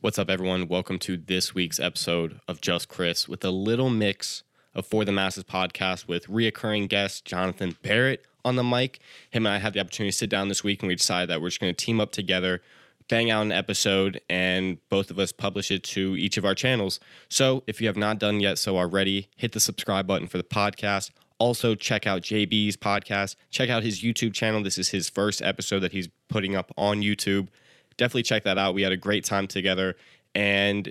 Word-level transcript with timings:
What's 0.00 0.16
up, 0.16 0.30
everyone? 0.30 0.68
Welcome 0.68 1.00
to 1.00 1.16
this 1.16 1.56
week's 1.56 1.80
episode 1.80 2.38
of 2.46 2.60
Just 2.60 2.88
Chris 2.88 3.28
with 3.28 3.44
a 3.44 3.50
little 3.50 3.90
mix 3.90 4.44
of 4.72 4.86
For 4.86 5.04
the 5.04 5.10
Masses 5.10 5.42
podcast 5.42 6.06
with 6.06 6.28
reoccurring 6.28 6.88
guest 6.88 7.24
Jonathan 7.24 7.76
Barrett 7.82 8.24
on 8.44 8.54
the 8.54 8.62
mic. 8.62 9.00
Him 9.28 9.44
and 9.44 9.56
I 9.56 9.58
had 9.58 9.72
the 9.72 9.80
opportunity 9.80 10.12
to 10.12 10.16
sit 10.16 10.30
down 10.30 10.46
this 10.46 10.62
week 10.62 10.82
and 10.82 10.88
we 10.88 10.94
decided 10.94 11.28
that 11.30 11.40
we're 11.42 11.48
just 11.48 11.60
going 11.60 11.74
to 11.74 11.84
team 11.84 12.00
up 12.00 12.12
together, 12.12 12.62
bang 13.08 13.28
out 13.32 13.42
an 13.42 13.50
episode, 13.50 14.20
and 14.30 14.78
both 14.88 15.10
of 15.10 15.18
us 15.18 15.32
publish 15.32 15.72
it 15.72 15.82
to 15.82 16.14
each 16.16 16.36
of 16.36 16.44
our 16.44 16.54
channels. 16.54 17.00
So 17.28 17.64
if 17.66 17.80
you 17.80 17.88
have 17.88 17.96
not 17.96 18.20
done 18.20 18.38
yet 18.38 18.58
so 18.58 18.78
already, 18.78 19.28
hit 19.34 19.50
the 19.50 19.58
subscribe 19.58 20.06
button 20.06 20.28
for 20.28 20.38
the 20.38 20.44
podcast. 20.44 21.10
Also, 21.40 21.74
check 21.74 22.06
out 22.06 22.22
JB's 22.22 22.76
podcast. 22.76 23.34
Check 23.50 23.68
out 23.68 23.82
his 23.82 24.00
YouTube 24.00 24.32
channel. 24.32 24.62
This 24.62 24.78
is 24.78 24.90
his 24.90 25.10
first 25.10 25.42
episode 25.42 25.80
that 25.80 25.90
he's 25.90 26.08
putting 26.28 26.54
up 26.54 26.70
on 26.76 27.02
YouTube 27.02 27.48
definitely 27.98 28.22
check 28.22 28.44
that 28.44 28.56
out. 28.56 28.74
We 28.74 28.82
had 28.82 28.92
a 28.92 28.96
great 28.96 29.24
time 29.24 29.46
together 29.46 29.96
and 30.34 30.90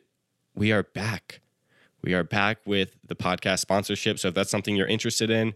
we 0.54 0.72
are 0.72 0.84
back. 0.84 1.42
We 2.04 2.14
are 2.14 2.24
back 2.24 2.60
with 2.66 2.96
the 3.08 3.16
podcast 3.16 3.60
sponsorship. 3.60 4.20
So 4.20 4.28
if 4.28 4.36
that's 4.36 4.52
something 4.52 4.76
you're 4.76 4.88
interested 4.88 5.32
in, 5.32 5.56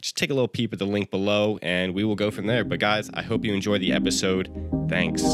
just 0.00 0.16
take 0.16 0.30
a 0.30 0.34
little 0.34 0.48
peep 0.48 0.72
at 0.72 0.78
the 0.78 0.86
link 0.86 1.10
below 1.10 1.58
and 1.60 1.94
we 1.94 2.04
will 2.04 2.14
go 2.14 2.30
from 2.30 2.46
there. 2.46 2.64
But 2.64 2.80
guys, 2.80 3.10
I 3.12 3.22
hope 3.22 3.44
you 3.44 3.52
enjoy 3.52 3.78
the 3.78 3.92
episode. 3.92 4.48
Thanks. 4.88 5.22
You're 5.22 5.32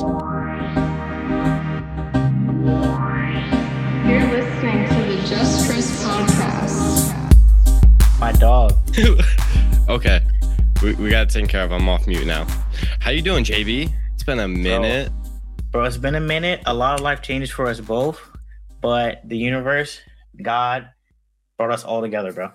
listening 4.28 4.88
to 4.88 4.94
the 4.94 5.22
Just 5.28 5.70
Chris 5.70 6.04
podcast. 6.04 7.38
My 8.18 8.32
dog. 8.32 8.72
okay. 9.88 10.20
We, 10.82 10.94
we 10.94 11.10
got 11.10 11.28
to 11.28 11.40
take 11.40 11.48
care 11.48 11.62
of. 11.64 11.72
I'm 11.72 11.88
off 11.88 12.06
mute 12.06 12.26
now. 12.26 12.46
How 13.00 13.10
you 13.10 13.22
doing, 13.22 13.44
JB? 13.44 13.92
It's 14.14 14.24
been 14.24 14.40
a 14.40 14.48
minute. 14.48 15.12
Bro, 15.70 15.84
it's 15.84 15.96
been 15.96 16.16
a 16.16 16.20
minute. 16.20 16.62
A 16.66 16.74
lot 16.74 16.98
of 16.98 17.00
life 17.00 17.22
changes 17.22 17.48
for 17.48 17.68
us 17.68 17.78
both, 17.78 18.20
but 18.80 19.20
the 19.24 19.36
universe, 19.36 20.00
God, 20.42 20.90
brought 21.56 21.70
us 21.70 21.84
all 21.84 22.00
together, 22.00 22.32
bro. 22.32 22.50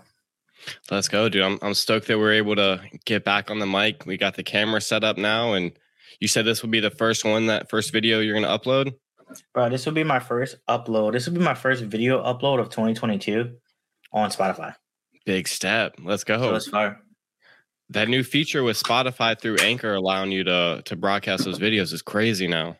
Let's 0.91 1.08
go, 1.08 1.30
dude. 1.30 1.41
I'm, 1.41 1.58
I'm 1.61 1.75
stoked 1.75 2.08
that 2.08 2.19
we're 2.19 2.33
able 2.33 2.58
to 2.58 2.81
get 3.05 3.23
back 3.23 3.49
on 3.49 3.59
the 3.59 3.66
mic. 3.66 4.05
We 4.05 4.17
got 4.17 4.36
the 4.36 4.43
camera 4.43 4.81
set 4.81 5.05
up 5.05 5.17
now, 5.17 5.53
and 5.53 5.71
you 6.19 6.27
said 6.27 6.43
this 6.43 6.61
will 6.61 6.69
be 6.69 6.81
the 6.81 6.91
first 6.91 7.23
one, 7.23 7.45
that 7.47 7.69
first 7.69 7.93
video 7.93 8.19
you're 8.19 8.38
going 8.38 8.43
to 8.43 8.49
upload? 8.49 8.93
Bro, 9.53 9.69
this 9.69 9.86
will 9.86 9.93
be 9.93 10.03
my 10.03 10.19
first 10.19 10.58
upload. 10.69 11.13
This 11.13 11.25
will 11.25 11.36
be 11.36 11.39
my 11.39 11.55
first 11.55 11.86
video 11.86 12.21
upload 12.21 12.59
of 12.59 12.69
2022 12.69 13.55
on 14.11 14.30
Spotify. 14.30 14.75
Big 15.25 15.47
step. 15.47 15.95
Let's 16.03 16.25
go. 16.25 16.38
So 16.38 16.55
it's 16.55 16.67
fire. 16.67 16.99
That 17.91 18.09
new 18.09 18.23
feature 18.23 18.61
with 18.61 18.81
Spotify 18.81 19.39
through 19.39 19.58
Anchor 19.58 19.93
allowing 19.93 20.33
you 20.33 20.43
to 20.43 20.81
to 20.83 20.95
broadcast 20.97 21.45
those 21.45 21.59
videos 21.59 21.93
is 21.93 22.02
crazy 22.02 22.47
now 22.47 22.77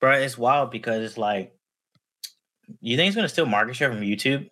bro. 0.00 0.12
It's 0.12 0.38
wild 0.38 0.70
because 0.70 1.02
it's 1.02 1.18
like, 1.18 1.52
you 2.80 2.96
think 2.96 3.08
it's 3.08 3.16
gonna 3.16 3.28
steal 3.28 3.46
market 3.46 3.76
share 3.76 3.90
from 3.90 4.00
YouTube? 4.00 4.48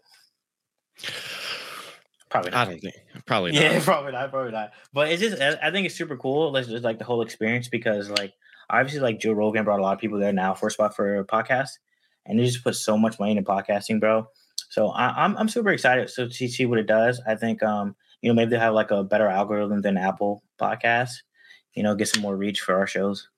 Probably 2.34 2.50
not. 2.50 2.66
I 2.66 2.70
don't 2.70 2.80
think. 2.80 2.94
Probably 3.26 3.52
not. 3.52 3.62
Yeah, 3.62 3.80
probably 3.84 4.12
not. 4.12 4.30
Probably 4.30 4.52
not. 4.52 4.72
But 4.92 5.10
it's 5.10 5.22
just, 5.22 5.40
I 5.40 5.70
think 5.70 5.86
it's 5.86 5.94
super 5.94 6.16
cool. 6.16 6.52
Like, 6.52 6.66
just 6.66 6.84
like 6.84 6.98
the 6.98 7.04
whole 7.04 7.22
experience 7.22 7.68
because, 7.68 8.10
like, 8.10 8.32
obviously, 8.68 9.00
like 9.00 9.20
Joe 9.20 9.32
Rogan 9.32 9.64
brought 9.64 9.78
a 9.78 9.82
lot 9.82 9.94
of 9.94 10.00
people 10.00 10.18
there 10.18 10.32
now 10.32 10.54
for 10.54 10.66
a 10.66 10.70
spot 10.70 10.96
for 10.96 11.20
a 11.20 11.24
podcast, 11.24 11.70
and 12.26 12.38
they 12.38 12.44
just 12.44 12.64
put 12.64 12.74
so 12.74 12.98
much 12.98 13.20
money 13.20 13.36
into 13.36 13.48
podcasting, 13.48 14.00
bro. 14.00 14.26
So 14.70 14.88
I, 14.88 15.10
am 15.10 15.14
I'm, 15.16 15.36
I'm 15.36 15.48
super 15.48 15.70
excited 15.70 16.10
so 16.10 16.26
to 16.26 16.48
see 16.48 16.66
what 16.66 16.80
it 16.80 16.88
does. 16.88 17.22
I 17.24 17.36
think, 17.36 17.62
um, 17.62 17.94
you 18.20 18.28
know, 18.28 18.34
maybe 18.34 18.50
they 18.50 18.58
have 18.58 18.74
like 18.74 18.90
a 18.90 19.04
better 19.04 19.28
algorithm 19.28 19.82
than 19.82 19.96
Apple 19.96 20.42
Podcasts. 20.60 21.18
You 21.74 21.84
know, 21.84 21.94
get 21.94 22.08
some 22.08 22.22
more 22.22 22.36
reach 22.36 22.60
for 22.60 22.74
our 22.76 22.86
shows. 22.88 23.28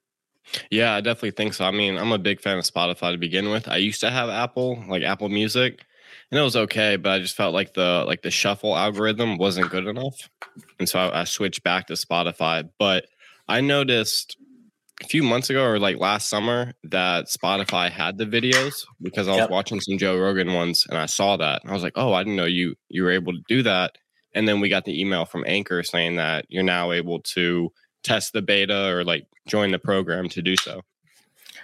Yeah, 0.71 0.95
I 0.95 1.01
definitely 1.01 1.33
think 1.33 1.55
so. 1.55 1.65
I 1.65 1.71
mean, 1.71 1.97
I'm 1.97 2.13
a 2.13 2.19
big 2.19 2.41
fan 2.41 2.59
of 2.59 2.65
Spotify 2.65 3.13
to 3.13 3.19
begin 3.19 3.51
with. 3.51 3.69
I 3.69 3.77
used 3.77 4.01
to 4.01 4.11
have 4.11 4.29
Apple, 4.29 4.83
like 4.89 5.03
Apple 5.03 5.29
Music, 5.29 5.85
and 6.31 6.41
it 6.41 6.43
was 6.43 6.57
okay, 6.57 6.97
but 6.97 7.13
I 7.13 7.19
just 7.19 7.37
felt 7.37 7.55
like 7.55 7.75
the 7.75 8.05
like 8.07 8.23
the 8.23 8.31
shuffle 8.31 8.77
algorithm 8.77 9.39
wasn't 9.39 9.71
good 9.71 9.87
enough, 9.87 10.29
and 10.79 10.89
so 10.89 10.99
I, 10.99 11.21
I 11.21 11.25
switched 11.25 11.63
back 11.63 11.87
to 11.89 11.95
Spotify. 11.95 12.69
But 12.79 13.07
I 13.49 13.61
noticed 13.61 14.37
a 15.03 15.07
few 15.07 15.23
months 15.23 15.51
ago 15.51 15.65
or 15.65 15.79
like 15.79 15.99
last 15.99 16.29
summer 16.29 16.73
that 16.85 17.27
Spotify 17.27 17.91
had 17.91 18.19
the 18.19 18.25
videos 18.25 18.87
because 19.03 19.29
I 19.29 19.33
was 19.33 19.41
yep. 19.41 19.51
watching 19.51 19.81
some 19.81 19.99
Joe 19.99 20.19
Rogan 20.19 20.55
ones 20.55 20.87
and 20.89 20.99
I 20.99 21.07
saw 21.07 21.37
that. 21.37 21.63
I 21.67 21.73
was 21.73 21.83
like, 21.83 21.93
"Oh, 21.97 22.13
I 22.13 22.23
didn't 22.23 22.37
know 22.37 22.47
you 22.47 22.75
you 22.89 23.03
were 23.03 23.11
able 23.11 23.33
to 23.33 23.43
do 23.49 23.63
that." 23.65 23.97
And 24.35 24.47
then 24.47 24.61
we 24.61 24.69
got 24.69 24.85
the 24.85 25.01
email 25.01 25.25
from 25.25 25.45
Anchor 25.47 25.83
saying 25.83 26.17
that 26.17 26.47
you're 26.49 26.63
now 26.63 26.93
able 26.93 27.21
to 27.21 27.73
test 28.07 28.33
the 28.33 28.43
beta 28.43 28.89
or 28.89 29.05
like 29.05 29.27
join 29.47 29.73
the 29.73 29.79
program 29.79 30.29
to 30.31 30.43
do 30.43 30.57
so. 30.57 30.83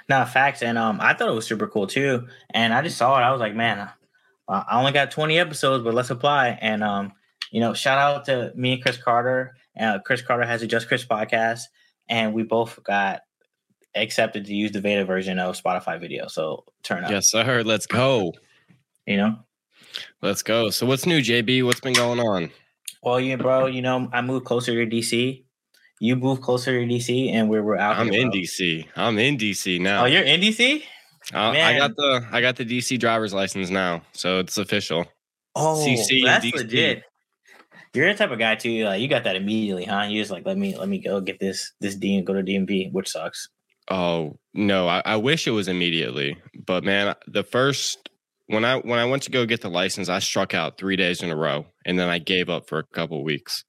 No 0.08 0.24
facts, 0.24 0.62
and 0.62 0.76
um, 0.76 0.98
I 1.00 1.14
thought 1.14 1.28
it 1.28 1.34
was 1.34 1.46
super 1.46 1.68
cool 1.68 1.86
too. 1.86 2.26
And 2.50 2.74
I 2.74 2.82
just 2.82 2.98
saw 2.98 3.16
it. 3.18 3.22
I 3.22 3.30
was 3.30 3.40
like, 3.40 3.54
man, 3.54 3.88
I 4.48 4.78
only 4.78 4.92
got 4.92 5.10
20 5.10 5.38
episodes, 5.38 5.84
but 5.84 5.94
let's 5.94 6.10
apply. 6.10 6.58
And 6.60 6.82
um, 6.82 7.12
you 7.50 7.60
know, 7.60 7.72
shout 7.74 7.98
out 7.98 8.24
to 8.26 8.52
me 8.56 8.74
and 8.74 8.82
Chris 8.82 8.96
Carter. 8.96 9.54
Uh, 9.78 10.00
Chris 10.00 10.22
Carter 10.22 10.44
has 10.44 10.62
a 10.62 10.66
Just 10.66 10.88
Chris 10.88 11.04
podcast, 11.04 11.62
and 12.08 12.34
we 12.34 12.42
both 12.42 12.82
got 12.82 13.22
accepted 13.94 14.46
to 14.46 14.54
use 14.54 14.72
the 14.72 14.80
beta 14.80 15.04
version 15.04 15.38
of 15.38 15.60
Spotify 15.60 16.00
video. 16.00 16.26
So 16.26 16.64
turn 16.82 17.04
up. 17.04 17.10
Yes, 17.10 17.30
sir. 17.30 17.62
Let's 17.62 17.86
go. 17.86 18.32
You 19.06 19.16
know, 19.16 19.38
let's 20.20 20.42
go. 20.42 20.70
So 20.70 20.86
what's 20.86 21.06
new, 21.06 21.20
JB? 21.20 21.64
What's 21.64 21.80
been 21.80 21.94
going 21.94 22.20
on? 22.20 22.50
Well, 23.02 23.20
yeah, 23.20 23.36
bro. 23.36 23.66
You 23.66 23.82
know, 23.82 24.08
I 24.12 24.20
moved 24.20 24.46
closer 24.46 24.72
to 24.72 24.90
DC 24.90 25.44
you 26.02 26.16
move 26.16 26.40
closer 26.40 26.80
to 26.80 26.92
DC, 26.92 27.32
and 27.32 27.48
where 27.48 27.62
we 27.62 27.68
were 27.68 27.78
out. 27.78 27.96
I'm 27.96 28.12
in 28.12 28.30
bro. 28.30 28.40
DC. 28.40 28.84
I'm 28.96 29.18
in 29.20 29.38
DC 29.38 29.80
now. 29.80 30.02
Oh, 30.02 30.06
you're 30.06 30.24
in 30.24 30.40
DC. 30.40 30.82
Uh, 31.32 31.38
I 31.38 31.78
got 31.78 31.94
the 31.94 32.26
I 32.32 32.40
got 32.40 32.56
the 32.56 32.64
DC 32.64 32.98
driver's 32.98 33.32
license 33.32 33.70
now, 33.70 34.02
so 34.10 34.40
it's 34.40 34.58
official. 34.58 35.06
Oh, 35.54 35.80
CC 35.86 36.24
that's 36.24 36.44
legit. 36.52 37.04
You're 37.94 38.10
the 38.10 38.18
type 38.18 38.32
of 38.32 38.40
guy 38.40 38.56
too. 38.56 38.84
Like 38.84 39.00
you 39.00 39.06
got 39.06 39.22
that 39.24 39.36
immediately, 39.36 39.84
huh? 39.84 40.06
You 40.08 40.20
just 40.20 40.32
like 40.32 40.44
let 40.44 40.58
me 40.58 40.76
let 40.76 40.88
me 40.88 40.98
go 40.98 41.20
get 41.20 41.38
this 41.38 41.72
this 41.80 41.94
D 41.94 42.16
and 42.16 42.26
go 42.26 42.34
to 42.34 42.42
DMV, 42.42 42.90
which 42.92 43.08
sucks. 43.08 43.48
Oh 43.88 44.38
no, 44.54 44.88
I, 44.88 45.02
I 45.04 45.16
wish 45.16 45.46
it 45.46 45.52
was 45.52 45.68
immediately, 45.68 46.36
but 46.66 46.82
man, 46.82 47.14
the 47.28 47.44
first 47.44 48.08
when 48.48 48.64
I 48.64 48.78
when 48.78 48.98
I 48.98 49.04
went 49.04 49.22
to 49.24 49.30
go 49.30 49.46
get 49.46 49.60
the 49.60 49.70
license, 49.70 50.08
I 50.08 50.18
struck 50.18 50.52
out 50.52 50.78
three 50.78 50.96
days 50.96 51.22
in 51.22 51.30
a 51.30 51.36
row, 51.36 51.66
and 51.86 51.96
then 51.96 52.08
I 52.08 52.18
gave 52.18 52.48
up 52.50 52.68
for 52.68 52.80
a 52.80 52.84
couple 52.92 53.22
weeks. 53.22 53.62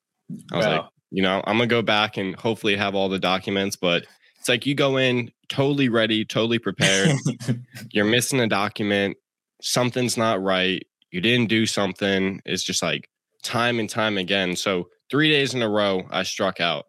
I 0.52 0.58
was 0.58 0.66
like, 0.66 0.82
you 1.14 1.22
know, 1.22 1.44
I'm 1.46 1.58
gonna 1.58 1.68
go 1.68 1.84
back 1.84 2.18
and 2.18 2.36
hopefully 2.36 2.76
have 2.76 2.96
all 2.96 3.08
the 3.08 3.20
documents, 3.20 3.76
but 3.76 4.08
it's 4.40 4.50
like 4.50 4.66
you 4.66 4.74
go 4.74 4.98
in 4.98 5.32
totally 5.48 5.88
ready, 5.88 6.26
totally 6.26 6.58
prepared. 6.58 7.16
You're 7.92 8.04
missing 8.04 8.40
a 8.40 8.48
document, 8.48 9.16
something's 9.62 10.18
not 10.18 10.42
right, 10.42 10.84
you 11.12 11.22
didn't 11.22 11.50
do 11.50 11.68
something. 11.68 12.42
It's 12.46 12.64
just 12.64 12.82
like 12.82 13.12
time 13.44 13.80
and 13.80 13.88
time 13.88 14.18
again. 14.18 14.56
So 14.56 14.90
three 15.12 15.30
days 15.30 15.54
in 15.54 15.62
a 15.62 15.70
row, 15.70 16.02
I 16.10 16.24
struck 16.24 16.60
out. 16.60 16.86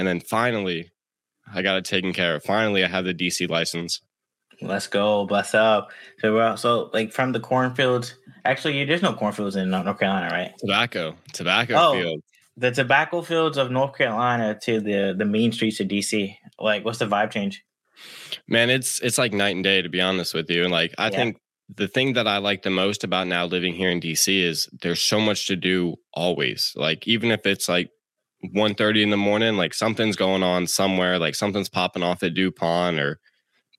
And 0.00 0.08
then 0.08 0.18
finally, 0.18 0.90
I 1.54 1.62
got 1.62 1.76
it 1.76 1.84
taken 1.84 2.12
care 2.12 2.34
of. 2.34 2.42
Finally, 2.42 2.84
I 2.84 2.88
have 2.88 3.04
the 3.04 3.14
DC 3.14 3.48
license. 3.48 4.00
Let's 4.60 4.88
go, 4.88 5.26
bless 5.26 5.54
up. 5.54 5.92
So 6.18 6.34
we're 6.34 6.56
so 6.56 6.90
like 6.92 7.12
from 7.12 7.30
the 7.30 7.40
cornfields. 7.40 8.16
Actually, 8.44 8.84
there's 8.84 9.02
no 9.02 9.14
cornfields 9.14 9.54
in 9.54 9.70
North 9.70 9.98
Carolina, 10.00 10.28
right? 10.32 10.52
Tobacco, 10.58 11.14
tobacco 11.32 11.74
oh, 11.76 11.92
field 11.92 12.22
the 12.56 12.70
tobacco 12.70 13.22
fields 13.22 13.58
of 13.58 13.70
North 13.70 13.96
Carolina 13.96 14.58
to 14.62 14.80
the 14.80 15.14
the 15.16 15.24
main 15.24 15.52
streets 15.52 15.80
of 15.80 15.88
DC? 15.88 16.36
Like, 16.58 16.84
what's 16.84 16.98
the 16.98 17.06
vibe 17.06 17.30
change? 17.30 17.64
Man, 18.48 18.70
it's 18.70 19.00
it's 19.00 19.18
like 19.18 19.32
night 19.32 19.54
and 19.54 19.64
day 19.64 19.82
to 19.82 19.88
be 19.88 20.00
honest 20.00 20.34
with 20.34 20.50
you. 20.50 20.64
And 20.64 20.72
like, 20.72 20.94
I 20.98 21.10
yeah. 21.10 21.16
think 21.16 21.40
the 21.74 21.88
thing 21.88 22.12
that 22.14 22.26
I 22.26 22.38
like 22.38 22.62
the 22.62 22.70
most 22.70 23.04
about 23.04 23.26
now 23.26 23.46
living 23.46 23.74
here 23.74 23.90
in 23.90 24.00
DC 24.00 24.42
is 24.42 24.68
there's 24.82 25.02
so 25.02 25.20
much 25.20 25.46
to 25.46 25.56
do 25.56 25.96
always. 26.12 26.72
Like, 26.76 27.08
even 27.08 27.30
if 27.30 27.46
it's 27.46 27.68
like 27.68 27.90
1.30 28.54 29.02
in 29.02 29.10
the 29.10 29.16
morning, 29.16 29.56
like 29.56 29.72
something's 29.72 30.16
going 30.16 30.42
on 30.42 30.66
somewhere, 30.66 31.18
like 31.18 31.34
something's 31.34 31.70
popping 31.70 32.02
off 32.02 32.22
at 32.22 32.34
Dupont 32.34 32.98
or 32.98 33.18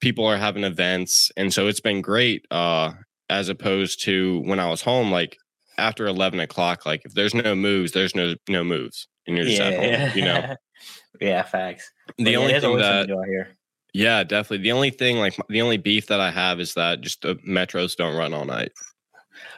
people 0.01 0.25
are 0.25 0.37
having 0.37 0.63
events. 0.63 1.31
And 1.37 1.53
so 1.53 1.67
it's 1.67 1.79
been 1.79 2.01
great. 2.01 2.45
Uh, 2.49 2.93
as 3.29 3.49
opposed 3.49 4.03
to 4.03 4.41
when 4.45 4.59
I 4.59 4.69
was 4.69 4.81
home, 4.81 5.11
like 5.11 5.37
after 5.77 6.07
11 6.07 6.39
o'clock, 6.39 6.85
like 6.85 7.01
if 7.05 7.13
there's 7.13 7.33
no 7.33 7.55
moves, 7.55 7.91
there's 7.91 8.15
no 8.15 8.35
no 8.49 8.63
moves, 8.63 9.07
and 9.27 9.35
you're 9.37 9.45
just 9.45 9.59
yeah, 9.59 9.67
at 9.67 10.09
home, 10.09 10.17
you 10.17 10.25
know. 10.25 10.55
yeah, 11.21 11.43
facts. 11.43 11.91
The 12.17 12.23
but 12.23 12.35
only 12.35 12.53
yeah, 12.53 12.59
thing 12.59 12.77
that 12.77 13.25
here. 13.27 13.57
Yeah, 13.93 14.23
definitely. 14.23 14.63
The 14.63 14.73
only 14.73 14.89
thing, 14.89 15.17
like 15.17 15.37
the 15.47 15.61
only 15.61 15.77
beef 15.77 16.07
that 16.07 16.19
I 16.19 16.29
have 16.29 16.59
is 16.59 16.73
that 16.73 17.01
just 17.01 17.21
the 17.21 17.35
metros 17.47 17.95
don't 17.95 18.17
run 18.17 18.33
all 18.33 18.45
night. 18.45 18.73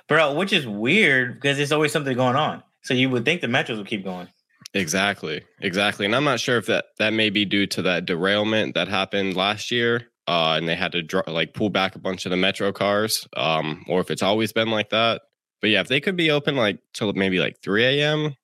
Bro, 0.07 0.35
which 0.35 0.53
is 0.53 0.67
weird 0.67 1.35
because 1.35 1.57
there's 1.57 1.71
always 1.71 1.91
something 1.91 2.15
going 2.15 2.35
on. 2.35 2.63
So 2.83 2.93
you 2.93 3.09
would 3.09 3.25
think 3.25 3.41
the 3.41 3.47
metros 3.47 3.77
would 3.77 3.87
keep 3.87 4.03
going. 4.03 4.27
Exactly, 4.73 5.43
exactly. 5.59 6.05
And 6.05 6.15
I'm 6.15 6.23
not 6.23 6.39
sure 6.39 6.57
if 6.57 6.67
that 6.67 6.85
that 6.99 7.13
may 7.13 7.29
be 7.29 7.45
due 7.45 7.65
to 7.67 7.81
that 7.83 8.05
derailment 8.05 8.75
that 8.75 8.87
happened 8.87 9.35
last 9.35 9.71
year, 9.71 10.07
uh, 10.27 10.53
and 10.57 10.67
they 10.67 10.75
had 10.75 10.91
to 10.91 11.01
dr- 11.01 11.27
like 11.27 11.53
pull 11.53 11.69
back 11.69 11.95
a 11.95 11.99
bunch 11.99 12.25
of 12.25 12.29
the 12.29 12.37
metro 12.37 12.71
cars, 12.71 13.27
um, 13.35 13.83
or 13.87 14.01
if 14.01 14.11
it's 14.11 14.23
always 14.23 14.53
been 14.53 14.69
like 14.69 14.89
that. 14.91 15.21
But 15.61 15.69
yeah, 15.71 15.81
if 15.81 15.87
they 15.87 15.99
could 16.01 16.15
be 16.15 16.31
open 16.31 16.55
like 16.55 16.79
till 16.93 17.11
maybe 17.13 17.39
like 17.39 17.61
3 17.61 17.83
a.m., 17.85 18.35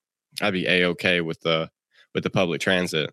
I'd 0.41 0.53
be 0.53 0.67
a 0.67 0.85
okay 0.89 1.21
with 1.21 1.41
the 1.41 1.69
with 2.13 2.23
the 2.23 2.29
public 2.29 2.61
transit. 2.61 3.11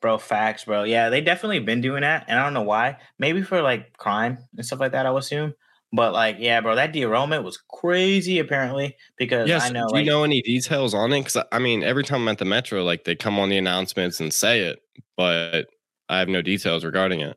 Bro, 0.00 0.18
facts, 0.18 0.64
bro. 0.64 0.84
Yeah, 0.84 1.08
they 1.08 1.20
definitely 1.20 1.60
been 1.60 1.80
doing 1.80 2.02
that, 2.02 2.24
and 2.28 2.38
I 2.38 2.44
don't 2.44 2.54
know 2.54 2.62
why. 2.62 2.98
Maybe 3.18 3.42
for 3.42 3.62
like 3.62 3.96
crime 3.96 4.38
and 4.56 4.64
stuff 4.66 4.80
like 4.80 4.92
that, 4.92 5.06
I 5.06 5.10
would 5.10 5.22
assume. 5.22 5.54
But 5.92 6.12
like, 6.12 6.36
yeah, 6.38 6.60
bro, 6.60 6.74
that 6.74 6.92
derailment 6.92 7.44
was 7.44 7.56
crazy. 7.70 8.38
Apparently, 8.38 8.96
because 9.16 9.48
Yes. 9.48 9.62
I 9.62 9.70
know, 9.70 9.86
do 9.88 9.94
like, 9.94 10.04
you 10.04 10.10
know 10.10 10.24
any 10.24 10.42
details 10.42 10.94
on 10.94 11.12
it? 11.12 11.20
Because 11.24 11.44
I 11.52 11.58
mean, 11.58 11.82
every 11.82 12.04
time 12.04 12.22
I'm 12.22 12.28
at 12.28 12.38
the 12.38 12.44
metro, 12.44 12.82
like 12.82 13.04
they 13.04 13.14
come 13.16 13.38
on 13.38 13.48
the 13.50 13.58
announcements 13.58 14.20
and 14.20 14.32
say 14.32 14.60
it, 14.60 14.80
but 15.16 15.68
I 16.08 16.18
have 16.18 16.28
no 16.28 16.42
details 16.42 16.84
regarding 16.84 17.20
it. 17.20 17.36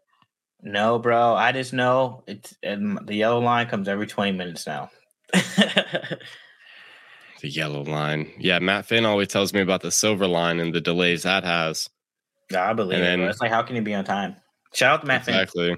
no, 0.62 1.00
bro. 1.00 1.36
I 1.36 1.52
just 1.52 1.74
know 1.74 2.24
it's 2.28 2.56
and 2.64 3.00
the 3.08 3.16
yellow 3.16 3.40
line 3.40 3.68
comes 3.68 3.88
every 3.88 4.08
twenty 4.08 4.32
minutes 4.32 4.66
now. 4.68 4.90
The 7.42 7.50
yellow 7.50 7.84
line. 7.84 8.32
Yeah, 8.40 8.58
Matt 8.58 8.88
Finn 8.88 9.06
always 9.06 9.28
tells 9.28 9.54
me 9.54 9.62
about 9.62 9.82
the 9.82 9.92
silver 9.92 10.26
line 10.28 10.60
and 10.60 10.74
the 10.74 10.82
delays 10.82 11.22
that 11.22 11.44
has. 11.44 11.88
Yeah, 12.50 12.68
I 12.68 12.74
believe 12.74 12.98
And 12.98 13.06
it. 13.06 13.18
Then- 13.24 13.30
It's 13.30 13.40
like, 13.40 13.52
how 13.52 13.62
can 13.62 13.76
you 13.76 13.84
be 13.84 13.94
on 13.94 14.06
time? 14.06 14.38
Shout 14.74 14.92
out 14.94 15.02
to 15.02 15.08
Matt 15.08 15.24
Finn. 15.26 15.36
Exactly. 15.36 15.76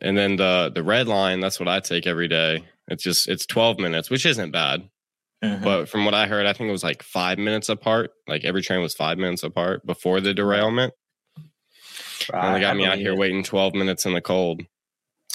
And 0.00 0.16
then 0.16 0.36
the 0.36 0.70
the 0.72 0.84
red 0.84 1.08
line, 1.08 1.40
that's 1.40 1.58
what 1.58 1.68
I 1.68 1.80
take 1.80 2.06
every 2.06 2.28
day. 2.28 2.62
It's 2.86 3.02
just 3.02 3.28
it's 3.28 3.44
12 3.44 3.80
minutes, 3.80 4.08
which 4.08 4.24
isn't 4.24 4.52
bad. 4.52 4.88
Mhm. 5.42 5.64
But 5.64 5.88
from 5.88 6.04
what 6.04 6.14
I 6.14 6.28
heard, 6.28 6.46
I 6.46 6.52
think 6.52 6.68
it 6.68 6.72
was 6.72 6.84
like 6.84 7.02
five 7.02 7.38
minutes 7.38 7.68
apart. 7.68 8.12
Like 8.28 8.44
every 8.44 8.62
train 8.62 8.80
was 8.80 8.94
five 8.94 9.18
minutes 9.18 9.42
apart 9.42 9.84
before 9.84 10.20
the 10.20 10.32
derailment. 10.32 10.94
Bro, 12.28 12.40
And 12.40 12.54
they 12.54 12.58
I- 12.58 12.60
got 12.60 12.70
I 12.70 12.78
me 12.78 12.86
out 12.86 12.98
here 12.98 13.14
it. 13.14 13.18
waiting 13.18 13.42
12 13.42 13.74
minutes 13.74 14.06
in 14.06 14.12
the 14.12 14.20
cold. 14.20 14.62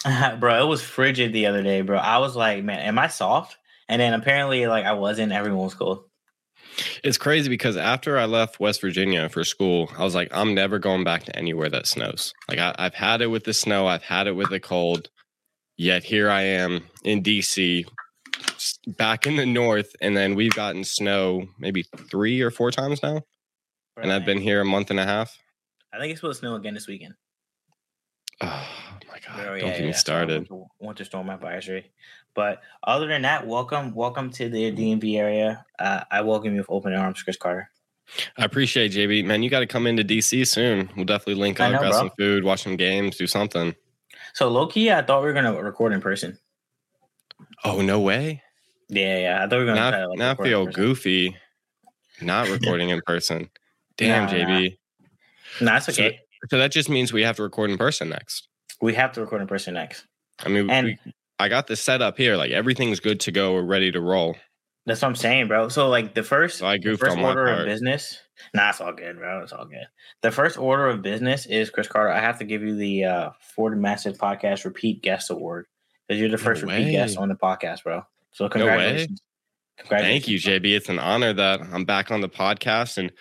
bro, 0.40 0.64
it 0.64 0.68
was 0.68 0.82
frigid 0.82 1.34
the 1.34 1.48
other 1.48 1.64
day, 1.64 1.82
bro. 1.82 1.98
I 1.98 2.20
was 2.20 2.36
like, 2.36 2.64
man, 2.64 2.80
am 2.80 3.00
I 3.00 3.08
soft? 3.08 3.58
And 3.88 4.02
then 4.02 4.14
apparently, 4.14 4.68
like, 4.68 4.86
I 4.86 4.94
wasn't. 4.94 5.32
Everyone 5.32 5.64
was 5.64 5.74
cold. 5.74 6.06
It's 7.04 7.18
crazy 7.18 7.50
because 7.50 7.78
after 7.78 8.18
I 8.18 8.26
left 8.26 8.60
West 8.60 8.82
Virginia 8.82 9.30
for 9.30 9.44
school, 9.44 9.90
I 9.98 10.04
was 10.04 10.14
like, 10.14 10.30
I'm 10.32 10.54
never 10.54 10.78
going 10.78 11.04
back 11.04 11.24
to 11.24 11.36
anywhere 11.36 11.70
that 11.70 11.88
snows. 11.88 12.34
Like 12.50 12.60
I, 12.60 12.76
I've 12.78 12.94
had 12.94 13.22
it 13.22 13.28
with 13.28 13.46
the 13.46 13.54
snow, 13.54 13.88
I've 13.88 14.04
had 14.04 14.28
it 14.28 14.34
with 14.34 14.50
the 14.50 14.60
cold. 14.60 15.10
Yet 15.78 16.04
here 16.04 16.30
I 16.30 16.42
am 16.42 16.86
in 17.04 17.24
DC, 17.24 17.86
back 18.88 19.26
in 19.26 19.38
the 19.38 19.46
north, 19.46 19.96
and 20.02 20.18
then 20.18 20.36
we've 20.36 20.54
gotten 20.54 20.84
snow 20.84 21.48
maybe 21.60 21.84
three 22.10 22.42
or 22.42 22.52
four 22.52 22.72
times 22.72 23.02
now, 23.02 23.22
and 23.96 24.12
I've 24.12 24.26
been 24.26 24.40
here 24.40 24.62
a 24.62 24.66
month 24.66 24.90
and 24.90 25.00
a 25.00 25.06
half. 25.06 25.38
I 25.94 26.00
think 26.00 26.12
it's 26.12 26.20
supposed 26.20 26.42
to 26.42 26.48
snow 26.48 26.56
again 26.56 26.74
this 26.74 26.88
weekend. 26.88 27.14
Ah. 28.42 28.95
Oh 29.16 29.20
my 29.32 29.36
god! 29.36 29.44
Bro, 29.46 29.60
Don't 29.60 29.68
yeah, 29.68 29.74
get 29.74 29.82
me 29.82 29.88
yeah, 29.88 29.94
so 29.94 30.00
started. 30.00 30.50
Winter, 30.50 30.66
winter 30.80 31.06
storm 31.06 31.30
advisory. 31.30 31.92
But 32.34 32.62
other 32.84 33.08
than 33.08 33.22
that, 33.22 33.48
welcome, 33.48 33.94
welcome 33.94 34.30
to 34.32 34.50
the 34.50 34.72
DMV 34.72 35.18
area. 35.18 35.66
Uh, 35.80 36.02
I 36.12 36.22
welcome 36.22 36.52
you 36.54 36.58
with 36.60 36.70
open 36.70 36.94
arms, 36.94 37.24
Chris 37.24 37.38
Carter. 37.38 37.70
I 38.38 38.44
appreciate 38.44 38.96
it, 38.96 39.00
JB. 39.10 39.26
Man, 39.26 39.42
you 39.42 39.50
got 39.50 39.62
to 39.62 39.68
come 39.68 39.88
into 39.88 40.04
DC 40.04 40.46
soon. 40.48 40.90
We'll 40.96 41.06
definitely 41.06 41.36
link 41.36 41.60
up, 41.60 41.72
know, 41.72 41.80
grab 41.80 41.92
bro. 41.92 42.00
some 42.00 42.10
food, 42.20 42.44
watch 42.44 42.64
some 42.64 42.76
games, 42.76 43.18
do 43.18 43.26
something. 43.26 43.74
So 44.34 44.50
low 44.50 44.68
key, 44.68 44.92
I 44.92 45.02
thought 45.02 45.22
we 45.22 45.28
were 45.28 45.34
gonna 45.34 45.54
record 45.62 45.94
in 45.94 46.02
person. 46.02 46.38
Oh 47.64 47.82
no 47.82 48.00
way! 48.02 48.42
Yeah, 48.90 49.18
yeah. 49.20 49.38
I 49.44 49.48
thought 49.48 49.60
we 49.60 49.66
were 49.66 49.74
gonna. 49.74 49.80
Now, 49.80 49.90
try 49.92 50.00
to, 50.02 50.08
like, 50.10 50.40
in 50.40 50.46
feel 50.46 50.66
goofy 50.68 51.38
not 52.22 52.50
recording 52.50 52.90
in 52.90 53.02
person. 53.06 53.50
Damn, 53.98 54.26
Nah, 54.26 54.32
JB. 54.32 54.78
Nah, 55.62 55.78
it's 55.78 55.86
So- 55.86 55.92
okay. 55.94 56.20
So 56.50 56.60
that 56.60 56.72
just 56.72 56.90
means 56.90 57.12
we 57.12 57.24
have 57.24 57.38
to 57.38 57.44
record 57.44 57.72
in 57.72 57.78
person 57.78 58.10
next. 58.10 58.50
We 58.86 58.94
have 58.94 59.14
to 59.14 59.22
record 59.22 59.42
in 59.42 59.48
person 59.48 59.74
next. 59.74 60.06
I 60.40 60.50
mean, 60.50 60.70
And- 60.70 60.88
we, 60.88 61.14
I 61.40 61.50
got 61.50 61.68
this 61.68 61.82
set 61.82 62.02
up 62.02 62.18
here. 62.18 62.38
Like 62.38 62.52
everything's 62.52 63.00
good 63.00 63.20
to 63.22 63.32
go. 63.32 63.54
We're 63.54 63.64
ready 63.64 63.92
to 63.92 64.00
roll. 64.00 64.36
That's 64.86 65.02
what 65.02 65.08
I'm 65.08 65.16
saying, 65.16 65.48
bro. 65.48 65.70
So 65.70 65.90
like 65.90 66.14
the 66.14 66.22
first, 66.22 66.60
So 66.60 66.68
I 66.68 66.78
goofed 66.78 67.02
first 67.02 67.18
order 67.18 67.48
of 67.48 67.66
business. 67.66 68.20
Nah, 68.54 68.70
it's 68.70 68.80
all 68.80 68.94
good, 68.94 69.18
bro. 69.18 69.42
It's 69.42 69.52
all 69.52 69.66
good. 69.66 69.88
The 70.22 70.32
first 70.32 70.58
order 70.60 70.88
of 70.88 71.02
business 71.02 71.48
is 71.48 71.72
Chris 71.72 71.88
Carter. 71.88 72.12
I 72.12 72.20
have 72.20 72.38
to 72.40 72.46
give 72.46 72.62
you 72.62 72.76
the 72.76 73.06
uh, 73.06 73.30
For 73.56 73.72
the 73.72 73.76
Masses 73.76 74.18
Podcast 74.18 74.64
Repeat 74.64 75.02
Guest 75.02 75.32
Award 75.32 75.66
because 76.08 76.20
you're 76.20 76.30
the 76.30 76.38
first 76.38 76.62
repeat 76.62 76.92
guest 76.92 77.18
on 77.18 77.30
the 77.30 77.36
podcast, 77.36 77.84
bro. 77.84 78.04
So 78.32 78.48
congratulations. 78.48 79.20
Thank 79.90 80.28
you, 80.28 80.38
JB. 80.38 80.76
It's 80.76 80.90
an 80.90 81.00
honor 81.00 81.34
that 81.34 81.62
I'm 81.74 81.86
back 81.86 82.12
on 82.12 82.22
the 82.22 82.30
podcast 82.30 82.98
and 82.98 83.12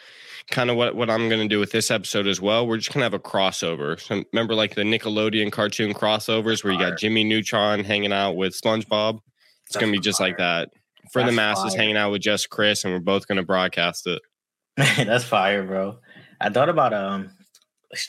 kind 0.51 0.71
of 0.71 0.77
what, 0.77 0.95
what 0.95 1.11
I'm 1.11 1.29
going 1.29 1.41
to 1.41 1.49
do 1.49 1.59
with 1.59 1.73
this 1.73 1.91
episode 1.91 2.27
as 2.27 2.41
well. 2.41 2.67
We're 2.67 2.77
just 2.77 2.93
going 2.93 3.01
to 3.01 3.05
have 3.05 3.15
a 3.15 3.19
crossover. 3.19 3.99
So 4.01 4.23
remember 4.33 4.55
like 4.55 4.75
the 4.75 4.83
Nickelodeon 4.83 5.51
cartoon 5.53 5.95
crossovers 5.95 6.63
where 6.63 6.73
you 6.73 6.79
got 6.79 6.99
Jimmy 6.99 7.25
Neutron 7.25 7.83
hanging 7.85 8.13
out 8.13 8.33
with 8.37 8.53
SpongeBob. 8.61 9.21
It's 9.67 9.77
going 9.77 9.93
to 9.93 9.99
be 9.99 10.03
just 10.03 10.21
like 10.21 10.37
that 10.39 10.69
for 11.13 11.23
the 11.25 11.33
masses 11.33 11.73
fire. 11.73 11.81
hanging 11.81 11.97
out 11.97 12.11
with 12.13 12.23
just 12.23 12.51
Chris 12.51 12.85
and 12.85 12.93
we're 12.93 13.01
both 13.01 13.27
going 13.27 13.37
to 13.37 13.43
broadcast 13.45 14.07
it. 14.07 14.21
That's 14.77 15.25
fire, 15.25 15.63
bro. 15.63 15.99
I 16.41 16.51
thought 16.51 16.69
about 16.69 16.93
um 16.93 17.31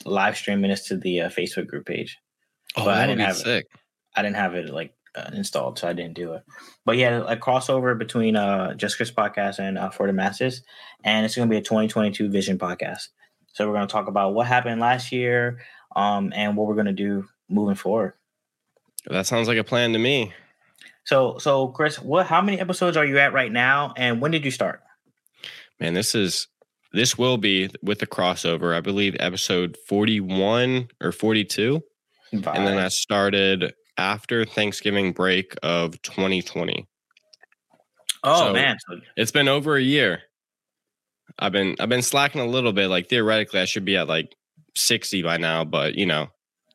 live 0.06 0.36
streaming 0.36 0.72
this 0.72 0.88
to 0.88 0.98
the 0.98 1.22
uh, 1.22 1.30
Facebook 1.30 1.68
group 1.68 1.86
page. 1.86 2.18
Oh, 2.76 2.86
But 2.86 2.98
I 2.98 3.02
didn't 3.06 3.20
be 3.20 3.24
have 3.24 3.36
it. 3.38 3.44
sick. 3.44 3.66
I 4.16 4.22
didn't 4.24 4.36
have 4.38 4.56
it 4.56 4.70
like 4.74 4.94
uh, 5.16 5.30
installed, 5.34 5.80
so 5.80 5.88
I 5.88 5.94
didn't 5.94 6.14
do 6.14 6.34
it. 6.34 6.44
But 6.86 6.98
yeah, 6.98 7.24
a 7.28 7.36
crossover 7.38 7.98
between 7.98 8.36
uh 8.36 8.74
Just 8.76 8.98
Chris 8.98 9.12
podcast 9.12 9.60
and 9.60 9.78
uh, 9.78 9.90
For 9.90 10.08
the 10.08 10.14
Masses, 10.14 10.64
and 11.04 11.26
it's 11.26 11.36
going 11.36 11.48
to 11.48 11.54
be 11.54 11.58
a 11.58 11.62
2022 11.62 12.30
Vision 12.30 12.58
podcast. 12.58 13.10
So 13.54 13.68
we're 13.68 13.76
going 13.76 13.88
to 13.88 13.92
talk 13.92 14.08
about 14.08 14.34
what 14.34 14.48
happened 14.48 14.82
last 14.82 15.12
year, 15.12 15.60
um, 15.96 16.34
and 16.36 16.58
what 16.58 16.68
we're 16.68 16.76
going 16.76 16.86
to 16.88 16.94
do 16.94 17.26
moving 17.50 17.76
forward. 17.76 18.14
That 19.08 19.26
sounds 19.26 19.48
like 19.48 19.58
a 19.58 19.64
plan 19.64 19.94
to 19.94 20.00
me. 20.00 20.34
So, 21.06 21.38
so 21.38 21.68
Chris, 21.68 22.00
what? 22.00 22.26
How 22.26 22.42
many 22.42 22.60
episodes 22.60 22.98
are 22.98 23.06
you 23.06 23.20
at 23.20 23.34
right 23.34 23.52
now, 23.52 23.94
and 23.96 24.22
when 24.22 24.32
did 24.32 24.44
you 24.44 24.52
start? 24.52 24.82
Man, 25.80 25.94
this 25.94 26.16
is 26.16 26.48
this 26.96 27.18
will 27.18 27.38
be 27.38 27.70
with 27.84 28.00
the 28.00 28.08
crossover. 28.08 28.76
I 28.76 28.80
believe 28.80 29.16
episode 29.20 29.78
41 29.88 30.88
or 31.02 31.12
42. 31.12 31.82
And 32.32 32.44
then 32.44 32.78
I 32.78 32.88
started 32.88 33.74
after 33.98 34.46
Thanksgiving 34.46 35.12
break 35.14 35.56
of 35.64 36.02
2020. 36.02 36.88
oh 38.24 38.48
so- 38.48 38.54
man, 38.54 38.78
It's 39.16 39.32
been 39.32 39.48
over 39.48 39.76
a 39.76 39.82
year. 39.82 40.22
I've 41.40 41.52
been 41.52 41.76
I've 41.80 41.90
been 41.90 42.02
slacking 42.02 42.42
a 42.42 42.46
little 42.46 42.72
bit. 42.72 42.88
Like 42.88 43.10
theoretically, 43.10 43.60
I 43.60 43.66
should 43.66 43.84
be 43.86 43.98
at 43.98 44.08
like 44.08 44.34
60 44.76 45.22
by 45.24 45.38
now, 45.38 45.66
but 45.66 45.96
you 45.96 46.06
know, 46.06 46.28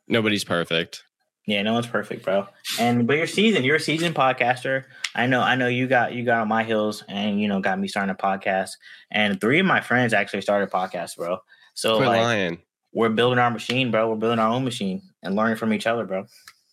nobody's 0.09 0.45
perfect. 0.45 1.05
Yeah, 1.47 1.63
no 1.63 1.73
one's 1.73 1.87
perfect, 1.87 2.25
bro. 2.25 2.47
And 2.79 3.07
but 3.07 3.17
you're 3.17 3.27
seasoned. 3.27 3.65
You're 3.65 3.77
a 3.77 3.81
seasoned 3.81 4.15
podcaster. 4.15 4.85
I 5.15 5.27
know. 5.27 5.41
I 5.41 5.55
know 5.57 5.67
you 5.69 5.87
got 5.89 6.13
you 6.13 6.25
got 6.25 6.41
on 6.43 6.49
my 6.49 6.63
heels, 6.63 7.03
and 7.09 7.41
you 7.41 7.49
know 7.49 7.61
got 7.61 7.79
me 7.79 7.89
starting 7.89 8.11
a 8.11 8.15
podcast. 8.15 8.73
And 9.11 9.41
three 9.41 9.59
of 9.61 9.67
my 9.67 9.81
friends 9.81 10.13
actually 10.13 10.43
started 10.43 10.71
podcasts, 10.71 11.17
bro. 11.17 11.39
So 11.75 11.97
Quit 11.97 12.09
like 12.09 12.21
lying. 12.21 12.59
we're 12.93 13.09
building 13.09 13.39
our 13.39 13.51
machine, 13.51 13.91
bro. 13.91 14.11
We're 14.11 14.17
building 14.17 14.39
our 14.39 14.51
own 14.51 14.65
machine 14.65 15.01
and 15.23 15.35
learning 15.35 15.57
from 15.57 15.73
each 15.73 15.87
other, 15.87 16.05
bro. 16.05 16.27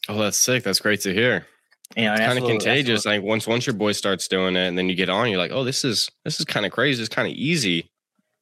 Oh, 0.10 0.18
that's 0.18 0.38
sick. 0.38 0.64
That's 0.64 0.80
great 0.80 1.02
to 1.02 1.14
hear. 1.14 1.46
You 1.96 2.06
know, 2.06 2.14
It's 2.14 2.22
kind 2.22 2.38
of 2.40 2.46
contagious. 2.46 3.06
Like 3.06 3.22
once 3.24 3.48
once 3.48 3.66
your 3.66 3.74
boy 3.76 3.94
starts 3.94 4.28
doing 4.28 4.56
it, 4.56 4.68
and 4.68 4.78
then 4.78 4.90
you 4.90 4.96
get 4.96 5.10
on, 5.10 5.30
you're 5.30 5.38
like, 5.38 5.52
oh, 5.52 5.64
this 5.64 5.84
is 5.86 6.10
this 6.26 6.40
is 6.40 6.46
kind 6.46 6.66
of 6.66 6.72
crazy. 6.72 7.02
It's 7.02 7.14
kind 7.14 7.28
of 7.28 7.34
easy 7.34 7.90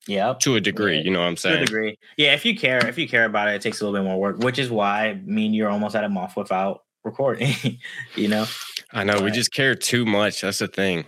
yeah, 0.08 0.34
to 0.42 0.56
a 0.56 0.62
degree. 0.62 0.98
Yeah. 0.98 1.04
You 1.04 1.12
know 1.12 1.20
what 1.20 1.28
I'm 1.28 1.38
saying? 1.38 1.58
to 1.58 1.62
a 1.64 1.66
degree. 1.66 1.98
Yeah, 2.18 2.34
if 2.34 2.44
you 2.46 2.56
care, 2.58 2.86
if 2.88 2.98
you 2.98 3.08
care 3.08 3.26
about 3.26 3.48
it, 3.50 3.56
it 3.56 3.62
takes 3.62 3.82
a 3.82 3.86
little 3.86 4.00
bit 4.00 4.06
more 4.08 4.20
work, 4.20 4.38
which 4.40 4.60
is 4.60 4.70
why 4.70 5.20
me 5.26 5.46
and 5.48 5.56
you're 5.56 5.70
almost 5.70 5.96
at 5.96 6.04
a 6.04 6.10
month 6.10 6.36
without 6.36 6.82
recording. 7.04 7.54
you 8.16 8.28
know, 8.28 8.46
I 8.94 9.04
know. 9.04 9.22
We 9.22 9.32
just 9.32 9.52
care 9.54 9.76
too 9.76 10.06
much. 10.06 10.42
That's 10.42 10.60
the 10.60 10.68
thing. 10.68 11.06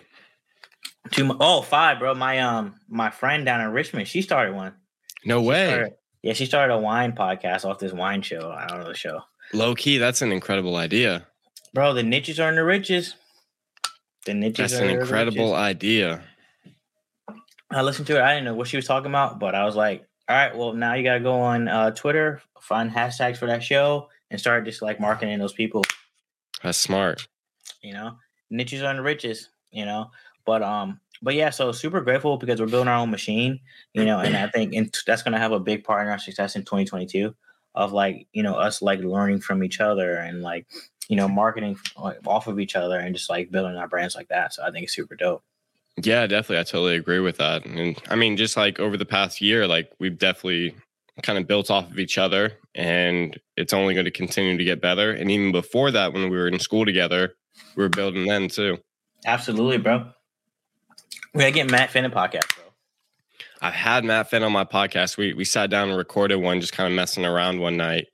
two. 1.12 1.26
mo- 1.26 1.38
Oh, 1.40 1.62
five, 1.64 2.00
bro. 2.00 2.14
My 2.16 2.40
um, 2.40 2.76
my 2.88 3.10
friend 3.10 3.46
down 3.46 3.62
in 3.62 3.72
Richmond, 3.72 4.08
she 4.08 4.22
started 4.22 4.56
one. 4.56 4.74
No 5.26 5.42
She 5.42 5.48
way. 5.48 5.68
started- 5.68 5.94
yeah, 6.24 6.34
she 6.34 6.46
started 6.46 6.74
a 6.74 6.78
wine 6.80 7.14
podcast 7.14 7.64
off 7.66 7.80
this 7.80 7.94
wine 7.94 8.22
show. 8.22 8.52
I 8.52 8.66
don't 8.68 8.80
know 8.80 8.88
the 8.88 8.96
show. 8.96 9.22
Low 9.54 9.76
key, 9.76 9.98
that's 9.98 10.22
an 10.22 10.32
incredible 10.32 10.76
idea. 10.76 11.26
Bro, 11.74 11.94
the 11.94 12.04
niches 12.04 12.40
are 12.40 12.50
in 12.50 12.56
the 12.56 12.64
riches. 12.64 13.16
The 14.26 14.34
niches 14.34 14.72
That's 14.72 14.82
are 14.82 14.86
an 14.86 15.00
incredible 15.00 15.52
riches. 15.52 15.54
idea. 15.54 16.24
I 17.72 17.82
listened 17.82 18.08
to 18.08 18.18
it. 18.18 18.22
I 18.22 18.34
didn't 18.34 18.46
know 18.46 18.56
what 18.56 18.68
she 18.68 18.78
was 18.78 18.86
talking 18.86 19.12
about, 19.12 19.40
but 19.40 19.56
I 19.56 19.64
was 19.66 19.76
like, 19.76 20.06
all 20.30 20.36
right, 20.36 20.56
well, 20.56 20.74
now 20.74 20.94
you 20.94 21.04
got 21.04 21.16
to 21.16 21.20
go 21.22 21.40
on 21.40 21.68
uh, 21.68 21.92
Twitter, 21.92 22.42
find 22.60 22.92
hashtags 22.92 23.38
for 23.38 23.46
that 23.46 23.64
show, 23.64 24.10
and 24.30 24.40
start 24.40 24.66
just 24.66 24.82
like 24.82 25.00
marketing 25.00 25.40
those 25.40 25.54
people. 25.54 25.84
That's 26.64 26.78
smart. 26.78 27.28
You 27.82 27.94
know, 27.94 28.18
niches 28.50 28.82
are 28.82 28.92
in 28.92 28.98
the 28.98 29.04
riches. 29.04 29.50
You 29.72 29.86
know, 29.86 30.12
but 30.46 30.62
um, 30.64 31.00
but 31.22 31.36
yeah, 31.36 31.50
so 31.50 31.72
super 31.72 32.02
grateful 32.02 32.38
because 32.38 32.60
we're 32.60 32.68
building 32.68 32.90
our 32.90 32.98
own 32.98 33.12
machine. 33.12 33.60
You 33.94 34.04
know, 34.06 34.20
and 34.20 34.36
I 34.36 34.48
think 34.48 34.74
and 34.74 34.94
that's 35.06 35.24
going 35.24 35.34
to 35.34 35.40
have 35.40 35.52
a 35.52 35.60
big 35.60 35.84
part 35.84 36.06
in 36.06 36.12
our 36.12 36.20
success 36.20 36.56
in 36.56 36.64
2022 36.64 37.34
of 37.76 37.94
like 37.94 38.28
you 38.34 38.44
know 38.44 38.56
us 38.56 38.82
like 38.82 39.00
learning 39.00 39.40
from 39.40 39.64
each 39.64 39.80
other 39.80 40.16
and 40.16 40.42
like 40.42 40.68
you 41.10 41.16
know 41.16 41.28
marketing 41.28 41.78
off 42.26 42.48
of 42.48 42.60
each 42.60 42.76
other 42.76 43.00
and 43.00 43.16
just 43.16 43.30
like 43.30 43.52
building 43.52 43.76
our 43.76 43.88
brands 43.88 44.16
like 44.16 44.28
that. 44.30 44.54
So 44.54 44.64
I 44.64 44.72
think 44.72 44.86
it's 44.86 44.96
super 44.96 45.16
dope. 45.16 45.44
Yeah, 46.04 46.28
definitely. 46.28 46.60
I 46.60 46.64
totally 46.64 46.96
agree 46.96 47.20
with 47.20 47.38
that. 47.38 47.66
And 47.66 48.00
I 48.10 48.16
mean, 48.16 48.38
just 48.38 48.56
like 48.56 48.80
over 48.80 48.98
the 48.98 49.06
past 49.06 49.42
year, 49.42 49.68
like 49.68 49.92
we've 50.00 50.18
definitely 50.18 50.76
kind 51.24 51.40
of 51.40 51.48
built 51.48 51.72
off 51.72 51.90
of 51.90 51.98
each 51.98 52.20
other 52.20 52.54
and 52.76 53.40
it's 53.56 53.74
only 53.74 53.96
going 53.96 54.06
to 54.06 54.12
continue 54.12 54.56
to 54.56 54.64
get 54.64 54.80
better. 54.80 55.12
And 55.12 55.32
even 55.32 55.52
before 55.52 55.90
that, 55.90 56.14
when 56.14 56.30
we 56.30 56.38
were 56.38 56.48
in 56.48 56.60
school 56.60 56.86
together, 56.86 57.34
we 57.76 57.82
were 57.82 57.90
building 57.90 58.28
then 58.28 58.48
too. 58.48 58.78
Absolutely, 59.26 59.80
bro. 59.80 60.12
We 61.34 61.40
gotta 61.42 61.52
get 61.52 61.72
Matt 61.72 61.90
Finn 61.90 62.06
a 62.06 62.10
podcast, 62.10 62.56
bro. 62.56 62.67
I 63.62 63.72
had 63.72 64.06
Matt 64.06 64.30
Finn 64.30 64.44
on 64.44 64.52
my 64.52 64.64
podcast. 64.66 65.18
We 65.18 65.34
we 65.34 65.44
sat 65.46 65.70
down 65.70 65.90
and 65.90 65.98
recorded 65.98 66.36
one, 66.38 66.62
just 66.62 66.74
kind 66.74 66.92
of 66.92 66.96
messing 66.96 67.26
around 67.26 67.60
one 67.60 67.78
night. 67.78 68.08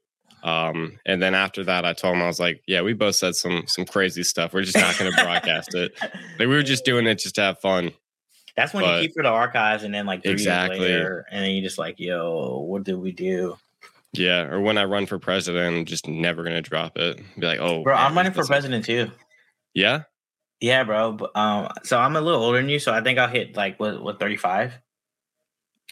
Um, 0.44 1.00
and 1.06 1.22
then 1.22 1.36
after 1.36 1.64
that, 1.64 1.86
I 1.86 1.94
told 1.94 2.16
him 2.16 2.22
I 2.22 2.28
was 2.28 2.40
like, 2.40 2.62
"Yeah, 2.68 2.82
we 2.82 2.94
both 2.94 3.16
said 3.16 3.36
some 3.36 3.64
some 3.68 3.86
crazy 3.86 4.24
stuff. 4.24 4.54
We're 4.54 4.64
just 4.64 4.78
not 4.78 4.98
going 4.98 5.12
to 5.12 5.24
broadcast 5.24 5.74
it. 5.76 5.94
Like 6.40 6.48
we 6.48 6.48
were 6.48 6.64
just 6.64 6.84
doing 6.86 7.08
it 7.08 7.16
just 7.20 7.36
to 7.36 7.42
have 7.42 7.60
fun." 7.60 7.92
That's 8.56 8.74
when 8.74 8.84
but- 8.84 9.02
you 9.02 9.08
keep 9.08 9.16
for 9.16 9.24
the 9.24 9.30
archives, 9.30 9.84
and 9.84 9.94
then 9.94 10.06
like 10.06 10.22
three 10.24 10.32
Exactly. 10.34 10.80
years 10.80 10.90
later, 10.90 11.26
and 11.32 11.44
then 11.44 11.52
you 11.52 11.62
just 11.62 11.78
like, 11.78 12.00
yo, 12.00 12.60
what 12.60 12.84
did 12.84 12.96
we 12.96 13.12
do, 13.12 13.58
Yeah, 14.14 14.44
or 14.44 14.62
when 14.62 14.78
I 14.78 14.84
run 14.86 15.06
for 15.08 15.18
president, 15.18 15.76
I'm 15.76 15.86
just 15.86 16.08
never 16.08 16.44
going 16.44 16.56
to 16.56 16.62
drop 16.62 16.98
it. 16.98 17.20
Be 17.40 17.48
like, 17.48 17.60
"Oh, 17.60 17.82
bro? 17.84 17.96
man, 17.96 18.06
I'm 18.06 18.16
running 18.16 18.34
for 18.34 18.46
president 18.46 18.86
too. 18.86 19.10
Yeah, 19.74 20.04
Yeah, 20.60 20.84
bro. 20.84 21.18
Um, 21.36 21.70
so 21.84 21.98
I'm 22.00 22.16
a 22.16 22.22
little 22.22 22.44
older 22.44 22.58
than 22.60 22.70
you, 22.70 22.78
so 22.80 22.94
I 22.94 23.02
think 23.02 23.18
I'll 23.18 23.28
hit 23.28 23.56
like 23.58 23.80
what 23.80 24.04
what 24.04 24.20
35 24.20 24.68
I 24.68 24.70
think 24.70 24.83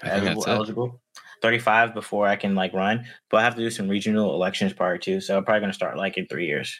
eligible, 0.04 0.48
eligible. 0.48 1.02
35 1.42 1.94
before 1.94 2.28
I 2.28 2.36
can 2.36 2.56
like 2.56 2.74
run, 2.74 3.06
but 3.30 3.38
I 3.38 3.44
have 3.44 3.56
to 3.56 3.62
do 3.62 3.70
some 3.70 3.88
regional 3.88 4.34
elections 4.34 4.74
prior 4.74 4.98
to, 5.00 5.22
so 5.22 5.38
I'm 5.38 5.46
probably 5.46 5.62
gonna 5.62 5.74
start 5.74 5.98
like 5.98 6.18
in 6.18 6.28
three 6.28 6.48
years. 6.48 6.80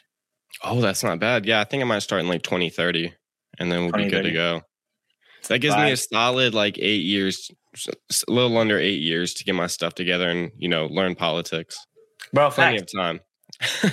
Oh, 0.62 0.80
that's 0.80 1.02
not 1.02 1.18
bad. 1.18 1.46
Yeah, 1.46 1.60
I 1.60 1.64
think 1.64 1.82
I 1.82 1.86
might 1.86 2.00
start 2.00 2.22
in 2.22 2.28
like 2.28 2.42
2030 2.42 3.12
and 3.58 3.70
then 3.70 3.82
we'll 3.82 3.92
be 3.92 4.10
good 4.10 4.22
to 4.22 4.32
go. 4.32 4.62
So 5.42 5.54
that 5.54 5.58
gives 5.58 5.76
me 5.76 5.90
a 5.90 5.96
solid 5.96 6.54
like 6.54 6.78
eight 6.78 7.02
years, 7.02 7.50
a 7.88 8.30
little 8.30 8.56
under 8.58 8.78
eight 8.78 9.02
years 9.02 9.34
to 9.34 9.44
get 9.44 9.54
my 9.54 9.66
stuff 9.66 9.94
together 9.94 10.28
and, 10.28 10.52
you 10.56 10.68
know, 10.68 10.86
learn 10.86 11.16
politics. 11.16 11.76
Bro, 12.32 12.50
Plenty 12.50 12.78
of 12.78 12.86
time. 12.94 13.20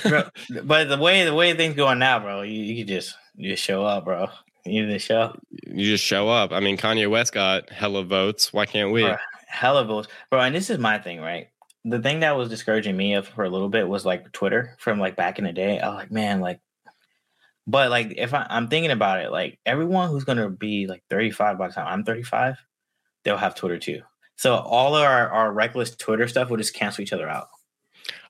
bro, 0.08 0.24
but 0.64 0.90
the 0.90 0.98
way 0.98 1.26
the 1.26 1.34
way 1.34 1.54
things 1.54 1.76
going 1.76 2.00
now, 2.00 2.20
bro, 2.20 2.44
you, 2.44 2.62
you 2.62 2.86
just 2.86 3.16
you 3.36 3.52
just 3.52 3.64
show 3.64 3.84
up, 3.84 4.06
bro. 4.06 4.28
You 4.66 4.86
just 4.92 5.06
show 5.06 5.22
up. 5.22 5.40
you 5.68 5.86
just 5.86 6.04
show 6.04 6.30
up. 6.30 6.52
I 6.52 6.60
mean, 6.60 6.78
Kanye 6.78 7.10
West 7.10 7.34
got 7.34 7.70
hella 7.70 8.04
votes. 8.04 8.54
Why 8.54 8.66
can't 8.66 8.92
we? 8.92 9.04
Bro, 9.04 9.16
hella 9.48 9.86
votes, 9.86 10.08
bro. 10.30 10.42
And 10.42 10.56
this 10.56 10.70
is 10.70 10.78
my 10.78 10.98
thing, 10.98 11.20
right? 11.22 11.48
The 11.86 12.00
thing 12.00 12.20
that 12.20 12.36
was 12.36 12.50
discouraging 12.50 12.98
me 12.98 13.14
of 13.14 13.28
for 13.28 13.44
a 13.44 13.50
little 13.50 13.70
bit 13.70 13.88
was 13.88 14.06
like 14.06 14.32
Twitter 14.32 14.76
from 14.80 15.00
like 15.00 15.16
back 15.16 15.40
in 15.40 15.46
the 15.46 15.54
day. 15.54 15.80
I 15.80 15.88
was 15.88 15.96
like, 15.96 16.12
man, 16.12 16.42
like, 16.42 16.60
but 17.66 17.90
like 17.90 18.14
if 18.18 18.34
I, 18.34 18.46
I'm 18.50 18.68
thinking 18.68 18.92
about 18.92 19.22
it, 19.22 19.32
like 19.32 19.60
everyone 19.66 20.10
who's 20.10 20.26
gonna 20.26 20.50
be 20.50 20.88
like 20.88 21.04
35 21.10 21.58
by 21.58 21.68
the 21.68 21.74
time 21.74 21.88
I'm 21.88 22.04
35, 22.04 22.58
they'll 23.24 23.38
have 23.38 23.56
Twitter 23.56 23.80
too. 23.80 24.02
So 24.36 24.56
all 24.56 24.96
of 24.96 25.04
our, 25.04 25.30
our 25.30 25.52
reckless 25.52 25.96
Twitter 25.96 26.28
stuff 26.28 26.50
will 26.50 26.58
just 26.58 26.74
cancel 26.74 27.02
each 27.02 27.14
other 27.14 27.28
out. 27.28 27.48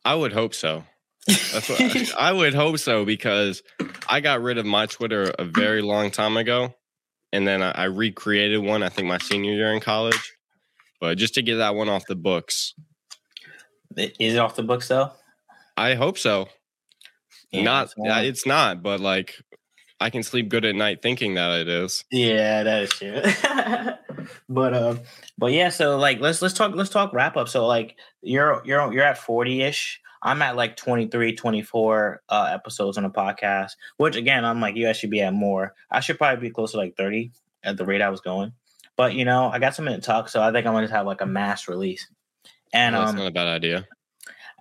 I 0.04 0.16
would 0.16 0.34
hope 0.34 0.54
so. 0.54 0.84
That's 1.28 1.70
what 1.70 2.14
I 2.20 2.32
would 2.32 2.54
hope 2.54 2.80
so 2.80 3.06
because 3.06 3.62
I 4.08 4.20
got 4.20 4.42
rid 4.42 4.58
of 4.58 4.66
my 4.66 4.86
Twitter 4.86 5.32
a 5.38 5.46
very 5.46 5.82
long 5.82 6.12
time 6.12 6.38
ago, 6.38 6.74
and 7.32 7.48
then 7.48 7.62
I, 7.62 7.72
I 7.72 7.84
recreated 7.86 8.62
one. 8.62 8.84
I 8.84 8.90
think 8.90 9.08
my 9.08 9.18
senior 9.18 9.54
year 9.54 9.74
in 9.74 9.80
college, 9.80 10.34
but 11.00 11.18
just 11.18 11.36
to 11.36 11.42
get 11.42 11.58
that 11.58 11.76
one 11.76 11.90
off 11.90 12.06
the 12.08 12.16
books, 12.16 12.74
Is 13.96 14.34
it 14.36 14.40
off 14.40 14.56
the 14.56 14.64
books 14.64 14.88
though? 14.88 15.12
I 15.78 15.96
hope 15.96 16.18
so. 16.18 16.50
Yeah, 17.52 17.64
not, 17.64 17.86
it's 17.86 17.96
it's 17.98 18.46
not, 18.46 18.84
but 18.84 19.00
like 19.00 19.36
I 20.00 20.10
can 20.10 20.24
sleep 20.24 20.50
good 20.50 20.66
at 20.66 20.76
night 20.76 21.02
thinking 21.02 21.36
that 21.36 21.60
it 21.62 21.68
is. 21.68 22.06
Yeah, 22.12 22.64
that 22.64 22.84
is 22.84 22.90
true. 22.92 23.22
but 24.50 24.74
um, 24.74 25.00
but 25.38 25.52
yeah, 25.52 25.70
so 25.70 25.98
like 25.98 26.20
let's 26.22 26.42
let's 26.42 26.54
talk 26.54 26.74
let's 26.76 26.90
talk 26.90 27.14
wrap 27.14 27.36
up. 27.38 27.50
So 27.50 27.68
like 27.68 27.98
you're 28.22 28.62
you're 28.66 28.94
you're 28.94 29.04
at 29.04 29.18
40-ish. 29.18 30.00
I'm 30.22 30.42
at 30.42 30.56
like 30.56 30.76
23, 30.76 31.36
24 31.36 32.22
uh 32.30 32.50
episodes 32.52 32.98
on 32.98 33.04
the 33.04 33.10
podcast, 33.10 33.72
which 33.98 34.16
again, 34.16 34.46
I'm 34.46 34.62
like, 34.62 34.76
you 34.76 34.86
guys 34.86 34.98
should 34.98 35.10
be 35.10 35.22
at 35.22 35.34
more. 35.34 35.74
I 35.90 36.00
should 36.00 36.18
probably 36.18 36.48
be 36.48 36.54
close 36.54 36.72
to 36.72 36.78
like 36.78 36.98
30 36.98 37.32
at 37.64 37.78
the 37.78 37.86
rate 37.86 38.02
I 38.02 38.10
was 38.10 38.22
going. 38.22 38.54
But 38.96 39.14
you 39.14 39.26
know, 39.26 39.50
I 39.50 39.60
got 39.60 39.76
something 39.76 39.96
to 39.96 40.02
talk, 40.02 40.30
so 40.30 40.42
I 40.42 40.52
think 40.52 40.66
I'm 40.66 40.74
gonna 40.74 40.88
just 40.88 40.96
have 40.96 41.06
like 41.06 41.22
a 41.22 41.26
mass 41.26 41.68
release. 41.68 42.08
And 42.74 42.96
That's 42.96 43.12
um 43.12 43.18
not 43.18 43.28
a 43.28 43.32
bad 43.32 43.48
idea. 43.48 43.88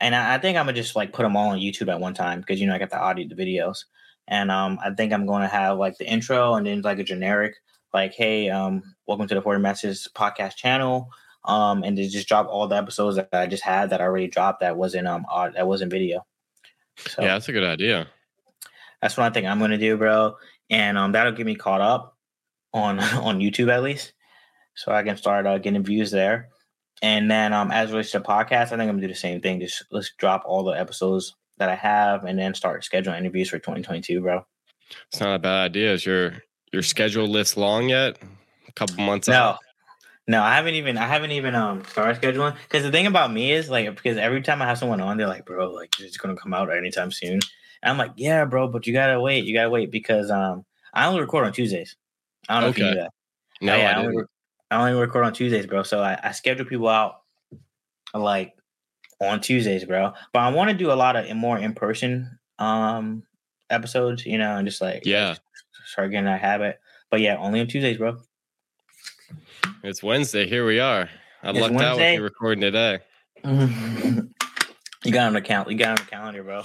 and 0.00 0.14
I, 0.14 0.34
I 0.34 0.38
think 0.38 0.56
I'm 0.56 0.66
gonna 0.66 0.76
just 0.76 0.96
like 0.96 1.12
put 1.12 1.24
them 1.24 1.36
all 1.36 1.50
on 1.50 1.58
YouTube 1.58 1.90
at 1.90 2.00
one 2.00 2.14
time 2.14 2.40
because 2.40 2.60
you 2.60 2.66
know 2.66 2.74
I 2.74 2.78
got 2.78 2.90
the 2.90 3.00
audio, 3.00 3.26
the 3.26 3.34
videos, 3.34 3.84
and 4.28 4.50
um, 4.50 4.78
I 4.84 4.90
think 4.90 5.12
I'm 5.12 5.26
going 5.26 5.42
to 5.42 5.48
have 5.48 5.78
like 5.78 5.96
the 5.96 6.06
intro 6.06 6.54
and 6.54 6.66
then 6.66 6.82
like 6.82 6.98
a 6.98 7.04
generic, 7.04 7.56
like, 7.94 8.12
hey, 8.12 8.50
um, 8.50 8.94
welcome 9.06 9.26
to 9.26 9.34
the 9.34 9.42
For 9.42 9.54
the 9.54 9.58
Masses 9.60 10.06
podcast 10.14 10.54
channel, 10.56 11.10
um, 11.48 11.82
and 11.82 11.96
to 11.96 12.08
just 12.08 12.28
drop 12.28 12.46
all 12.48 12.68
the 12.68 12.76
episodes 12.76 13.16
that 13.16 13.28
I 13.32 13.46
just 13.46 13.64
had 13.64 13.90
that 13.90 14.00
I 14.00 14.04
already 14.04 14.28
dropped 14.28 14.60
that 14.60 14.76
wasn't 14.76 15.08
um 15.08 15.24
that 15.54 15.66
wasn't 15.66 15.90
video. 15.90 16.24
So 17.08 17.22
Yeah, 17.22 17.34
that's 17.34 17.48
a 17.48 17.52
good 17.52 17.64
idea. 17.64 18.06
that's 19.02 19.16
what 19.16 19.26
I 19.26 19.30
think 19.30 19.46
I'm 19.46 19.58
gonna 19.58 19.78
do, 19.78 19.96
bro, 19.96 20.36
and 20.70 20.96
um, 20.98 21.12
that'll 21.12 21.32
get 21.32 21.46
me 21.46 21.54
caught 21.56 21.80
up 21.80 22.16
on 22.72 23.00
on 23.28 23.40
YouTube 23.40 23.72
at 23.72 23.82
least, 23.82 24.12
so 24.74 24.92
I 24.92 25.02
can 25.02 25.16
start 25.16 25.46
uh, 25.46 25.58
getting 25.58 25.82
views 25.82 26.10
there. 26.10 26.50
And 27.00 27.30
then 27.30 27.52
um, 27.52 27.70
as 27.70 27.90
relates 27.92 28.10
to 28.12 28.20
podcast, 28.20 28.66
I 28.66 28.76
think 28.76 28.82
I'm 28.82 28.88
gonna 28.88 29.02
do 29.02 29.08
the 29.08 29.14
same 29.14 29.40
thing. 29.40 29.60
Just 29.60 29.84
let's 29.90 30.12
drop 30.18 30.42
all 30.46 30.64
the 30.64 30.72
episodes 30.72 31.34
that 31.58 31.68
I 31.68 31.74
have, 31.76 32.24
and 32.24 32.38
then 32.38 32.54
start 32.54 32.82
scheduling 32.82 33.18
interviews 33.18 33.48
for 33.50 33.58
2022, 33.58 34.20
bro. 34.20 34.44
It's 35.10 35.20
not 35.20 35.34
a 35.34 35.38
bad 35.38 35.70
idea. 35.70 35.92
Is 35.92 36.04
your 36.04 36.42
your 36.72 36.82
schedule 36.82 37.26
list 37.28 37.56
long 37.56 37.88
yet? 37.88 38.18
A 38.68 38.72
couple 38.72 39.04
months 39.04 39.28
No, 39.28 39.34
out. 39.34 39.58
No, 40.28 40.42
I 40.42 40.54
haven't 40.54 40.74
even 40.74 40.98
I 40.98 41.06
haven't 41.06 41.32
even 41.32 41.54
um 41.54 41.84
started 41.86 42.20
scheduling 42.22 42.56
because 42.64 42.84
the 42.84 42.92
thing 42.92 43.06
about 43.06 43.32
me 43.32 43.52
is 43.52 43.70
like 43.70 43.94
because 43.96 44.18
every 44.18 44.42
time 44.42 44.62
I 44.62 44.66
have 44.66 44.78
someone 44.78 45.00
on, 45.00 45.16
they're 45.16 45.26
like, 45.26 45.46
bro, 45.46 45.72
like 45.72 45.98
it's 46.00 46.18
gonna 46.18 46.36
come 46.36 46.54
out 46.54 46.70
anytime 46.72 47.10
soon. 47.10 47.40
And 47.82 47.90
I'm 47.92 47.98
like, 47.98 48.12
yeah, 48.16 48.44
bro, 48.44 48.68
but 48.68 48.86
you 48.86 48.92
gotta 48.92 49.20
wait, 49.20 49.44
you 49.44 49.54
gotta 49.54 49.70
wait 49.70 49.90
because 49.90 50.30
um 50.30 50.64
I 50.94 51.06
only 51.06 51.20
record 51.20 51.46
on 51.46 51.52
Tuesdays. 51.52 51.96
I 52.48 52.54
don't 52.54 52.62
know 52.64 52.68
if 52.70 52.76
you 52.76 52.84
Okay. 52.84 52.94
knew 52.94 53.00
that. 53.00 53.12
No, 53.62 53.74
yeah, 53.76 53.90
I 53.90 53.94
only, 54.00 54.12
didn't. 54.12 54.30
I 54.70 54.88
only 54.88 55.00
record 55.00 55.24
on 55.24 55.32
Tuesdays, 55.32 55.66
bro. 55.66 55.82
So 55.82 56.00
I, 56.00 56.18
I 56.22 56.32
schedule 56.32 56.66
people 56.66 56.88
out 56.88 57.22
like 58.14 58.54
on 59.20 59.40
Tuesdays, 59.40 59.84
bro. 59.84 60.12
But 60.32 60.40
I 60.40 60.50
want 60.50 60.70
to 60.70 60.76
do 60.76 60.92
a 60.92 60.94
lot 60.94 61.16
of 61.16 61.34
more 61.36 61.58
in 61.58 61.74
person 61.74 62.38
um 62.58 63.22
episodes, 63.70 64.26
you 64.26 64.38
know, 64.38 64.56
and 64.56 64.68
just 64.68 64.80
like 64.80 65.02
Yeah. 65.04 65.36
start 65.86 66.10
getting 66.10 66.26
that 66.26 66.40
habit. 66.40 66.80
But 67.10 67.20
yeah, 67.20 67.36
only 67.38 67.60
on 67.60 67.66
Tuesdays, 67.66 67.98
bro. 67.98 68.18
It's 69.82 70.02
Wednesday. 70.02 70.46
Here 70.48 70.66
we 70.66 70.80
are. 70.80 71.08
I 71.42 71.50
It's 71.50 71.58
lucked 71.58 71.74
out 71.74 71.78
with 71.78 71.80
Wednesday. 71.80 72.14
you 72.14 72.22
recording 72.22 72.60
today. 72.60 72.98
you 73.44 75.12
got 75.12 75.26
on 75.26 75.32
the 75.34 75.40
count. 75.40 75.70
You 75.70 75.76
got 75.76 75.98
on 75.98 76.04
the 76.04 76.10
calendar, 76.10 76.42
bro. 76.42 76.64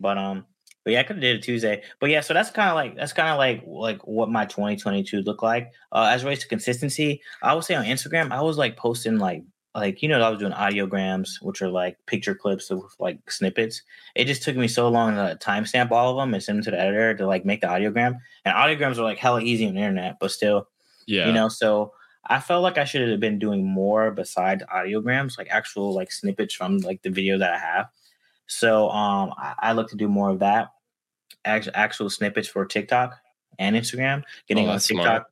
But 0.00 0.18
um, 0.18 0.46
but 0.84 0.92
yeah, 0.92 1.00
I 1.00 1.02
could 1.02 1.16
have 1.16 1.22
did 1.22 1.36
it 1.36 1.42
Tuesday. 1.42 1.82
But 2.00 2.10
yeah, 2.10 2.20
so 2.20 2.34
that's 2.34 2.50
kind 2.50 2.70
of 2.70 2.74
like 2.74 2.96
that's 2.96 3.12
kind 3.12 3.28
of 3.28 3.38
like 3.38 3.62
like 3.66 4.06
what 4.06 4.30
my 4.30 4.46
2022 4.46 5.22
looked 5.22 5.42
like. 5.42 5.72
Uh, 5.92 6.10
as 6.10 6.24
relates 6.24 6.42
to 6.42 6.48
consistency, 6.48 7.20
I 7.42 7.54
would 7.54 7.64
say 7.64 7.74
on 7.74 7.84
Instagram, 7.84 8.32
I 8.32 8.40
was 8.40 8.58
like 8.58 8.76
posting 8.76 9.18
like 9.18 9.44
like 9.74 10.02
you 10.02 10.08
know 10.08 10.20
I 10.20 10.30
was 10.30 10.38
doing 10.38 10.52
audiograms, 10.52 11.42
which 11.42 11.62
are 11.62 11.68
like 11.68 11.98
picture 12.06 12.34
clips 12.34 12.70
of 12.70 12.82
like 12.98 13.30
snippets. 13.30 13.82
It 14.14 14.24
just 14.24 14.42
took 14.42 14.56
me 14.56 14.66
so 14.66 14.88
long 14.88 15.14
to 15.14 15.38
timestamp 15.40 15.90
all 15.90 16.10
of 16.10 16.16
them 16.16 16.34
and 16.34 16.42
send 16.42 16.58
them 16.58 16.64
to 16.64 16.70
the 16.72 16.80
editor 16.80 17.14
to 17.14 17.26
like 17.26 17.44
make 17.44 17.60
the 17.60 17.66
audiogram. 17.66 18.18
And 18.44 18.54
audiograms 18.54 18.98
are 18.98 19.02
like 19.02 19.18
hella 19.18 19.40
easy 19.42 19.66
on 19.66 19.74
the 19.74 19.80
internet, 19.80 20.18
but 20.18 20.30
still, 20.30 20.68
Yeah. 21.08 21.26
you 21.26 21.32
know 21.32 21.48
so 21.48 21.92
i 22.26 22.38
felt 22.38 22.62
like 22.62 22.76
i 22.78 22.84
should 22.84 23.08
have 23.08 23.18
been 23.20 23.38
doing 23.38 23.64
more 23.66 24.10
besides 24.10 24.62
audiograms 24.72 25.38
like 25.38 25.48
actual 25.50 25.94
like 25.94 26.12
snippets 26.12 26.54
from 26.54 26.78
like 26.78 27.00
the 27.02 27.10
video 27.10 27.38
that 27.38 27.54
i 27.54 27.58
have 27.58 27.88
so 28.46 28.90
um 28.90 29.32
i, 29.38 29.54
I 29.58 29.72
look 29.72 29.88
to 29.90 29.96
do 29.96 30.06
more 30.08 30.28
of 30.30 30.38
that 30.40 30.68
actual, 31.44 31.72
actual 31.74 32.10
snippets 32.10 32.46
for 32.48 32.64
tiktok 32.66 33.16
and 33.58 33.74
instagram 33.74 34.22
getting 34.46 34.68
Oh, 34.68 34.72
on 34.72 34.78
tiktok 34.80 35.04
smart. 35.04 35.26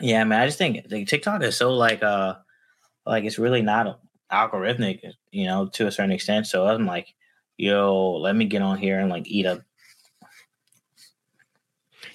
yeah 0.00 0.22
man 0.24 0.42
i 0.42 0.46
just 0.46 0.58
think 0.58 0.84
like 0.90 1.08
tiktok 1.08 1.42
is 1.42 1.56
so 1.56 1.72
like 1.72 2.02
uh 2.02 2.34
like 3.06 3.24
it's 3.24 3.38
really 3.38 3.62
not 3.62 4.00
algorithmic 4.30 5.00
you 5.32 5.46
know 5.46 5.66
to 5.68 5.86
a 5.86 5.90
certain 5.90 6.12
extent 6.12 6.46
so 6.46 6.66
i'm 6.66 6.84
like 6.86 7.14
yo 7.56 8.12
let 8.16 8.36
me 8.36 8.44
get 8.44 8.62
on 8.62 8.76
here 8.78 9.00
and 9.00 9.08
like 9.10 9.26
eat 9.26 9.46
up 9.46 9.60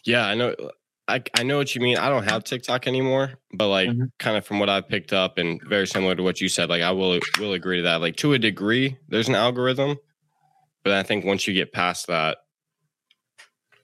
Yeah, 0.04 0.28
I 0.28 0.36
know. 0.36 0.54
I, 1.08 1.22
I 1.38 1.44
know 1.44 1.58
what 1.58 1.76
you 1.76 1.82
mean. 1.82 1.98
I 1.98 2.10
don't 2.10 2.24
have 2.24 2.44
TikTok 2.44 2.88
anymore, 2.88 3.34
but 3.54 3.68
like 3.68 3.90
Mhm. 3.90 4.12
kind 4.18 4.38
of 4.38 4.46
from 4.46 4.60
what 4.60 4.70
I've 4.70 4.88
picked 4.90 5.14
up 5.14 5.38
and 5.38 5.62
very 5.68 5.86
similar 5.86 6.16
to 6.16 6.24
what 6.24 6.42
you 6.42 6.50
said, 6.50 6.70
like 6.70 6.82
I 6.82 6.92
will 6.92 7.20
will 7.40 7.54
agree 7.54 7.78
to 7.78 7.84
that. 7.84 8.02
Like 8.02 8.16
to 8.18 8.34
a 8.34 8.40
degree, 8.40 8.98
there's 9.08 9.28
an 9.28 9.36
algorithm, 9.36 9.98
but 10.84 10.94
I 10.94 11.04
think 11.04 11.24
once 11.24 11.46
you 11.48 11.54
get 11.54 11.72
past 11.72 12.08
that, 12.08 12.40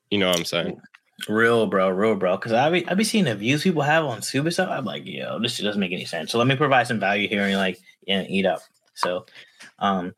you 0.09 0.17
know 0.17 0.29
what 0.29 0.39
I'm 0.39 0.45
saying? 0.45 0.81
Real 1.29 1.67
bro, 1.67 1.89
real 1.89 2.15
bro. 2.15 2.37
Because 2.37 2.53
I 2.53 2.69
be 2.71 2.87
I 2.87 2.95
be 2.95 3.03
seeing 3.03 3.25
the 3.25 3.35
views 3.35 3.61
people 3.63 3.83
have 3.83 4.03
on 4.05 4.23
Super 4.23 4.49
stuff. 4.49 4.69
I'm 4.71 4.85
like, 4.85 5.03
yo, 5.05 5.39
this 5.39 5.59
doesn't 5.59 5.79
make 5.79 5.91
any 5.91 6.05
sense. 6.05 6.31
So 6.31 6.39
let 6.39 6.47
me 6.47 6.55
provide 6.55 6.87
some 6.87 6.99
value 6.99 7.27
here 7.27 7.43
and 7.43 7.55
like 7.55 7.77
yeah, 8.07 8.23
eat 8.27 8.47
up. 8.47 8.61
So, 8.95 9.27
um, 9.77 10.15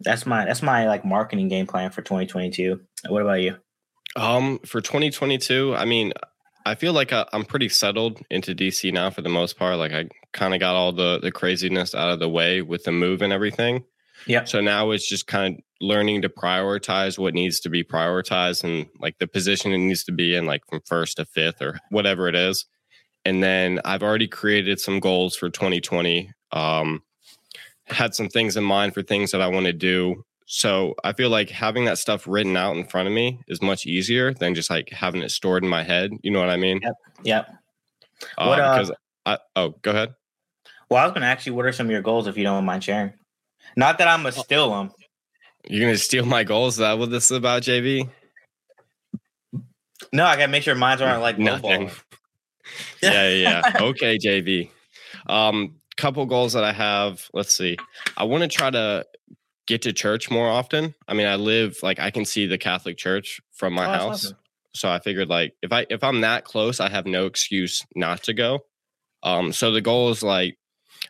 that's 0.00 0.24
my 0.24 0.46
that's 0.46 0.62
my 0.62 0.86
like 0.86 1.04
marketing 1.04 1.48
game 1.48 1.66
plan 1.66 1.90
for 1.90 2.00
2022. 2.00 2.80
What 3.08 3.20
about 3.20 3.42
you? 3.42 3.56
Um, 4.16 4.58
for 4.60 4.80
2022, 4.80 5.74
I 5.76 5.84
mean, 5.84 6.12
I 6.66 6.74
feel 6.74 6.92
like 6.92 7.12
I, 7.12 7.26
I'm 7.32 7.44
pretty 7.44 7.68
settled 7.68 8.20
into 8.30 8.54
DC 8.54 8.92
now 8.92 9.10
for 9.10 9.22
the 9.22 9.28
most 9.28 9.58
part. 9.58 9.78
Like 9.78 9.92
I 9.92 10.08
kind 10.32 10.54
of 10.54 10.60
got 10.60 10.74
all 10.74 10.92
the 10.92 11.18
the 11.20 11.32
craziness 11.32 11.94
out 11.94 12.10
of 12.10 12.18
the 12.18 12.28
way 12.28 12.62
with 12.62 12.84
the 12.84 12.92
move 12.92 13.22
and 13.22 13.32
everything. 13.32 13.84
Yeah. 14.26 14.44
So 14.44 14.60
now 14.60 14.90
it's 14.90 15.08
just 15.08 15.26
kind 15.26 15.54
of 15.54 15.60
learning 15.80 16.22
to 16.22 16.28
prioritize 16.28 17.18
what 17.18 17.32
needs 17.32 17.60
to 17.60 17.70
be 17.70 17.82
prioritized 17.82 18.64
and 18.64 18.86
like 19.00 19.18
the 19.18 19.26
position 19.26 19.72
it 19.72 19.78
needs 19.78 20.04
to 20.04 20.12
be 20.12 20.34
in, 20.36 20.44
like 20.44 20.62
from 20.68 20.82
first 20.84 21.16
to 21.16 21.24
fifth 21.24 21.62
or 21.62 21.78
whatever 21.90 22.28
it 22.28 22.34
is. 22.34 22.66
and 23.24 23.42
then 23.42 23.80
I've 23.84 24.02
already 24.02 24.28
created 24.28 24.80
some 24.80 25.00
goals 25.00 25.36
for 25.36 25.50
2020. 25.50 26.32
Um, 26.52 27.02
had 27.86 28.14
some 28.14 28.28
things 28.28 28.56
in 28.56 28.64
mind 28.64 28.94
for 28.94 29.02
things 29.02 29.30
that 29.32 29.40
I 29.40 29.48
want 29.48 29.66
to 29.66 29.72
do. 29.72 30.24
So 30.52 30.96
I 31.04 31.12
feel 31.12 31.30
like 31.30 31.48
having 31.48 31.84
that 31.84 31.96
stuff 31.96 32.26
written 32.26 32.56
out 32.56 32.74
in 32.74 32.84
front 32.84 33.06
of 33.06 33.14
me 33.14 33.38
is 33.46 33.62
much 33.62 33.86
easier 33.86 34.34
than 34.34 34.52
just 34.52 34.68
like 34.68 34.88
having 34.90 35.22
it 35.22 35.30
stored 35.30 35.62
in 35.62 35.70
my 35.70 35.84
head. 35.84 36.10
You 36.22 36.32
know 36.32 36.40
what 36.40 36.50
I 36.50 36.56
mean? 36.56 36.80
Yep. 36.82 36.94
Yep. 37.22 37.54
Uh, 38.36 38.46
What, 38.46 38.58
uh, 38.58 38.74
because 38.74 38.92
I, 39.24 39.38
oh, 39.54 39.76
go 39.82 39.92
ahead. 39.92 40.12
Well, 40.90 41.00
I 41.00 41.04
was 41.04 41.12
going 41.12 41.20
to 41.20 41.28
ask 41.28 41.46
you, 41.46 41.54
what 41.54 41.66
are 41.66 41.72
some 41.72 41.86
of 41.86 41.92
your 41.92 42.02
goals 42.02 42.26
if 42.26 42.36
you 42.36 42.42
don't 42.42 42.64
mind 42.64 42.82
sharing? 42.82 43.12
Not 43.76 43.98
that 43.98 44.08
I'm 44.08 44.22
going 44.22 44.34
to 44.34 44.40
steal 44.40 44.70
them. 44.70 44.90
You're 45.68 45.86
gonna 45.86 45.98
steal 45.98 46.24
my 46.24 46.42
goals. 46.42 46.74
Is 46.74 46.78
that 46.78 46.98
what 46.98 47.10
this 47.10 47.30
is 47.30 47.36
about, 47.36 47.62
JB? 47.62 48.08
No, 50.12 50.24
I 50.24 50.34
got 50.36 50.46
to 50.46 50.48
make 50.48 50.62
sure 50.62 50.74
mine 50.74 51.00
aren't 51.00 51.20
like 51.20 51.38
Nothing. 51.38 51.90
yeah, 53.02 53.28
yeah. 53.28 53.62
yeah. 53.64 53.72
Okay, 53.82 54.16
JB. 54.18 54.70
Um, 55.26 55.76
couple 55.96 56.24
goals 56.24 56.54
that 56.54 56.64
I 56.64 56.72
have. 56.72 57.28
Let's 57.34 57.52
see. 57.52 57.76
I 58.16 58.24
want 58.24 58.42
to 58.42 58.48
try 58.48 58.70
to 58.70 59.04
get 59.70 59.82
to 59.82 59.92
church 59.92 60.30
more 60.30 60.48
often. 60.48 60.94
I 61.06 61.14
mean, 61.14 61.26
I 61.28 61.36
live 61.36 61.78
like 61.82 62.00
I 62.00 62.10
can 62.10 62.24
see 62.24 62.44
the 62.46 62.58
Catholic 62.58 62.98
Church 62.98 63.40
from 63.52 63.72
my 63.72 63.86
Oh, 63.86 63.90
house. 63.92 64.24
awesome. 64.24 64.36
So 64.74 64.90
I 64.90 64.98
figured 64.98 65.28
like 65.28 65.54
if 65.62 65.72
I 65.72 65.86
if 65.88 66.02
I'm 66.04 66.20
that 66.22 66.44
close, 66.44 66.80
I 66.80 66.88
have 66.90 67.06
no 67.06 67.26
excuse 67.26 67.80
not 67.94 68.22
to 68.24 68.34
go. 68.34 68.60
Um, 69.22 69.52
so 69.52 69.70
the 69.70 69.80
goal 69.80 70.10
is 70.10 70.22
like 70.22 70.58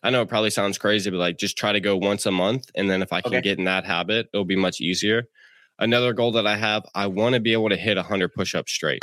I 0.02 0.10
know 0.10 0.22
it 0.22 0.28
probably 0.28 0.50
sounds 0.50 0.78
crazy, 0.78 1.10
but 1.10 1.16
like 1.18 1.38
just 1.38 1.56
try 1.58 1.72
to 1.72 1.80
go 1.80 1.96
once 1.96 2.26
a 2.26 2.30
month. 2.30 2.70
And 2.74 2.90
then 2.90 3.02
if 3.02 3.12
I 3.12 3.22
can 3.22 3.32
Okay. 3.32 3.40
get 3.40 3.58
in 3.58 3.64
that 3.64 3.84
habit, 3.86 4.28
it'll 4.32 4.44
be 4.44 4.56
much 4.56 4.80
easier. 4.80 5.24
Another 5.78 6.12
goal 6.12 6.32
that 6.32 6.46
I 6.46 6.56
have, 6.56 6.84
I 6.94 7.06
want 7.06 7.34
to 7.34 7.40
be 7.40 7.54
able 7.54 7.70
to 7.70 7.76
hit 7.76 7.96
100 7.96 8.34
push-ups 8.34 8.70
straight. 8.72 9.02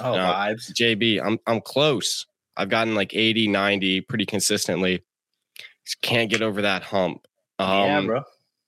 Oh, 0.00 0.14
No. 0.14 0.32
vibes. 0.32 0.70
JB, 0.72 1.20
I'm 1.24 1.38
I'm 1.46 1.60
close. 1.60 2.24
I've 2.56 2.68
gotten 2.68 2.94
like 2.94 3.14
80, 3.14 3.48
90 3.48 4.00
pretty 4.02 4.26
consistently. 4.26 5.02
Just 5.84 6.00
can't 6.02 6.30
get 6.30 6.42
over 6.42 6.62
that 6.62 6.82
hump. 6.84 7.26
Um, 7.58 7.68
yeah, 7.68 8.00
bro. 8.02 8.22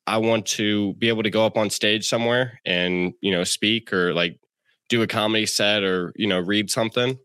I 0.09 0.17
want 0.17 0.47
to 0.47 0.95
be 0.95 1.09
able 1.09 1.23
to 1.23 1.31
go 1.31 1.45
up 1.45 1.59
on 1.59 1.69
stage 1.71 2.09
somewhere 2.09 2.61
and 2.65 3.13
you 3.21 3.31
know 3.31 3.45
speak 3.45 3.93
or 3.93 4.15
like 4.15 4.41
do 4.89 5.03
a 5.03 5.07
comedy 5.07 5.47
set 5.47 5.83
or 5.83 6.13
you 6.17 6.27
know 6.27 6.41
read 6.41 6.71
something. 6.71 7.19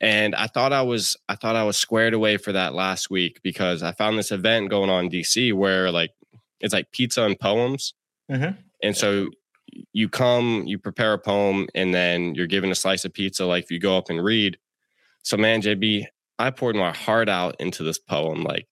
And 0.00 0.34
I 0.34 0.48
thought 0.48 0.72
I 0.72 0.82
was 0.82 1.16
I 1.28 1.36
thought 1.36 1.56
I 1.56 1.64
was 1.64 1.76
squared 1.76 2.14
away 2.14 2.36
for 2.36 2.52
that 2.52 2.74
last 2.74 3.08
week 3.08 3.40
because 3.42 3.82
I 3.82 3.92
found 3.92 4.18
this 4.18 4.32
event 4.32 4.70
going 4.70 4.90
on 4.90 5.06
in 5.06 5.10
DC 5.10 5.52
where 5.52 5.90
like 5.90 6.10
it's 6.60 6.74
like 6.74 6.90
pizza 6.90 7.22
and 7.22 7.38
poems. 7.38 7.94
Mhm. 8.30 8.58
And 8.82 8.96
so 8.96 9.28
you 9.92 10.08
come, 10.08 10.64
you 10.66 10.78
prepare 10.78 11.12
a 11.12 11.18
poem, 11.18 11.68
and 11.74 11.94
then 11.94 12.34
you're 12.34 12.46
given 12.46 12.70
a 12.70 12.74
slice 12.74 13.04
of 13.04 13.12
pizza. 13.12 13.46
Like 13.46 13.64
if 13.64 13.70
you 13.70 13.78
go 13.78 13.96
up 13.96 14.10
and 14.10 14.22
read. 14.24 14.58
So 15.22 15.36
man, 15.36 15.62
JB, 15.62 16.06
I 16.38 16.50
poured 16.50 16.76
my 16.76 16.92
heart 16.92 17.28
out 17.28 17.56
into 17.60 17.84
this 17.84 17.98
poem. 17.98 18.42
Like 18.42 18.66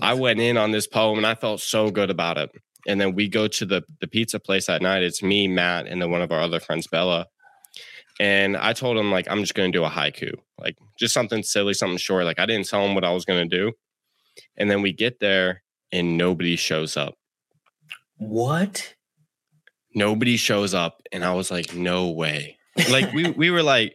I 0.00 0.14
went 0.14 0.40
in 0.40 0.56
on 0.56 0.70
this 0.70 0.86
poem 0.86 1.18
and 1.18 1.26
I 1.26 1.34
felt 1.34 1.60
so 1.60 1.90
good 1.90 2.10
about 2.10 2.38
it. 2.38 2.50
And 2.86 3.00
then 3.00 3.14
we 3.14 3.28
go 3.28 3.48
to 3.48 3.66
the 3.66 3.82
the 4.00 4.08
pizza 4.08 4.40
place 4.40 4.66
that 4.66 4.82
night. 4.82 5.02
It's 5.02 5.22
me, 5.22 5.48
Matt, 5.48 5.86
and 5.86 6.00
then 6.00 6.10
one 6.10 6.22
of 6.22 6.32
our 6.32 6.40
other 6.40 6.60
friends, 6.60 6.86
Bella. 6.86 7.26
And 8.20 8.56
I 8.56 8.72
told 8.72 8.96
him 8.96 9.10
like 9.10 9.26
I'm 9.30 9.40
just 9.40 9.54
gonna 9.54 9.72
do 9.72 9.84
a 9.84 9.90
haiku, 9.90 10.34
like 10.58 10.76
just 10.98 11.14
something 11.14 11.42
silly, 11.42 11.74
something 11.74 11.98
short. 11.98 12.24
Like 12.24 12.38
I 12.38 12.46
didn't 12.46 12.68
tell 12.68 12.84
him 12.84 12.94
what 12.94 13.04
I 13.04 13.12
was 13.12 13.24
gonna 13.24 13.46
do. 13.46 13.72
And 14.56 14.70
then 14.70 14.82
we 14.82 14.92
get 14.92 15.20
there 15.20 15.62
and 15.90 16.16
nobody 16.16 16.56
shows 16.56 16.96
up. 16.96 17.14
What? 18.16 18.94
Nobody 19.94 20.36
shows 20.36 20.74
up. 20.74 21.02
And 21.12 21.24
I 21.24 21.34
was 21.34 21.50
like, 21.50 21.74
no 21.74 22.08
way. 22.10 22.58
Like 22.90 23.12
we 23.12 23.30
we 23.30 23.50
were 23.50 23.62
like 23.62 23.94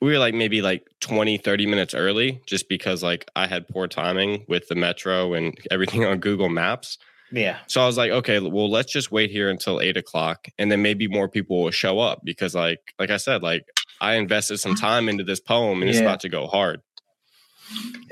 we 0.00 0.12
were 0.12 0.18
like 0.18 0.34
maybe 0.34 0.62
like 0.62 0.86
20 1.00 1.38
30 1.38 1.66
minutes 1.66 1.94
early 1.94 2.40
just 2.46 2.68
because 2.68 3.02
like 3.02 3.28
i 3.34 3.46
had 3.46 3.68
poor 3.68 3.86
timing 3.86 4.44
with 4.48 4.68
the 4.68 4.74
metro 4.74 5.34
and 5.34 5.58
everything 5.70 6.04
on 6.04 6.18
google 6.18 6.48
maps 6.48 6.98
Yeah. 7.30 7.58
So 7.66 7.82
I 7.82 7.86
was 7.86 7.96
like, 7.96 8.10
okay, 8.10 8.40
well, 8.40 8.70
let's 8.70 8.92
just 8.92 9.12
wait 9.12 9.30
here 9.30 9.50
until 9.50 9.80
eight 9.80 9.96
o'clock, 9.96 10.48
and 10.58 10.70
then 10.70 10.82
maybe 10.82 11.08
more 11.08 11.28
people 11.28 11.62
will 11.62 11.70
show 11.70 11.98
up 11.98 12.20
because, 12.24 12.54
like, 12.54 12.80
like 12.98 13.10
I 13.10 13.18
said, 13.18 13.42
like 13.42 13.66
I 14.00 14.14
invested 14.14 14.58
some 14.58 14.74
time 14.74 15.08
into 15.08 15.24
this 15.24 15.40
poem, 15.40 15.82
and 15.82 15.90
it's 15.90 16.00
about 16.00 16.20
to 16.20 16.28
go 16.28 16.46
hard. 16.46 16.80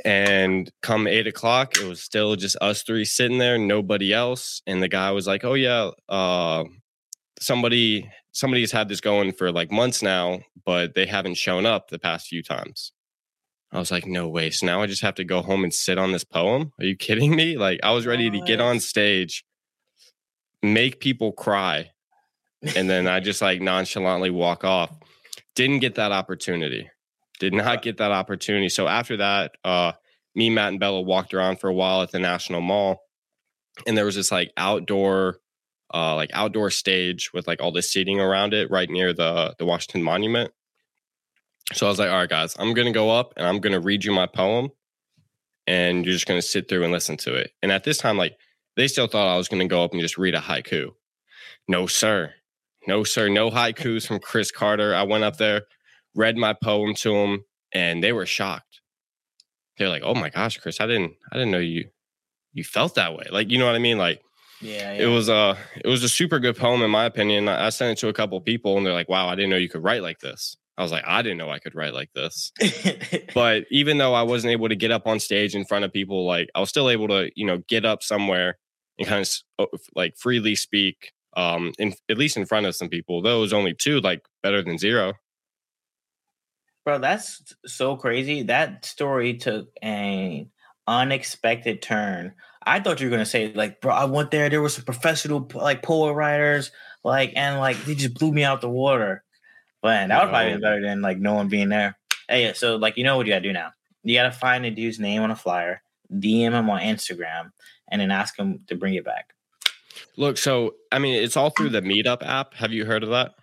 And 0.05 0.71
come 0.83 1.07
eight 1.07 1.27
o'clock, 1.27 1.77
it 1.79 1.89
was 1.89 2.03
still 2.03 2.37
just 2.37 2.57
us 2.61 2.83
three 2.83 3.05
sitting 3.05 3.39
there, 3.39 3.57
nobody 3.59 4.13
else. 4.13 4.61
And 4.67 4.83
the 4.83 4.89
guy 4.89 5.11
was 5.13 5.27
like, 5.27 5.45
"Oh 5.45 5.55
yeah, 5.55 5.91
uh, 6.09 6.65
somebody 7.41 8.11
somebody's 8.33 8.73
had 8.73 8.89
this 8.89 9.01
going 9.01 9.33
for 9.33 9.51
like 9.51 9.71
months 9.71 10.03
now, 10.03 10.41
but 10.67 10.95
they 10.95 11.07
haven't 11.07 11.37
shown 11.37 11.65
up 11.65 11.89
the 11.89 11.99
past 11.99 12.29
few 12.29 12.43
times." 12.43 12.93
I 13.77 13.79
was 13.79 13.91
like, 13.91 14.07
no 14.07 14.27
way. 14.27 14.49
So 14.49 14.65
now 14.65 14.81
I 14.81 14.87
just 14.87 15.03
have 15.03 15.17
to 15.17 15.25
go 15.25 15.43
home 15.43 15.63
and 15.63 15.73
sit 15.73 15.99
on 15.99 16.11
this 16.11 16.25
poem? 16.25 16.73
Are 16.79 16.87
you 16.87 16.97
kidding 16.97 17.37
me? 17.37 17.59
Like, 17.59 17.79
I 17.83 17.93
was 17.93 18.07
ready 18.07 18.31
to 18.31 18.41
get 18.41 18.59
on 18.59 18.81
stage, 18.81 19.45
make 20.63 20.99
people 20.99 21.33
cry, 21.33 21.91
and 22.75 22.89
then 22.89 23.07
I 23.07 23.21
just 23.21 23.43
like 23.43 23.61
nonchalantly 23.61 24.31
walk 24.31 24.65
off. 24.65 24.91
Didn't 25.55 25.81
get 25.81 25.97
that 25.97 26.11
opportunity. 26.11 26.89
Did 27.39 27.53
not 27.53 27.83
get 27.83 27.99
that 27.99 28.13
opportunity. 28.13 28.71
So 28.71 28.89
after 28.89 29.19
that, 29.19 29.53
uh, 29.63 29.93
me, 30.35 30.49
Matt, 30.49 30.71
and 30.71 30.81
Bella 30.81 31.03
walked 31.03 31.35
around 31.35 31.61
for 31.61 31.69
a 31.69 31.75
while 31.75 32.01
at 32.01 32.13
the 32.13 32.19
National 32.19 32.63
Mall, 32.63 33.03
and 33.87 33.95
there 33.95 34.07
was 34.07 34.15
this 34.15 34.33
like 34.33 34.53
outdoor, 34.57 35.41
uh, 35.93 36.15
like 36.15 36.31
outdoor 36.33 36.71
stage 36.71 37.31
with 37.35 37.47
like 37.47 37.61
all 37.61 37.73
this 37.73 37.91
seating 37.91 38.21
around 38.21 38.55
it, 38.55 38.71
right 38.71 38.89
near 38.89 39.13
the 39.13 39.55
the 39.59 39.67
Washington 39.67 40.03
Monument. 40.03 40.51
So 41.73 41.87
I 41.87 41.89
was 41.91 41.99
like, 41.99 42.11
all 42.11 42.17
right, 42.17 42.29
guys, 42.29 42.55
I'm 42.59 42.75
gonna 42.75 42.93
go 42.93 43.11
up 43.11 43.33
and 43.37 43.47
I'm 43.47 43.59
gonna 43.61 43.81
read 43.81 44.05
you 44.05 44.13
my 44.13 44.27
poem, 44.27 44.71
and 45.67 46.05
you're 46.05 46.15
just 46.15 46.27
gonna 46.27 46.43
sit 46.43 46.69
through 46.69 46.85
and 46.85 46.93
listen 46.93 47.17
to 47.19 47.35
it. 47.35 47.51
And 47.63 47.73
at 47.73 47.85
this 47.85 47.99
time, 47.99 48.17
like 48.17 48.37
they 48.77 48.89
still 48.89 49.07
thought 49.07 49.33
I 49.33 49.37
was 49.37 49.49
gonna 49.49 49.67
go 49.67 49.83
up 49.83 49.93
and 49.93 50.01
just 50.01 50.19
read 50.19 50.35
a 50.35 50.41
haiku. 50.41 50.91
No, 51.69 51.87
sir. 51.87 52.33
No, 52.87 53.03
sir. 53.03 53.29
No 53.29 53.51
haikus 53.51 54.07
from 54.07 54.21
Chris 54.21 54.53
Carter. 54.53 54.95
I 54.95 55.03
went 55.03 55.25
up 55.25 55.39
there, 55.39 55.63
read 56.15 56.37
my 56.37 56.53
poem 56.53 56.95
to 56.97 57.13
them, 57.13 57.45
and 57.73 58.03
they 58.03 58.13
were 58.13 58.27
shocked. 58.27 58.81
They're 59.77 59.89
like, 59.89 60.03
"Oh 60.05 60.15
my 60.15 60.31
gosh, 60.31 60.59
Chris, 60.59 60.81
I 60.81 60.87
didn't, 60.87 61.15
I 61.33 61.37
didn't 61.37 61.51
know 61.51 61.59
you, 61.59 61.89
you 62.53 62.63
felt 62.63 62.95
that 62.95 63.15
way." 63.17 63.27
Like, 63.31 63.51
you 63.51 63.59
know 63.59 63.67
what 63.67 63.75
I 63.75 63.79
mean? 63.81 63.99
Like, 63.99 64.23
Yeah. 64.61 64.93
it 64.93 65.07
was 65.07 65.29
a, 65.29 65.59
it 65.85 65.89
was 65.89 66.03
a 66.05 66.09
super 66.09 66.39
good 66.39 66.57
poem 66.57 66.83
in 66.83 66.91
my 66.93 67.05
opinion. 67.07 67.49
I 67.49 67.67
I 67.67 67.69
sent 67.71 67.99
it 67.99 68.01
to 68.03 68.09
a 68.09 68.13
couple 68.13 68.41
people, 68.41 68.77
and 68.77 68.87
they're 68.87 68.93
like, 68.95 69.09
"Wow, 69.09 69.27
I 69.29 69.35
didn't 69.35 69.51
know 69.51 69.57
you 69.57 69.69
could 69.69 69.83
write 69.83 70.03
like 70.03 70.21
this." 70.21 70.57
I 70.79 70.83
was 70.83 70.93
like, 70.93 71.05
"I 71.07 71.23
didn't 71.23 71.39
know 71.39 71.51
I 71.51 71.59
could 71.59 71.75
write 71.75 71.95
like 71.95 72.11
this." 72.15 72.53
but 73.35 73.65
even 73.71 73.99
though 73.99 74.15
I 74.15 74.23
wasn't 74.23 74.53
able 74.53 74.69
to 74.69 74.77
get 74.77 74.91
up 74.91 75.07
on 75.07 75.21
stage 75.21 75.55
in 75.55 75.65
front 75.65 75.85
of 75.85 75.93
people, 75.93 76.27
like 76.27 76.49
I 76.55 76.61
was 76.61 76.69
still 76.69 76.91
able 76.91 77.09
to, 77.09 77.31
you 77.35 77.47
know, 77.47 77.59
get 77.69 77.85
up 77.85 78.03
somewhere 78.03 78.59
and 78.99 79.09
kind 79.09 79.29
of 79.59 79.69
like 79.95 80.17
freely 80.17 80.55
speak, 80.55 81.13
um, 81.37 81.73
in 81.79 81.95
at 82.09 82.19
least 82.19 82.37
in 82.37 82.47
front 82.47 82.67
of 82.67 82.77
some 82.77 82.89
people. 82.89 83.23
Though 83.23 83.39
it 83.39 83.41
was 83.43 83.53
only 83.53 83.75
two, 83.75 84.01
like 84.01 84.23
better 84.43 84.63
than 84.63 84.79
zero. 84.79 85.15
Bro, 86.85 87.01
that's 87.01 87.55
so 87.67 87.97
crazy. 87.97 88.45
That 88.45 88.85
story 88.85 89.35
took 89.35 89.69
an 89.83 90.51
unexpected 90.87 91.83
turn. 91.83 92.35
I 92.65 92.81
thought 92.81 93.01
you 93.01 93.09
were 93.09 93.11
gonna 93.11 93.27
say 93.27 93.53
like, 93.53 93.81
bro, 93.81 93.93
I 93.93 94.05
went 94.05 94.31
there. 94.31 94.49
There 94.49 94.63
were 94.63 94.69
some 94.69 94.85
professional 94.85 95.49
like 95.55 95.83
poet 95.83 96.15
writers, 96.15 96.71
like, 97.03 97.33
and 97.35 97.59
like 97.59 97.77
they 97.85 97.95
just 97.95 98.15
blew 98.15 98.33
me 98.33 98.45
out 98.45 98.61
the 98.61 98.69
water. 98.69 99.25
That 99.87 100.23
would 100.23 100.31
probably 100.31 100.55
be 100.55 100.61
better 100.61 100.81
than 100.81 101.03
like 101.03 101.19
no 101.19 101.35
one 101.35 101.49
being 101.49 101.69
there. 101.69 101.97
Hey, 102.29 102.53
so 102.55 102.77
like 102.77 102.97
you 102.97 103.05
know 103.05 103.17
what 103.17 103.27
you 103.27 103.33
gotta 103.33 103.43
do 103.43 103.53
now? 103.53 103.73
You 104.03 104.15
gotta 104.15 104.33
find 104.33 104.65
a 104.65 104.71
dude's 104.71 104.99
name 104.99 105.23
on 105.23 105.31
a 105.31 105.37
flyer, 105.37 105.83
DM 106.13 106.53
him 106.53 106.71
on 106.71 106.81
Instagram, 106.81 107.53
and 107.89 108.01
then 108.01 108.11
ask 108.11 108.39
him 108.39 108.61
to 108.69 108.77
bring 108.77 108.95
it 108.95 109.05
back. 109.05 109.35
Look, 110.17 110.39
so 110.39 110.75
I 110.93 110.99
mean, 110.99 111.15
it's 111.15 111.37
all 111.37 111.51
through 111.51 111.71
the 111.71 111.83
Meetup 111.83 112.25
app. 112.25 112.55
Have 112.55 112.73
you 112.73 112.85
heard 112.85 113.03
of 113.03 113.11
that? 113.11 113.35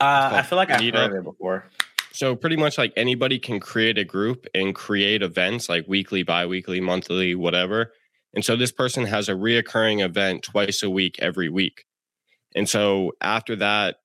Uh, 0.00 0.30
I 0.32 0.42
feel 0.42 0.56
like 0.56 0.70
I've 0.70 0.80
heard 0.80 1.12
of 1.12 1.16
it 1.16 1.24
before. 1.24 1.64
So 2.12 2.34
pretty 2.34 2.56
much 2.56 2.78
like 2.78 2.92
anybody 2.96 3.38
can 3.38 3.60
create 3.60 3.98
a 3.98 4.04
group 4.04 4.46
and 4.54 4.74
create 4.74 5.22
events 5.22 5.68
like 5.68 5.86
weekly, 5.86 6.22
bi-weekly, 6.24 6.80
monthly, 6.80 7.34
whatever. 7.34 7.92
And 8.34 8.44
so 8.44 8.56
this 8.56 8.72
person 8.72 9.04
has 9.04 9.28
a 9.28 9.34
reoccurring 9.34 10.04
event 10.04 10.42
twice 10.42 10.82
a 10.82 10.90
week 10.90 11.16
every 11.20 11.48
week. 11.48 11.84
And 12.54 12.68
so 12.68 13.12
after 13.20 13.56
that, 13.56 13.96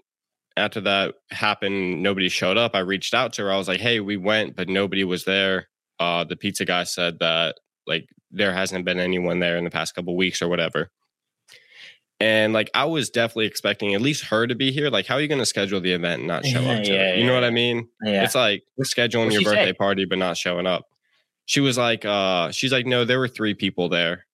after 0.57 0.81
that 0.81 1.15
happened, 1.31 2.03
nobody 2.03 2.29
showed 2.29 2.57
up. 2.57 2.75
I 2.75 2.79
reached 2.79 3.13
out 3.13 3.33
to 3.33 3.43
her. 3.43 3.51
I 3.51 3.57
was 3.57 3.67
like, 3.67 3.79
hey, 3.81 3.99
we 3.99 4.17
went, 4.17 4.55
but 4.55 4.69
nobody 4.69 5.03
was 5.03 5.25
there. 5.25 5.67
Uh, 5.99 6.23
the 6.23 6.35
pizza 6.35 6.65
guy 6.65 6.83
said 6.83 7.19
that 7.19 7.55
like 7.87 8.07
there 8.31 8.53
hasn't 8.53 8.85
been 8.85 8.99
anyone 8.99 9.39
there 9.39 9.57
in 9.57 9.63
the 9.63 9.69
past 9.71 9.95
couple 9.95 10.15
weeks 10.15 10.41
or 10.41 10.47
whatever. 10.47 10.89
And 12.19 12.53
like 12.53 12.69
I 12.73 12.85
was 12.85 13.09
definitely 13.09 13.47
expecting 13.47 13.93
at 13.93 14.01
least 14.01 14.25
her 14.25 14.47
to 14.47 14.55
be 14.55 14.71
here. 14.71 14.89
Like, 14.89 15.07
how 15.07 15.15
are 15.15 15.21
you 15.21 15.27
going 15.27 15.39
to 15.41 15.45
schedule 15.45 15.81
the 15.81 15.91
event 15.93 16.19
and 16.19 16.27
not 16.27 16.45
show 16.45 16.59
up 16.61 16.83
to 16.83 16.93
Yeah, 16.93 17.13
it? 17.13 17.19
You 17.19 17.25
know 17.25 17.33
what 17.33 17.43
I 17.43 17.49
mean? 17.49 17.87
Yeah. 18.03 18.23
It's 18.23 18.35
like 18.35 18.63
we're 18.77 18.85
scheduling 18.85 19.25
What'd 19.25 19.33
your 19.33 19.41
she 19.41 19.45
say? 19.45 19.55
birthday 19.55 19.73
party 19.73 20.05
but 20.05 20.17
not 20.19 20.37
showing 20.37 20.67
up. 20.67 20.85
She 21.45 21.59
was 21.59 21.77
like, 21.77 22.05
uh, 22.05 22.51
she's 22.51 22.71
like, 22.71 22.85
no, 22.85 23.03
there 23.03 23.19
were 23.19 23.27
three 23.27 23.53
people 23.53 23.89
there, 23.89 24.25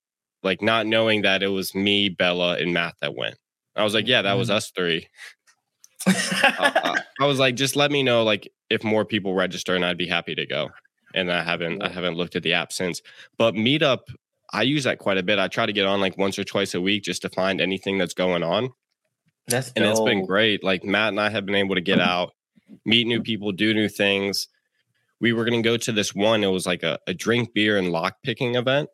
like 0.43 0.61
not 0.61 0.85
knowing 0.85 1.23
that 1.23 1.41
it 1.41 1.47
was 1.47 1.73
me, 1.73 2.07
Bella, 2.09 2.57
and 2.59 2.71
Matt 2.73 2.95
that 3.01 3.15
went. 3.15 3.35
I 3.75 3.83
was 3.83 3.95
like, 3.95 4.07
yeah, 4.07 4.21
that 4.21 4.35
Mm. 4.35 4.39
was 4.39 4.49
us 4.51 4.69
three. 4.75 5.07
I, 6.07 7.01
I, 7.19 7.25
was 7.25 7.39
like, 7.39 7.55
just 7.55 7.75
let 7.75 7.91
me 7.91 8.03
know 8.03 8.23
like 8.23 8.51
if 8.69 8.83
more 8.83 9.05
people 9.05 9.33
register, 9.33 9.75
and 9.75 9.85
I'd 9.85 9.97
be 9.97 10.07
happy 10.07 10.35
to 10.35 10.45
go. 10.45 10.69
And 11.13 11.31
I 11.31 11.43
haven't 11.43 11.81
I 11.81 11.89
haven't 11.89 12.15
looked 12.15 12.35
at 12.35 12.43
the 12.43 12.53
app 12.53 12.71
since. 12.71 13.01
But 13.37 13.55
Meetup, 13.55 13.99
I 14.53 14.61
use 14.61 14.83
that 14.83 14.99
quite 14.99 15.17
a 15.17 15.23
bit. 15.23 15.39
I 15.39 15.47
try 15.47 15.65
to 15.65 15.73
get 15.73 15.85
on 15.85 16.01
like 16.01 16.17
once 16.17 16.37
or 16.37 16.43
twice 16.43 16.73
a 16.75 16.81
week 16.81 17.03
just 17.03 17.23
to 17.23 17.29
find 17.29 17.59
anything 17.59 17.97
that's 17.97 18.13
going 18.13 18.43
on. 18.43 18.69
That's 19.47 19.71
and 19.75 19.85
it's 19.85 20.01
been 20.01 20.25
great. 20.25 20.63
Like 20.63 20.83
Matt 20.83 21.09
and 21.09 21.19
I 21.19 21.29
have 21.29 21.45
been 21.45 21.55
able 21.55 21.75
to 21.75 21.81
get 21.81 21.99
out, 21.99 22.33
meet 22.85 23.07
new 23.07 23.21
people, 23.21 23.51
do 23.51 23.73
new 23.73 23.89
things. 23.89 24.47
We 25.19 25.33
were 25.33 25.43
going 25.43 25.61
to 25.61 25.67
go 25.67 25.75
to 25.75 25.91
this 25.91 26.15
one. 26.15 26.43
It 26.43 26.47
was 26.47 26.65
like 26.65 26.83
a, 26.83 26.97
a 27.05 27.13
drink 27.13 27.53
beer 27.53 27.77
and 27.77 27.91
lock 27.91 28.17
picking 28.23 28.55
event. 28.55 28.89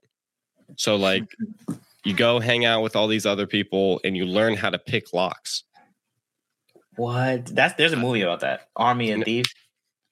So 0.76 0.96
like 0.96 1.26
you 2.04 2.14
go 2.14 2.40
hang 2.40 2.66
out 2.66 2.82
with 2.82 2.96
all 2.96 3.08
these 3.08 3.26
other 3.26 3.46
people 3.46 4.00
and 4.04 4.18
you 4.18 4.26
learn 4.26 4.56
how 4.56 4.70
to 4.70 4.80
pick 4.80 5.14
locks. 5.14 5.64
What? 6.96 7.48
That's 7.48 7.74
there's 7.76 7.94
a 7.94 7.98
movie 7.98 8.22
about 8.22 8.42
that. 8.42 8.70
Army 8.76 9.12
of 9.12 9.20
N- 9.20 9.26
Thieves. 9.26 9.54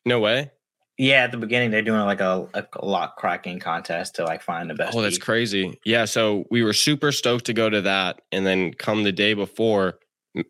No 0.05 0.19
way. 0.19 0.51
Yeah, 0.97 1.23
at 1.23 1.31
the 1.31 1.37
beginning 1.37 1.71
they're 1.71 1.81
doing 1.81 2.01
like 2.01 2.19
a, 2.21 2.47
a 2.53 2.85
lock 2.85 3.17
cracking 3.17 3.59
contest 3.59 4.15
to 4.15 4.25
like 4.25 4.43
find 4.43 4.69
the 4.69 4.75
best. 4.75 4.95
Oh, 4.95 5.01
that's 5.01 5.15
thief. 5.15 5.23
crazy. 5.25 5.79
Yeah. 5.85 6.05
So 6.05 6.45
we 6.51 6.63
were 6.63 6.73
super 6.73 7.11
stoked 7.11 7.45
to 7.45 7.53
go 7.53 7.69
to 7.69 7.81
that. 7.81 8.21
And 8.31 8.45
then 8.45 8.73
come 8.73 9.03
the 9.03 9.11
day 9.11 9.33
before, 9.33 9.99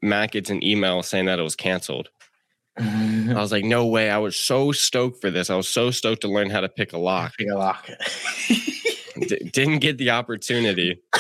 Matt 0.01 0.31
gets 0.31 0.49
an 0.49 0.63
email 0.63 1.01
saying 1.01 1.25
that 1.25 1.39
it 1.39 1.43
was 1.43 1.55
canceled. 1.55 2.09
I 2.77 3.33
was 3.35 3.51
like, 3.51 3.63
no 3.63 3.85
way. 3.85 4.09
I 4.09 4.17
was 4.17 4.35
so 4.35 4.71
stoked 4.71 5.21
for 5.21 5.29
this. 5.29 5.49
I 5.49 5.55
was 5.55 5.69
so 5.69 5.91
stoked 5.91 6.21
to 6.21 6.27
learn 6.27 6.49
how 6.49 6.61
to 6.61 6.69
pick 6.69 6.91
a 6.91 6.97
lock. 6.97 7.33
Pick 7.37 7.49
a 7.49 7.55
lock. 7.55 7.87
D- 8.47 9.49
didn't 9.53 9.79
get 9.79 9.97
the 9.97 10.09
opportunity. 10.09 10.99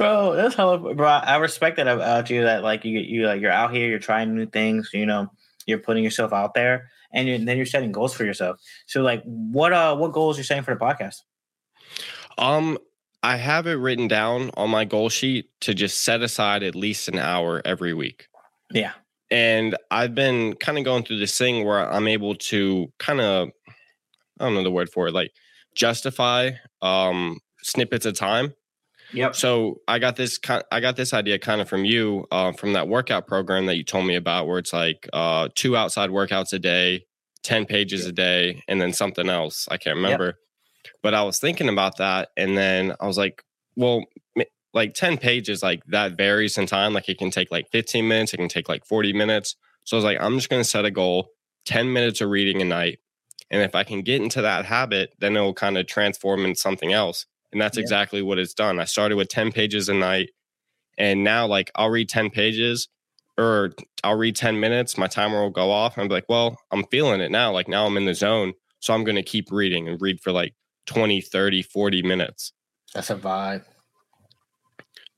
bro, 0.00 0.34
that's 0.34 0.54
how 0.54 0.78
bro. 0.78 1.06
I 1.06 1.36
respect 1.36 1.76
that 1.76 1.86
about 1.86 2.30
you. 2.30 2.42
That 2.42 2.62
like 2.62 2.84
you 2.84 2.98
you 2.98 3.26
like 3.26 3.40
you're 3.40 3.52
out 3.52 3.72
here, 3.72 3.88
you're 3.88 3.98
trying 3.98 4.34
new 4.34 4.46
things. 4.46 4.90
You 4.92 5.06
know, 5.06 5.30
you're 5.66 5.78
putting 5.78 6.02
yourself 6.02 6.32
out 6.32 6.54
there, 6.54 6.90
and 7.12 7.28
you 7.28 7.38
then 7.38 7.56
you're 7.56 7.66
setting 7.66 7.92
goals 7.92 8.14
for 8.14 8.24
yourself. 8.24 8.58
So 8.86 9.02
like, 9.02 9.22
what 9.24 9.72
uh, 9.72 9.94
what 9.96 10.12
goals 10.12 10.38
you're 10.38 10.44
setting 10.44 10.64
for 10.64 10.74
the 10.74 10.80
podcast? 10.80 11.16
Um, 12.38 12.78
I 13.22 13.36
have 13.36 13.66
it 13.66 13.74
written 13.74 14.08
down 14.08 14.50
on 14.54 14.70
my 14.70 14.84
goal 14.86 15.10
sheet 15.10 15.50
to 15.60 15.74
just 15.74 16.02
set 16.02 16.22
aside 16.22 16.62
at 16.62 16.74
least 16.74 17.08
an 17.08 17.18
hour 17.18 17.60
every 17.66 17.92
week. 17.92 18.28
Yeah, 18.72 18.92
And 19.30 19.76
I've 19.90 20.14
been 20.14 20.54
kind 20.54 20.78
of 20.78 20.84
going 20.84 21.02
through 21.04 21.18
this 21.18 21.36
thing 21.36 21.66
where 21.66 21.90
I'm 21.92 22.08
able 22.08 22.36
to 22.36 22.90
kind 22.98 23.20
of, 23.20 23.48
I 24.38 24.44
don't 24.44 24.54
know 24.54 24.62
the 24.62 24.70
word 24.70 24.88
for 24.90 25.08
it, 25.08 25.14
like 25.14 25.32
justify 25.74 26.52
um 26.82 27.38
snippets 27.62 28.06
of 28.06 28.14
time. 28.14 28.54
Yep. 29.12 29.34
So 29.34 29.80
I 29.88 29.98
got 29.98 30.16
this 30.16 30.38
kind, 30.38 30.62
I 30.70 30.80
got 30.80 30.96
this 30.96 31.12
idea 31.12 31.38
kind 31.38 31.60
of 31.60 31.68
from 31.68 31.84
you, 31.84 32.26
uh, 32.30 32.52
from 32.52 32.72
that 32.74 32.88
workout 32.88 33.26
program 33.26 33.66
that 33.66 33.76
you 33.76 33.84
told 33.84 34.06
me 34.06 34.16
about, 34.16 34.46
where 34.46 34.58
it's 34.58 34.72
like 34.72 35.08
uh, 35.12 35.48
two 35.54 35.76
outside 35.76 36.10
workouts 36.10 36.52
a 36.52 36.58
day, 36.58 37.06
ten 37.42 37.66
pages 37.66 38.06
a 38.06 38.12
day, 38.12 38.62
and 38.68 38.80
then 38.80 38.92
something 38.92 39.28
else. 39.28 39.66
I 39.70 39.76
can't 39.76 39.96
remember, 39.96 40.38
but 41.02 41.14
I 41.14 41.22
was 41.22 41.38
thinking 41.38 41.68
about 41.68 41.98
that, 41.98 42.30
and 42.36 42.56
then 42.56 42.94
I 43.00 43.06
was 43.06 43.18
like, 43.18 43.44
well, 43.76 44.04
like 44.72 44.94
ten 44.94 45.18
pages, 45.18 45.62
like 45.62 45.84
that 45.86 46.16
varies 46.16 46.58
in 46.58 46.66
time. 46.66 46.92
Like 46.92 47.08
it 47.08 47.18
can 47.18 47.30
take 47.30 47.50
like 47.50 47.70
fifteen 47.70 48.08
minutes, 48.08 48.34
it 48.34 48.38
can 48.38 48.48
take 48.48 48.68
like 48.68 48.84
forty 48.84 49.12
minutes. 49.12 49.56
So 49.84 49.96
I 49.96 49.98
was 49.98 50.04
like, 50.04 50.18
I'm 50.20 50.36
just 50.36 50.50
going 50.50 50.62
to 50.62 50.68
set 50.68 50.84
a 50.84 50.90
goal, 50.90 51.30
ten 51.64 51.92
minutes 51.92 52.20
of 52.20 52.30
reading 52.30 52.60
a 52.60 52.64
night, 52.64 52.98
and 53.50 53.62
if 53.62 53.74
I 53.74 53.84
can 53.84 54.02
get 54.02 54.22
into 54.22 54.42
that 54.42 54.66
habit, 54.66 55.14
then 55.18 55.36
it 55.36 55.40
will 55.40 55.54
kind 55.54 55.78
of 55.78 55.86
transform 55.86 56.44
into 56.44 56.60
something 56.60 56.92
else. 56.92 57.26
And 57.52 57.60
that's 57.60 57.76
Yeah. 57.76 57.82
exactly 57.82 58.22
what 58.22 58.38
it's 58.38 58.54
done. 58.54 58.78
I 58.80 58.84
started 58.84 59.16
with 59.16 59.28
10 59.28 59.52
pages 59.52 59.88
a 59.88 59.94
night. 59.94 60.30
And 60.98 61.24
now, 61.24 61.46
like, 61.46 61.70
I'll 61.74 61.90
read 61.90 62.08
10 62.08 62.30
pages 62.30 62.88
or 63.38 63.72
I'll 64.04 64.16
read 64.16 64.36
10 64.36 64.60
minutes. 64.60 64.98
My 64.98 65.06
timer 65.06 65.40
will 65.40 65.50
go 65.50 65.70
off. 65.70 65.96
And 65.96 66.04
I'm 66.04 66.08
like, 66.10 66.26
well, 66.28 66.58
I'm 66.70 66.84
feeling 66.84 67.20
it 67.20 67.30
now. 67.30 67.52
Like, 67.52 67.68
now 67.68 67.86
I'm 67.86 67.96
in 67.96 68.04
the 68.04 68.14
zone. 68.14 68.52
So 68.80 68.94
I'm 68.94 69.04
going 69.04 69.16
to 69.16 69.22
keep 69.22 69.50
reading 69.50 69.88
and 69.88 70.00
read 70.00 70.20
for 70.20 70.32
like 70.32 70.54
20, 70.86 71.20
30, 71.20 71.62
40 71.62 72.02
minutes. 72.02 72.52
That's 72.94 73.10
a 73.10 73.16
vibe. 73.16 73.64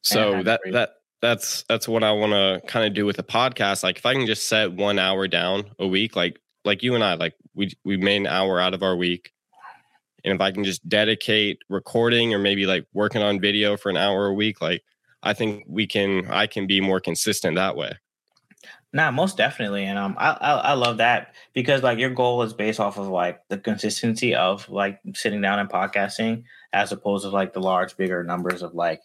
So 0.03 0.43
that, 0.43 0.61
that, 0.73 0.95
that's 1.21 1.63
that's 1.69 1.87
what 1.87 2.03
I 2.03 2.11
want 2.11 2.33
to 2.33 2.61
kind 2.67 2.85
of 2.85 2.95
do 2.95 3.07
with 3.07 3.17
the 3.17 3.23
podcast. 3.23 3.85
Like 3.85 3.99
if 3.99 4.05
I 4.05 4.13
can 4.15 4.27
just 4.27 4.49
set 4.49 4.73
one 4.73 4.99
hour 4.99 5.29
down 5.29 5.71
a 5.79 5.87
week, 5.87 6.17
like 6.17 6.41
like 6.65 6.83
you 6.83 6.97
and 6.97 7.05
I, 7.05 7.15
like 7.15 7.35
we 7.55 7.73
we 7.85 7.97
made 7.97 8.17
an 8.17 8.27
hour 8.27 8.61
out 8.61 8.75
of 8.75 8.83
our 8.83 8.97
week, 8.97 9.33
and 10.25 10.35
if 10.35 10.41
I 10.41 10.51
can 10.53 10.65
just 10.65 10.89
dedicate 10.89 11.59
recording 11.69 12.33
or 12.33 12.39
maybe 12.39 12.67
like 12.67 12.87
working 12.93 13.23
on 13.23 13.41
video 13.41 13.77
for 13.77 13.91
an 13.91 13.97
hour 13.97 14.27
a 14.27 14.35
week, 14.35 14.61
like 14.61 14.83
I 15.23 15.33
think 15.33 15.65
we 15.67 15.87
can 15.87 16.27
I 16.31 16.47
can 16.47 16.67
be 16.67 16.81
more 16.81 17.01
consistent 17.01 17.57
that 17.57 17.77
way. 17.77 17.93
Nah, 18.95 19.11
most 19.11 19.39
definitely, 19.39 19.85
and 19.85 19.99
um, 19.99 20.15
I, 20.19 20.33
I 20.33 20.53
I 20.53 20.73
love 20.75 20.99
that 20.99 21.35
because 21.55 21.83
like 21.83 21.99
your 21.99 22.11
goal 22.11 22.43
is 22.43 22.53
based 22.53 22.79
off 22.79 22.99
of 22.99 23.09
like 23.09 23.41
the 23.49 23.57
consistency 23.57 24.35
of 24.35 24.69
like 24.69 25.01
sitting 25.15 25.41
down 25.41 25.59
and 25.59 25.69
podcasting, 25.69 26.45
as 26.75 26.93
opposed 26.93 27.25
to 27.25 27.31
like 27.31 27.55
the 27.55 27.61
large, 27.61 27.97
bigger 27.97 28.23
numbers 28.23 28.61
of 28.61 28.75
like, 28.75 29.01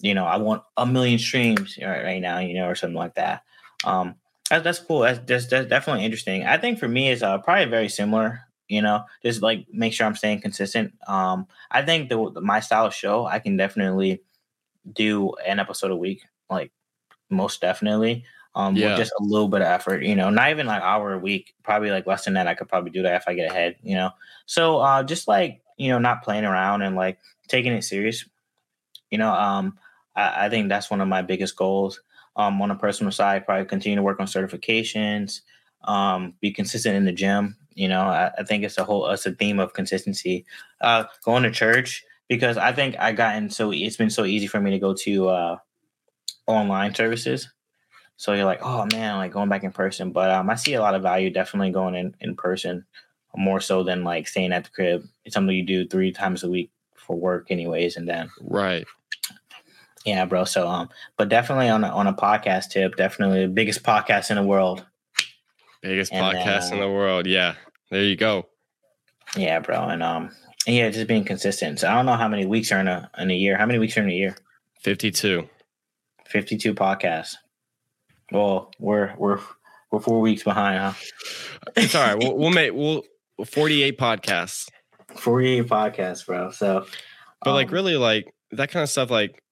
you 0.00 0.14
know, 0.14 0.24
I 0.24 0.38
want 0.38 0.64
a 0.76 0.84
million 0.84 1.20
streams 1.20 1.78
right, 1.80 2.02
right 2.02 2.20
now, 2.20 2.40
you 2.40 2.54
know, 2.54 2.66
or 2.66 2.74
something 2.74 2.96
like 2.96 3.14
that. 3.14 3.44
Um, 3.84 4.16
that's 4.50 4.64
that's 4.64 4.78
cool. 4.80 5.00
That's, 5.00 5.20
that's 5.20 5.46
that's 5.46 5.68
definitely 5.68 6.04
interesting. 6.04 6.44
I 6.44 6.58
think 6.58 6.80
for 6.80 6.88
me 6.88 7.08
is 7.08 7.22
uh 7.22 7.38
probably 7.38 7.66
very 7.66 7.88
similar. 7.88 8.40
You 8.72 8.82
know, 8.82 9.04
just 9.22 9.42
like 9.42 9.66
make 9.72 9.92
sure 9.92 10.06
I'm 10.06 10.16
staying 10.16 10.40
consistent. 10.42 10.94
Um, 11.06 11.46
I 11.70 11.82
think 11.82 12.08
the 12.08 12.40
my 12.40 12.60
style 12.60 12.86
of 12.86 12.94
show, 12.94 13.26
I 13.26 13.38
can 13.38 13.56
definitely 13.56 14.22
do 14.92 15.32
an 15.46 15.60
episode 15.60 15.90
a 15.90 15.96
week, 15.96 16.24
like 16.50 16.72
most 17.30 17.60
definitely 17.60 18.24
um 18.54 18.76
Yeah. 18.76 18.88
with 18.88 18.96
just 18.96 19.12
a 19.18 19.22
little 19.22 19.48
bit 19.48 19.62
of 19.62 19.66
effort 19.68 20.02
you 20.04 20.14
know 20.14 20.30
not 20.30 20.50
even 20.50 20.66
like 20.66 20.82
hour 20.82 21.14
a 21.14 21.18
week 21.18 21.54
probably 21.62 21.90
like 21.90 22.06
less 22.06 22.24
than 22.24 22.34
that 22.34 22.46
i 22.46 22.54
could 22.54 22.68
probably 22.68 22.90
do 22.90 23.02
that 23.02 23.16
if 23.16 23.28
i 23.28 23.34
get 23.34 23.50
ahead 23.50 23.76
you 23.82 23.94
know 23.94 24.10
so 24.46 24.78
uh 24.78 25.02
just 25.02 25.28
like 25.28 25.62
you 25.78 25.90
know 25.90 25.98
not 25.98 26.22
playing 26.22 26.44
around 26.44 26.82
and 26.82 26.96
like 26.96 27.18
taking 27.48 27.72
it 27.72 27.82
serious 27.82 28.24
you 29.10 29.18
know 29.18 29.32
um 29.32 29.78
i, 30.16 30.46
I 30.46 30.48
think 30.50 30.68
that's 30.68 30.90
one 30.90 31.00
of 31.00 31.08
my 31.08 31.22
biggest 31.22 31.56
goals 31.56 32.00
um 32.36 32.60
on 32.62 32.70
a 32.70 32.76
personal 32.76 33.12
side 33.12 33.46
probably 33.46 33.66
continue 33.66 33.96
to 33.96 34.02
work 34.02 34.20
on 34.20 34.26
certifications 34.26 35.40
um 35.84 36.34
be 36.40 36.52
consistent 36.52 36.96
in 36.96 37.04
the 37.04 37.12
gym 37.12 37.56
you 37.74 37.88
know 37.88 38.02
i, 38.02 38.30
I 38.38 38.42
think 38.44 38.64
it's 38.64 38.78
a 38.78 38.84
whole 38.84 39.08
it's 39.08 39.26
a 39.26 39.32
theme 39.32 39.58
of 39.60 39.72
consistency 39.72 40.44
uh 40.80 41.04
going 41.24 41.42
to 41.42 41.50
church 41.50 42.04
because 42.28 42.56
i 42.56 42.72
think 42.72 42.96
i 42.98 43.12
gotten 43.12 43.50
so 43.50 43.72
it's 43.72 43.96
been 43.96 44.10
so 44.10 44.24
easy 44.24 44.46
for 44.46 44.60
me 44.60 44.70
to 44.70 44.78
go 44.78 44.94
to 44.94 45.28
uh 45.28 45.56
online 46.46 46.94
services 46.94 47.48
so 48.22 48.34
you're 48.34 48.44
like, 48.44 48.60
oh 48.62 48.86
man, 48.92 49.16
like 49.16 49.32
going 49.32 49.48
back 49.48 49.64
in 49.64 49.72
person. 49.72 50.12
But 50.12 50.30
um, 50.30 50.48
I 50.48 50.54
see 50.54 50.74
a 50.74 50.80
lot 50.80 50.94
of 50.94 51.02
value 51.02 51.28
definitely 51.28 51.72
going 51.72 51.96
in 51.96 52.14
in 52.20 52.36
person, 52.36 52.84
more 53.36 53.58
so 53.58 53.82
than 53.82 54.04
like 54.04 54.28
staying 54.28 54.52
at 54.52 54.62
the 54.62 54.70
crib. 54.70 55.04
It's 55.24 55.34
something 55.34 55.56
you 55.56 55.66
do 55.66 55.88
three 55.88 56.12
times 56.12 56.44
a 56.44 56.48
week 56.48 56.70
for 56.94 57.16
work, 57.16 57.50
anyways. 57.50 57.96
And 57.96 58.08
then 58.08 58.30
Right. 58.40 58.86
yeah, 60.04 60.24
bro. 60.24 60.44
So 60.44 60.68
um, 60.68 60.88
but 61.16 61.30
definitely 61.30 61.68
on 61.68 61.82
a, 61.82 61.88
on 61.88 62.06
a 62.06 62.12
podcast 62.14 62.70
tip, 62.70 62.94
definitely 62.94 63.42
the 63.42 63.52
biggest 63.52 63.82
podcast 63.92 64.30
in 64.30 64.36
the 64.36 64.44
world. 64.44 64.86
Biggest 65.82 66.12
And, 66.12 66.24
podcast 66.24 66.72
in 66.72 66.78
uh, 66.78 66.82
the 66.82 66.90
world. 66.90 67.26
Yeah. 67.26 67.54
There 67.90 68.02
you 68.02 68.16
go. 68.16 68.46
Yeah, 69.36 69.58
bro. 69.60 69.88
And 69.88 70.02
um, 70.02 70.30
and 70.66 70.76
yeah, 70.76 70.88
just 70.90 71.08
being 71.08 71.24
consistent. 71.24 71.80
So 71.80 71.88
I 71.88 71.94
don't 71.94 72.06
know 72.06 72.16
how 72.16 72.28
many 72.28 72.46
weeks 72.46 72.70
are 72.72 72.80
in 72.80 72.88
a 72.88 73.10
in 73.18 73.30
a 73.30 73.34
year. 73.34 73.56
How 73.58 73.66
many 73.66 73.78
weeks 73.78 73.96
are 73.96 74.02
in 74.02 74.10
a 74.10 74.14
year? 74.14 74.36
52. 74.82 75.48
Fifty 76.26 76.56
two 76.56 76.74
podcasts. 76.74 77.34
Well, 78.30 78.70
we're 78.78 79.14
we're 79.18 79.40
we're 79.90 80.00
four 80.00 80.20
weeks 80.20 80.42
behind, 80.42 80.78
huh? 80.78 80.92
It's 81.76 81.94
all 81.94 82.02
right. 82.02 82.18
We'll, 82.18 82.36
we'll 82.36 82.50
make 82.50 82.72
we'll 82.72 83.02
48 83.44 83.98
podcasts. 83.98 84.68
48 85.16 85.66
podcasts, 85.66 86.24
bro. 86.26 86.50
So, 86.50 86.86
But 87.44 87.52
like 87.52 87.68
um, 87.68 87.74
really 87.74 87.96
like 87.96 88.32
that 88.52 88.70
kind 88.70 88.82
of 88.82 88.88
stuff 88.88 89.10
like 89.10 89.42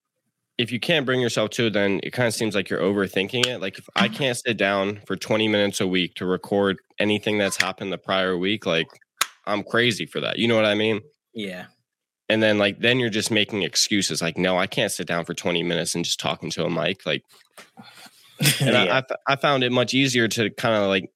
if 0.60 0.70
you 0.70 0.78
can't 0.78 1.06
bring 1.06 1.22
yourself 1.22 1.48
to 1.48 1.68
it 1.68 1.72
then 1.72 2.00
it 2.02 2.12
kind 2.12 2.28
of 2.28 2.34
seems 2.34 2.54
like 2.54 2.68
you're 2.68 2.82
overthinking 2.82 3.46
it. 3.46 3.62
Like 3.62 3.78
if 3.78 3.88
I 3.96 4.08
mm-hmm. 4.08 4.16
can't 4.16 4.36
sit 4.36 4.58
down 4.58 5.00
for 5.06 5.16
20 5.16 5.48
minutes 5.48 5.80
a 5.80 5.86
week 5.86 6.14
to 6.16 6.26
record 6.26 6.78
anything 6.98 7.38
that's 7.38 7.56
happened 7.56 7.90
the 7.90 7.98
prior 7.98 8.36
week 8.36 8.66
like 8.66 8.86
I'm 9.46 9.62
crazy 9.62 10.04
for 10.04 10.20
that. 10.20 10.38
You 10.38 10.48
know 10.48 10.56
what 10.56 10.66
I 10.66 10.74
mean? 10.74 11.00
yeah, 11.32 11.66
And 12.28 12.42
then 12.42 12.58
like 12.58 12.78
then 12.78 12.98
you're 12.98 13.08
just 13.08 13.30
making 13.30 13.62
excuses 13.62 14.20
like 14.20 14.36
no, 14.36 14.58
I 14.58 14.66
can't 14.66 14.92
sit 14.92 15.06
down 15.06 15.24
for 15.24 15.32
20 15.32 15.62
minutes 15.62 15.94
and 15.94 16.04
just 16.04 16.20
talking 16.20 16.50
to 16.50 16.64
a 16.66 16.70
mic 16.70 17.06
like 17.06 17.24
and 18.60 18.76
I, 18.76 18.84
yeah. 18.84 18.94
I, 18.94 18.98
f- 18.98 19.18
I 19.26 19.36
found 19.36 19.64
it 19.64 19.72
much 19.72 19.94
easier 19.94 20.28
to 20.28 20.50
kind 20.50 20.74
of 20.74 20.88
like 20.88 21.10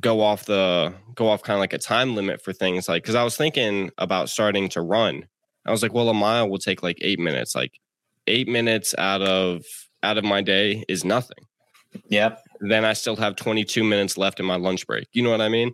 go 0.00 0.20
off 0.20 0.44
the 0.44 0.92
go 1.14 1.30
off 1.30 1.42
kind 1.42 1.56
of 1.56 1.60
like 1.60 1.72
a 1.72 1.78
time 1.78 2.14
limit 2.14 2.42
for 2.42 2.54
things 2.54 2.88
like 2.88 3.02
because 3.02 3.14
i 3.14 3.22
was 3.22 3.36
thinking 3.36 3.90
about 3.98 4.30
starting 4.30 4.70
to 4.70 4.80
run 4.80 5.26
i 5.66 5.70
was 5.70 5.82
like 5.82 5.92
well 5.92 6.08
a 6.08 6.14
mile 6.14 6.48
will 6.48 6.56
take 6.56 6.82
like 6.82 6.96
eight 7.02 7.18
minutes 7.18 7.54
like 7.54 7.78
eight 8.26 8.48
minutes 8.48 8.94
out 8.98 9.22
of 9.22 9.62
out 10.02 10.18
of 10.18 10.24
my 10.24 10.40
day 10.40 10.84
is 10.88 11.04
nothing 11.04 11.46
yep, 12.08 12.42
then 12.60 12.84
i 12.84 12.92
still 12.92 13.16
have 13.16 13.36
22 13.36 13.84
minutes 13.84 14.16
left 14.16 14.40
in 14.40 14.46
my 14.46 14.56
lunch 14.56 14.86
break 14.86 15.06
you 15.12 15.22
know 15.22 15.30
what 15.30 15.40
i 15.40 15.48
mean 15.48 15.72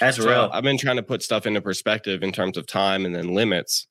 that's 0.00 0.16
So 0.16 0.28
real. 0.28 0.50
i've 0.52 0.64
been 0.64 0.78
trying 0.78 0.96
to 0.96 1.02
put 1.02 1.22
stuff 1.22 1.46
into 1.46 1.60
perspective 1.60 2.22
in 2.22 2.32
terms 2.32 2.56
of 2.56 2.66
time 2.66 3.04
and 3.04 3.14
then 3.14 3.34
limits 3.34 3.86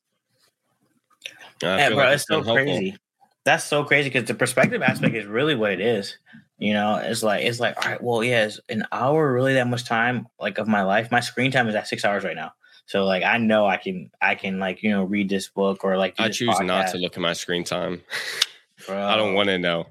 Yeah, 1.62 1.88
bro, 1.90 1.98
like 1.98 2.14
it's 2.14 2.26
so 2.26 2.42
crazy. 2.42 2.96
That's 3.44 3.64
so 3.64 3.84
crazy 3.84 4.10
because 4.10 4.26
the 4.26 4.34
perspective 4.34 4.82
aspect 4.82 5.14
is 5.14 5.26
really 5.26 5.54
what 5.54 5.72
it 5.72 5.80
is. 5.80 6.16
You 6.58 6.74
know, 6.74 6.96
it's 6.96 7.22
like 7.22 7.44
it's 7.44 7.60
like 7.60 7.76
all 7.84 7.92
right, 7.92 8.02
well, 8.02 8.24
yeah, 8.24 8.44
is 8.44 8.60
an 8.68 8.84
hour 8.92 9.32
really 9.32 9.54
that 9.54 9.68
much 9.68 9.84
time 9.84 10.26
like 10.40 10.58
of 10.58 10.66
my 10.66 10.82
life? 10.82 11.10
My 11.10 11.20
screen 11.20 11.50
time 11.50 11.68
is 11.68 11.74
at 11.74 11.86
six 11.86 12.04
hours 12.04 12.24
right 12.24 12.36
now. 12.36 12.52
So 12.86 13.04
like 13.04 13.22
I 13.24 13.38
know 13.38 13.66
I 13.66 13.76
can 13.76 14.10
I 14.22 14.34
can 14.36 14.58
like 14.58 14.82
you 14.82 14.90
know 14.90 15.04
read 15.04 15.28
this 15.28 15.48
book 15.48 15.84
or 15.84 15.96
like 15.98 16.14
I 16.18 16.28
choose 16.28 16.58
not 16.60 16.88
to 16.92 16.98
look 16.98 17.16
at 17.16 17.20
my 17.20 17.32
screen 17.32 17.64
time. 17.64 18.02
bro. 18.86 18.96
I 19.06 19.16
don't 19.16 19.34
want 19.34 19.48
to 19.48 19.58
know. 19.58 19.86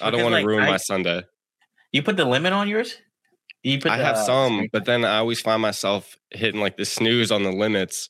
I 0.00 0.10
don't 0.10 0.22
want 0.22 0.32
to 0.32 0.38
like, 0.38 0.46
ruin 0.46 0.64
I- 0.64 0.70
my 0.70 0.76
Sunday. 0.76 1.22
You 1.92 2.02
put 2.02 2.16
the 2.16 2.24
limit 2.24 2.52
on 2.52 2.66
yours? 2.68 2.96
You 3.62 3.78
put 3.78 3.92
I 3.92 3.98
the, 3.98 4.04
have 4.04 4.16
uh, 4.16 4.24
some, 4.24 4.52
screen 4.56 4.68
but 4.72 4.84
then 4.84 5.04
I 5.04 5.18
always 5.18 5.40
find 5.40 5.62
myself 5.62 6.16
hitting 6.30 6.60
like 6.60 6.76
the 6.76 6.84
snooze 6.84 7.30
on 7.32 7.44
the 7.44 7.52
limits. 7.52 8.08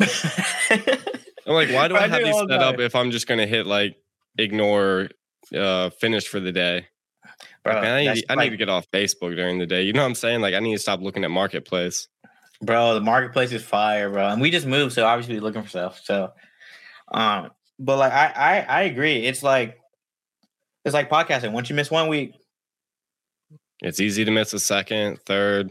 I'm 0.00 1.52
like, 1.54 1.70
why 1.70 1.88
do 1.88 1.94
I 1.96 2.04
I 2.04 2.08
have 2.08 2.22
these 2.24 2.34
set 2.36 2.50
up 2.50 2.78
if 2.80 2.94
I'm 2.94 3.10
just 3.10 3.26
gonna 3.26 3.46
hit 3.46 3.66
like 3.66 3.96
ignore 4.38 5.08
uh 5.54 5.90
finish 5.90 6.26
for 6.26 6.40
the 6.40 6.52
day? 6.52 6.86
bro, 7.62 7.74
Like, 7.74 7.82
man, 7.82 7.94
I, 7.94 8.14
need, 8.14 8.24
I 8.28 8.34
like- 8.34 8.44
need 8.46 8.50
to 8.50 8.56
get 8.56 8.68
off 8.68 8.90
Facebook 8.92 9.36
during 9.36 9.58
the 9.58 9.66
day. 9.66 9.82
You 9.82 9.92
know 9.92 10.00
what 10.02 10.08
I'm 10.08 10.14
saying? 10.14 10.40
Like 10.40 10.54
I 10.54 10.60
need 10.60 10.74
to 10.74 10.80
stop 10.80 11.00
looking 11.00 11.24
at 11.24 11.30
marketplace. 11.30 12.08
Bro 12.64 12.94
the 12.94 13.00
marketplace 13.00 13.52
is 13.52 13.62
fire 13.62 14.10
bro 14.10 14.28
and 14.28 14.40
we 14.40 14.50
just 14.50 14.66
moved 14.66 14.92
so 14.92 15.04
obviously 15.06 15.34
we're 15.36 15.42
looking 15.42 15.62
for 15.62 15.68
stuff 15.68 16.00
so 16.02 16.32
um 17.12 17.50
but 17.78 17.98
like 17.98 18.12
i 18.12 18.26
i, 18.36 18.60
I 18.60 18.82
agree 18.82 19.26
it's 19.26 19.42
like 19.42 19.78
it's 20.84 20.94
like 20.94 21.10
podcasting 21.10 21.52
once 21.52 21.68
you 21.70 21.76
miss 21.76 21.90
one 21.90 22.08
week 22.08 22.34
It's 23.82 24.00
easy 24.00 24.24
to 24.24 24.30
miss 24.30 24.52
a 24.52 24.58
second, 24.60 25.18
third. 25.26 25.70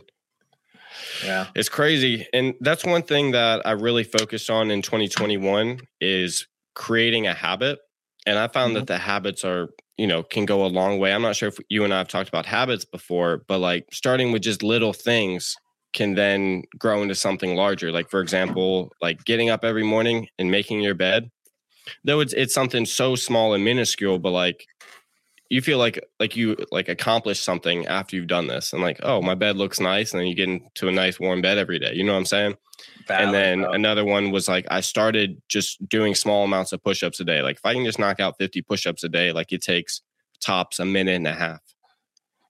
yeah 1.26 1.48
It's 1.56 1.70
crazy. 1.70 2.28
And 2.34 2.54
that's 2.62 2.84
one 2.86 3.02
thing 3.04 3.32
that 3.32 3.66
I 3.66 3.72
really 3.72 4.04
focused 4.04 4.50
on 4.50 4.70
in 4.72 4.82
2021 4.82 5.80
is 6.02 6.48
creating 6.76 7.28
a 7.28 7.34
habit. 7.34 7.80
And 8.26 8.38
I 8.38 8.48
found 8.48 8.76
that 8.76 8.88
the 8.88 8.98
habits 8.98 9.44
are, 9.44 9.70
you 9.98 10.08
know, 10.08 10.22
can 10.24 10.46
go 10.46 10.66
a 10.66 10.68
long 10.68 11.00
way. 11.00 11.14
I'm 11.14 11.22
not 11.22 11.36
sure 11.36 11.50
if 11.50 11.58
you 11.70 11.84
and 11.84 11.94
I 11.94 11.98
have 12.00 12.08
talked 12.08 12.30
about 12.30 12.46
habits 12.46 12.86
before, 12.86 13.44
but 13.48 13.60
like 13.60 13.86
starting 13.92 14.32
with 14.32 14.42
just 14.44 14.62
little 14.64 14.94
things 14.94 15.56
can 15.94 16.16
then 16.16 16.64
grow 16.78 17.02
into 17.02 17.16
something 17.16 17.56
larger. 17.56 17.92
Like 17.92 18.10
for 18.10 18.22
example, 18.22 18.92
like 19.02 19.24
getting 19.26 19.50
up 19.50 19.64
every 19.64 19.84
morning 19.84 20.28
and 20.38 20.52
making 20.52 20.82
your 20.82 20.96
bed. 20.96 21.30
Though 22.04 22.22
it's 22.22 22.34
it's 22.34 22.54
something 22.54 22.86
so 22.86 23.16
small 23.16 23.54
and 23.54 23.64
minuscule, 23.64 24.20
but 24.20 24.32
like 24.32 24.66
you 25.54 25.62
feel 25.62 25.78
like 25.78 26.04
like 26.20 26.36
you 26.36 26.58
like 26.72 26.90
accomplished 26.90 27.44
something 27.44 27.86
after 27.86 28.16
you've 28.16 28.28
done 28.28 28.48
this 28.48 28.74
and 28.74 28.82
like 28.82 29.00
oh 29.04 29.22
my 29.22 29.36
bed 29.36 29.56
looks 29.56 29.80
nice 29.80 30.12
and 30.12 30.20
then 30.20 30.28
you 30.28 30.34
get 30.34 30.50
into 30.50 30.88
a 30.88 30.92
nice 30.92 31.20
warm 31.20 31.42
bed 31.42 31.60
every 31.60 31.78
day 31.78 31.94
you 31.94 32.04
know 32.04 32.14
what 32.14 32.18
i'm 32.18 32.26
saying 32.26 32.56
Valid, 33.08 33.24
and 33.24 33.34
then 33.34 33.62
bro. 33.62 33.72
another 33.72 34.04
one 34.04 34.32
was 34.32 34.48
like 34.48 34.66
i 34.72 34.80
started 34.80 35.40
just 35.50 35.88
doing 35.88 36.16
small 36.16 36.44
amounts 36.44 36.72
of 36.72 36.84
push-ups 36.84 37.20
a 37.20 37.24
day 37.24 37.44
like 37.44 37.58
if 37.58 37.66
i 37.66 37.74
can 37.74 37.86
just 37.86 38.00
knock 38.00 38.20
out 38.20 38.36
50 38.40 38.64
push-ups 38.64 39.04
a 39.04 39.10
day 39.10 39.32
like 39.32 39.52
it 39.52 39.62
takes 39.62 40.02
tops 40.42 40.80
a 40.80 40.86
minute 40.86 41.16
and 41.16 41.28
a 41.28 41.34
half 41.34 41.62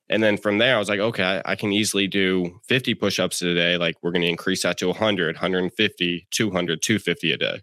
and 0.09 0.21
then 0.21 0.37
from 0.37 0.57
there 0.57 0.75
i 0.75 0.79
was 0.79 0.89
like 0.89 0.99
okay 0.99 1.41
i, 1.45 1.55
can 1.55 1.71
easily 1.71 2.07
do 2.07 2.59
50 2.67 2.93
push-ups 2.95 3.41
a 3.41 3.53
day. 3.53 3.77
Like 3.77 3.95
we're 4.01 4.11
going 4.11 4.21
to 4.21 4.27
increase 4.27 4.63
that 4.63 4.77
to 4.79 4.87
100 4.87 5.35
150 5.35 6.27
200 6.29 6.81
250 6.81 7.31
a 7.31 7.37
day. 7.37 7.61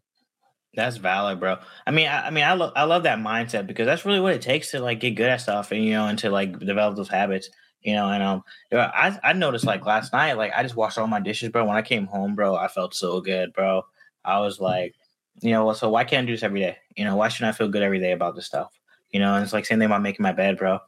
That's 0.74 0.96
valid 0.96 1.40
bro. 1.40 1.58
I 1.86 1.90
mean 1.90 2.08
i, 2.08 2.26
I 2.26 2.30
mean 2.30 2.44
I, 2.44 2.54
lo- 2.54 2.72
I 2.74 2.84
love 2.84 3.02
that 3.04 3.18
mindset 3.18 3.66
because 3.66 3.86
that's 3.86 4.04
really 4.04 4.20
what 4.20 4.34
it 4.34 4.42
takes 4.42 4.70
to 4.70 4.80
like 4.80 5.00
get 5.00 5.12
good 5.12 5.28
at 5.28 5.40
stuff 5.40 5.72
and 5.72 5.84
you 5.84 5.92
know 5.92 6.06
and 6.06 6.18
to 6.20 6.30
like 6.30 6.58
develop 6.58 6.96
those 6.96 7.08
habits 7.08 7.50
you 7.82 7.94
know 7.94 8.08
and 8.08 8.22
um 8.22 8.42
i 8.72 9.18
i 9.24 9.32
noticed 9.32 9.64
like 9.64 9.84
last 9.86 10.12
night 10.12 10.34
like 10.34 10.52
i 10.54 10.62
just 10.62 10.76
washed 10.76 10.98
all 10.98 11.06
my 11.06 11.20
dishes 11.20 11.50
bro. 11.50 11.64
When 11.64 11.76
i 11.76 11.82
came 11.82 12.06
home 12.06 12.34
bro 12.34 12.54
i 12.54 12.68
felt 12.68 12.94
so 12.94 13.20
good 13.20 13.52
bro. 13.52 13.82
I 14.24 14.40
was 14.40 14.60
like 14.60 14.94
you 15.40 15.50
know 15.50 15.72
so 15.72 15.88
why 15.88 16.04
can't 16.04 16.24
i 16.24 16.26
do 16.26 16.32
this 16.32 16.42
every 16.42 16.60
day? 16.60 16.78
You 16.96 17.04
know 17.04 17.16
why 17.16 17.28
shouldn't 17.28 17.54
i 17.54 17.56
feel 17.56 17.68
good 17.68 17.82
every 17.82 17.98
day 18.00 18.12
about 18.12 18.34
this 18.34 18.46
stuff? 18.46 18.70
You 19.10 19.20
know 19.20 19.34
and 19.34 19.42
it's 19.42 19.52
like 19.52 19.66
same 19.66 19.78
thing 19.78 19.86
about 19.86 20.02
making 20.02 20.22
my 20.22 20.32
bed 20.32 20.58
bro 20.58 20.78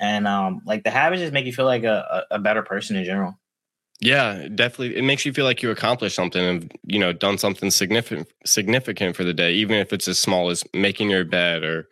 and 0.00 0.26
um 0.26 0.60
like 0.66 0.82
the 0.82 0.90
habits 0.90 1.20
just 1.22 1.32
make 1.32 1.46
you 1.46 1.52
feel 1.52 1.66
like 1.66 1.84
a, 1.84 2.24
a, 2.32 2.38
better 2.38 2.62
person 2.62 2.96
in 2.96 3.04
general 3.04 3.38
Yeah, 4.00 4.48
definitely. 4.48 4.96
It 4.96 5.04
makes 5.04 5.26
you 5.26 5.32
feel 5.32 5.44
like 5.44 5.62
you 5.62 5.70
accomplished 5.70 6.16
something 6.16 6.42
and 6.42 6.72
you 6.84 6.98
know 6.98 7.12
done 7.12 7.38
something 7.38 7.70
significant 7.70 8.26
significant 8.46 9.14
for 9.14 9.24
the 9.24 9.34
day, 9.34 9.52
even 9.52 9.76
if 9.76 9.92
it's 9.92 10.08
as 10.08 10.18
small 10.18 10.50
as 10.50 10.64
making 10.74 11.10
your 11.10 11.24
bed 11.24 11.62
or 11.62 11.86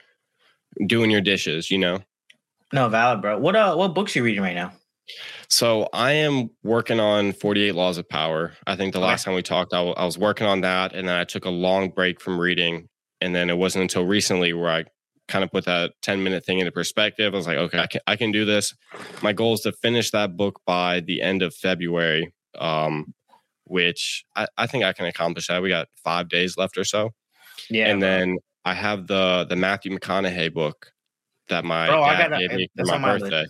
doing 0.86 1.10
your 1.10 1.20
dishes. 1.20 1.70
You 1.70 1.78
know. 1.78 1.98
no 2.72 2.88
valid 2.88 3.20
bro 3.22 3.38
what 3.38 3.54
uh 3.56 3.74
what 3.74 3.94
books 3.94 4.14
you 4.16 4.22
reading 4.24 4.42
right 4.42 4.54
now 4.56 4.72
So 5.48 5.88
I 5.92 6.12
am 6.12 6.50
working 6.62 7.00
on 7.00 7.32
Forty 7.32 7.62
Eight 7.64 7.74
Laws 7.74 7.98
of 7.98 8.08
Power. 8.08 8.52
I 8.66 8.76
think 8.76 8.92
the 8.92 8.98
Okay. 9.00 9.06
last 9.06 9.24
time 9.24 9.34
we 9.34 9.42
talked, 9.42 9.72
I 9.72 9.80
wa- 9.82 9.92
I 9.96 10.04
was 10.04 10.18
working 10.18 10.46
on 10.46 10.60
that, 10.62 10.94
and 10.94 11.08
then 11.08 11.16
I 11.16 11.24
took 11.24 11.44
a 11.44 11.50
long 11.50 11.90
break 11.90 12.20
from 12.20 12.38
reading, 12.38 12.88
and 13.20 13.34
then 13.34 13.50
it 13.50 13.56
wasn't 13.56 13.82
until 13.82 14.04
recently 14.04 14.52
where 14.52 14.70
I 14.70 14.84
kind 15.28 15.44
of 15.44 15.50
put 15.52 15.64
that 15.66 15.92
ten 16.02 16.22
minute 16.22 16.44
thing 16.44 16.58
into 16.58 16.72
perspective. 16.72 17.32
I 17.34 17.36
was 17.36 17.46
like, 17.46 17.58
okay, 17.58 17.78
I 17.78 17.86
can 17.86 18.00
I 18.06 18.16
can 18.16 18.32
do 18.32 18.44
this. 18.44 18.74
My 19.22 19.32
goal 19.32 19.54
is 19.54 19.60
to 19.60 19.72
finish 19.72 20.10
that 20.10 20.36
book 20.36 20.60
by 20.66 21.00
the 21.00 21.22
end 21.22 21.42
of 21.42 21.54
February. 21.54 22.32
Um, 22.58 23.14
which 23.64 24.24
I, 24.34 24.46
I 24.56 24.66
think 24.66 24.82
I 24.84 24.94
can 24.94 25.04
accomplish 25.04 25.48
that. 25.48 25.60
We 25.62 25.68
got 25.68 25.88
five 26.02 26.28
days 26.30 26.56
left 26.56 26.78
or 26.78 26.84
so. 26.84 27.10
yeah 27.68 27.88
and 27.88 28.02
then 28.02 28.38
I 28.64 28.74
have 28.74 29.06
the 29.06 29.46
the 29.48 29.56
Matthew 29.56 29.96
McConaughey 29.96 30.52
book 30.52 30.92
that 31.48 31.64
my 31.64 31.86
Bro, 31.86 32.04
dad 32.04 32.38
gave 32.38 32.52
me 32.52 32.68
for 32.76 32.84
my 32.86 32.94
on 32.94 33.00
my 33.00 33.12
list. 33.12 33.24
birthday. 33.24 33.46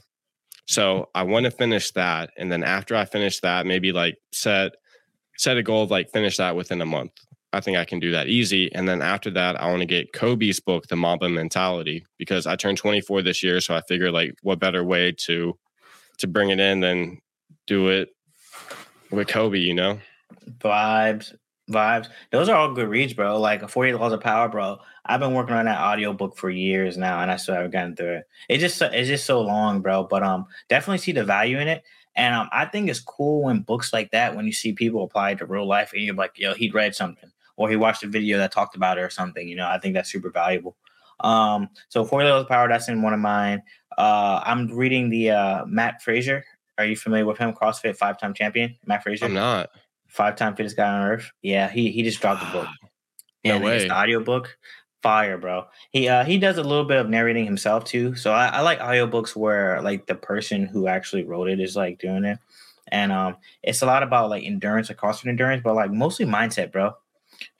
So 0.66 1.08
I 1.14 1.22
want 1.22 1.44
to 1.44 1.50
finish 1.50 1.92
that, 1.92 2.30
and 2.36 2.52
then 2.52 2.62
after 2.62 2.94
I 2.94 3.04
finish 3.06 3.40
that, 3.40 3.64
maybe 3.66 3.90
like 3.92 4.16
set 4.32 4.72
set 5.36 5.56
a 5.56 5.62
goal 5.62 5.84
of 5.84 5.90
like 5.90 6.10
finish 6.10 6.36
that 6.36 6.56
within 6.56 6.80
a 6.82 6.86
month. 6.86 7.12
I 7.52 7.60
think 7.60 7.78
I 7.78 7.84
can 7.84 7.98
do 7.98 8.12
that 8.12 8.26
easy. 8.26 8.72
And 8.74 8.86
then 8.86 9.00
after 9.00 9.30
that, 9.30 9.60
I 9.60 9.70
want 9.70 9.80
to 9.80 9.86
get 9.86 10.12
Kobe's 10.12 10.60
book, 10.60 10.88
The 10.88 10.96
Mamba 10.96 11.28
Mentality, 11.28 12.04
because 12.18 12.46
I 12.46 12.56
turned 12.56 12.76
24 12.78 13.22
this 13.22 13.42
year. 13.42 13.60
So 13.60 13.74
I 13.74 13.80
figure 13.82 14.12
like 14.12 14.34
what 14.42 14.58
better 14.58 14.84
way 14.84 15.12
to 15.26 15.58
to 16.18 16.26
bring 16.26 16.50
it 16.50 16.60
in 16.60 16.80
than 16.80 17.20
do 17.66 17.88
it 17.88 18.10
with 19.10 19.28
Kobe, 19.28 19.58
you 19.58 19.74
know? 19.74 19.98
vibes 20.58 21.34
vibes 21.70 22.08
those 22.32 22.48
are 22.48 22.56
all 22.56 22.72
good 22.72 22.88
reads 22.88 23.12
bro 23.12 23.38
like 23.38 23.68
48 23.68 23.94
laws 23.94 24.12
of 24.12 24.20
power 24.20 24.48
bro 24.48 24.78
i've 25.04 25.20
been 25.20 25.34
working 25.34 25.54
on 25.54 25.66
that 25.66 25.78
audio 25.78 26.14
book 26.14 26.36
for 26.36 26.48
years 26.48 26.96
now 26.96 27.20
and 27.20 27.30
i 27.30 27.36
still 27.36 27.54
haven't 27.54 27.72
gotten 27.72 27.94
through 27.94 28.16
it 28.16 28.24
it's 28.48 28.60
just 28.60 28.80
it's 28.80 29.08
just 29.08 29.26
so 29.26 29.42
long 29.42 29.82
bro 29.82 30.04
but 30.04 30.22
um 30.22 30.46
definitely 30.68 30.98
see 30.98 31.12
the 31.12 31.24
value 31.24 31.58
in 31.58 31.68
it 31.68 31.82
and 32.16 32.34
um 32.34 32.48
i 32.52 32.64
think 32.64 32.88
it's 32.88 33.00
cool 33.00 33.44
when 33.44 33.60
books 33.60 33.92
like 33.92 34.10
that 34.12 34.34
when 34.34 34.46
you 34.46 34.52
see 34.52 34.72
people 34.72 35.04
apply 35.04 35.32
it 35.32 35.38
to 35.38 35.46
real 35.46 35.66
life 35.66 35.92
and 35.92 36.02
you're 36.02 36.14
like 36.14 36.32
yo 36.38 36.54
he 36.54 36.70
read 36.70 36.94
something 36.94 37.30
or 37.58 37.68
he 37.68 37.76
watched 37.76 38.02
a 38.02 38.08
video 38.08 38.38
that 38.38 38.50
talked 38.50 38.74
about 38.74 38.96
it 38.96 39.02
or 39.02 39.10
something 39.10 39.46
you 39.46 39.56
know 39.56 39.68
i 39.68 39.78
think 39.78 39.92
that's 39.92 40.10
super 40.10 40.30
valuable 40.30 40.76
um 41.20 41.68
so 41.88 42.04
48 42.04 42.30
laws 42.30 42.42
of 42.42 42.48
power 42.48 42.68
that's 42.68 42.88
in 42.88 43.02
one 43.02 43.12
of 43.12 43.20
mine 43.20 43.62
uh 43.98 44.40
i'm 44.44 44.68
reading 44.68 45.10
the 45.10 45.30
uh 45.30 45.66
mat 45.66 46.00
fraser 46.02 46.44
are 46.78 46.86
you 46.86 46.96
familiar 46.96 47.26
with 47.26 47.38
him 47.38 47.52
crossfit 47.52 47.96
five-time 47.96 48.32
champion 48.32 48.74
mat 48.86 49.02
fraser 49.02 49.26
I'm 49.26 49.34
not. 49.34 49.68
five 50.06 50.36
time 50.36 50.56
fittest 50.56 50.76
guy 50.76 50.88
on 50.88 51.06
earth. 51.06 51.30
Yeah, 51.42 51.68
he 51.68 51.90
he 51.90 52.02
just 52.02 52.20
dropped 52.20 52.40
the 52.40 52.50
book. 52.52 52.68
No 53.44 53.54
and 53.54 53.64
it's 53.66 53.84
way. 53.84 53.88
the 53.88 53.94
audiobook. 53.96 54.58
Fire, 55.00 55.38
bro. 55.38 55.66
He 55.90 56.08
uh 56.08 56.24
he 56.24 56.38
does 56.38 56.58
a 56.58 56.62
little 56.62 56.84
bit 56.84 56.98
of 56.98 57.08
narrating 57.08 57.44
himself 57.44 57.84
too. 57.84 58.16
So 58.16 58.32
I, 58.32 58.48
I 58.48 58.60
like 58.62 58.80
audiobooks 58.80 59.36
where 59.36 59.80
like 59.80 60.06
the 60.06 60.16
person 60.16 60.66
who 60.66 60.88
actually 60.88 61.22
wrote 61.22 61.48
it 61.48 61.60
is 61.60 61.76
like 61.76 62.00
doing 62.00 62.24
it. 62.24 62.40
And 62.88 63.12
um 63.12 63.36
it's 63.62 63.80
a 63.80 63.86
lot 63.86 64.02
about 64.02 64.28
like 64.28 64.42
endurance, 64.42 64.88
like 64.88 64.98
CrossFit 64.98 65.28
endurance, 65.28 65.62
but 65.62 65.76
like 65.76 65.92
mostly 65.92 66.26
mindset, 66.26 66.72
bro. 66.72 66.94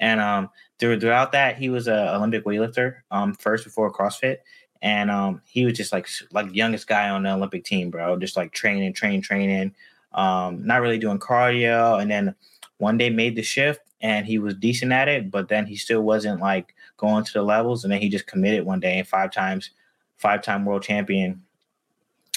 And 0.01 0.21
um 0.21 0.51
through, 0.79 1.01
throughout 1.01 1.33
that, 1.33 1.57
he 1.57 1.71
was 1.71 1.89
a 1.89 2.15
Olympic 2.15 2.45
weightlifter, 2.45 2.99
um, 3.11 3.35
first 3.35 3.65
before 3.65 3.93
CrossFit. 3.93 4.39
And 4.83 5.11
um 5.11 5.43
he 5.45 5.65
was 5.65 5.75
just 5.75 5.93
like 5.93 6.09
like 6.33 6.55
youngest 6.55 6.87
guy 6.87 7.09
on 7.11 7.23
the 7.23 7.33
Olympic 7.33 7.65
team, 7.65 7.91
bro. 7.91 8.17
Just 8.19 8.37
like 8.37 8.53
training, 8.53 8.93
training, 8.93 9.23
training 9.23 9.75
um, 10.13 10.67
not 10.67 10.81
really 10.81 10.99
doing 10.99 11.19
cardio. 11.19 12.01
And 12.01 12.11
then 12.11 12.35
one 12.79 12.99
day 12.99 13.11
made 13.11 13.37
the 13.37 13.43
shift 13.43 13.81
and 14.01 14.27
he 14.27 14.39
was 14.39 14.55
decent 14.55 14.93
at 14.93 15.09
it, 15.09 15.31
but 15.31 15.49
then 15.49 15.67
he 15.67 15.77
still 15.77 16.03
wasn't 16.03 16.41
like 16.41 16.75
going 16.97 17.25
to 17.25 17.33
the 17.33 17.43
levels. 17.43 17.85
And 17.85 17.93
then 17.93 18.01
he 18.01 18.09
just 18.09 18.27
committed 18.27 18.65
one 18.65 18.81
day 18.81 18.99
and 18.99 19.09
five 19.09 19.33
times, 19.33 19.71
five 20.17 20.43
time 20.43 20.65
world 20.65 20.83
champion. 20.83 21.43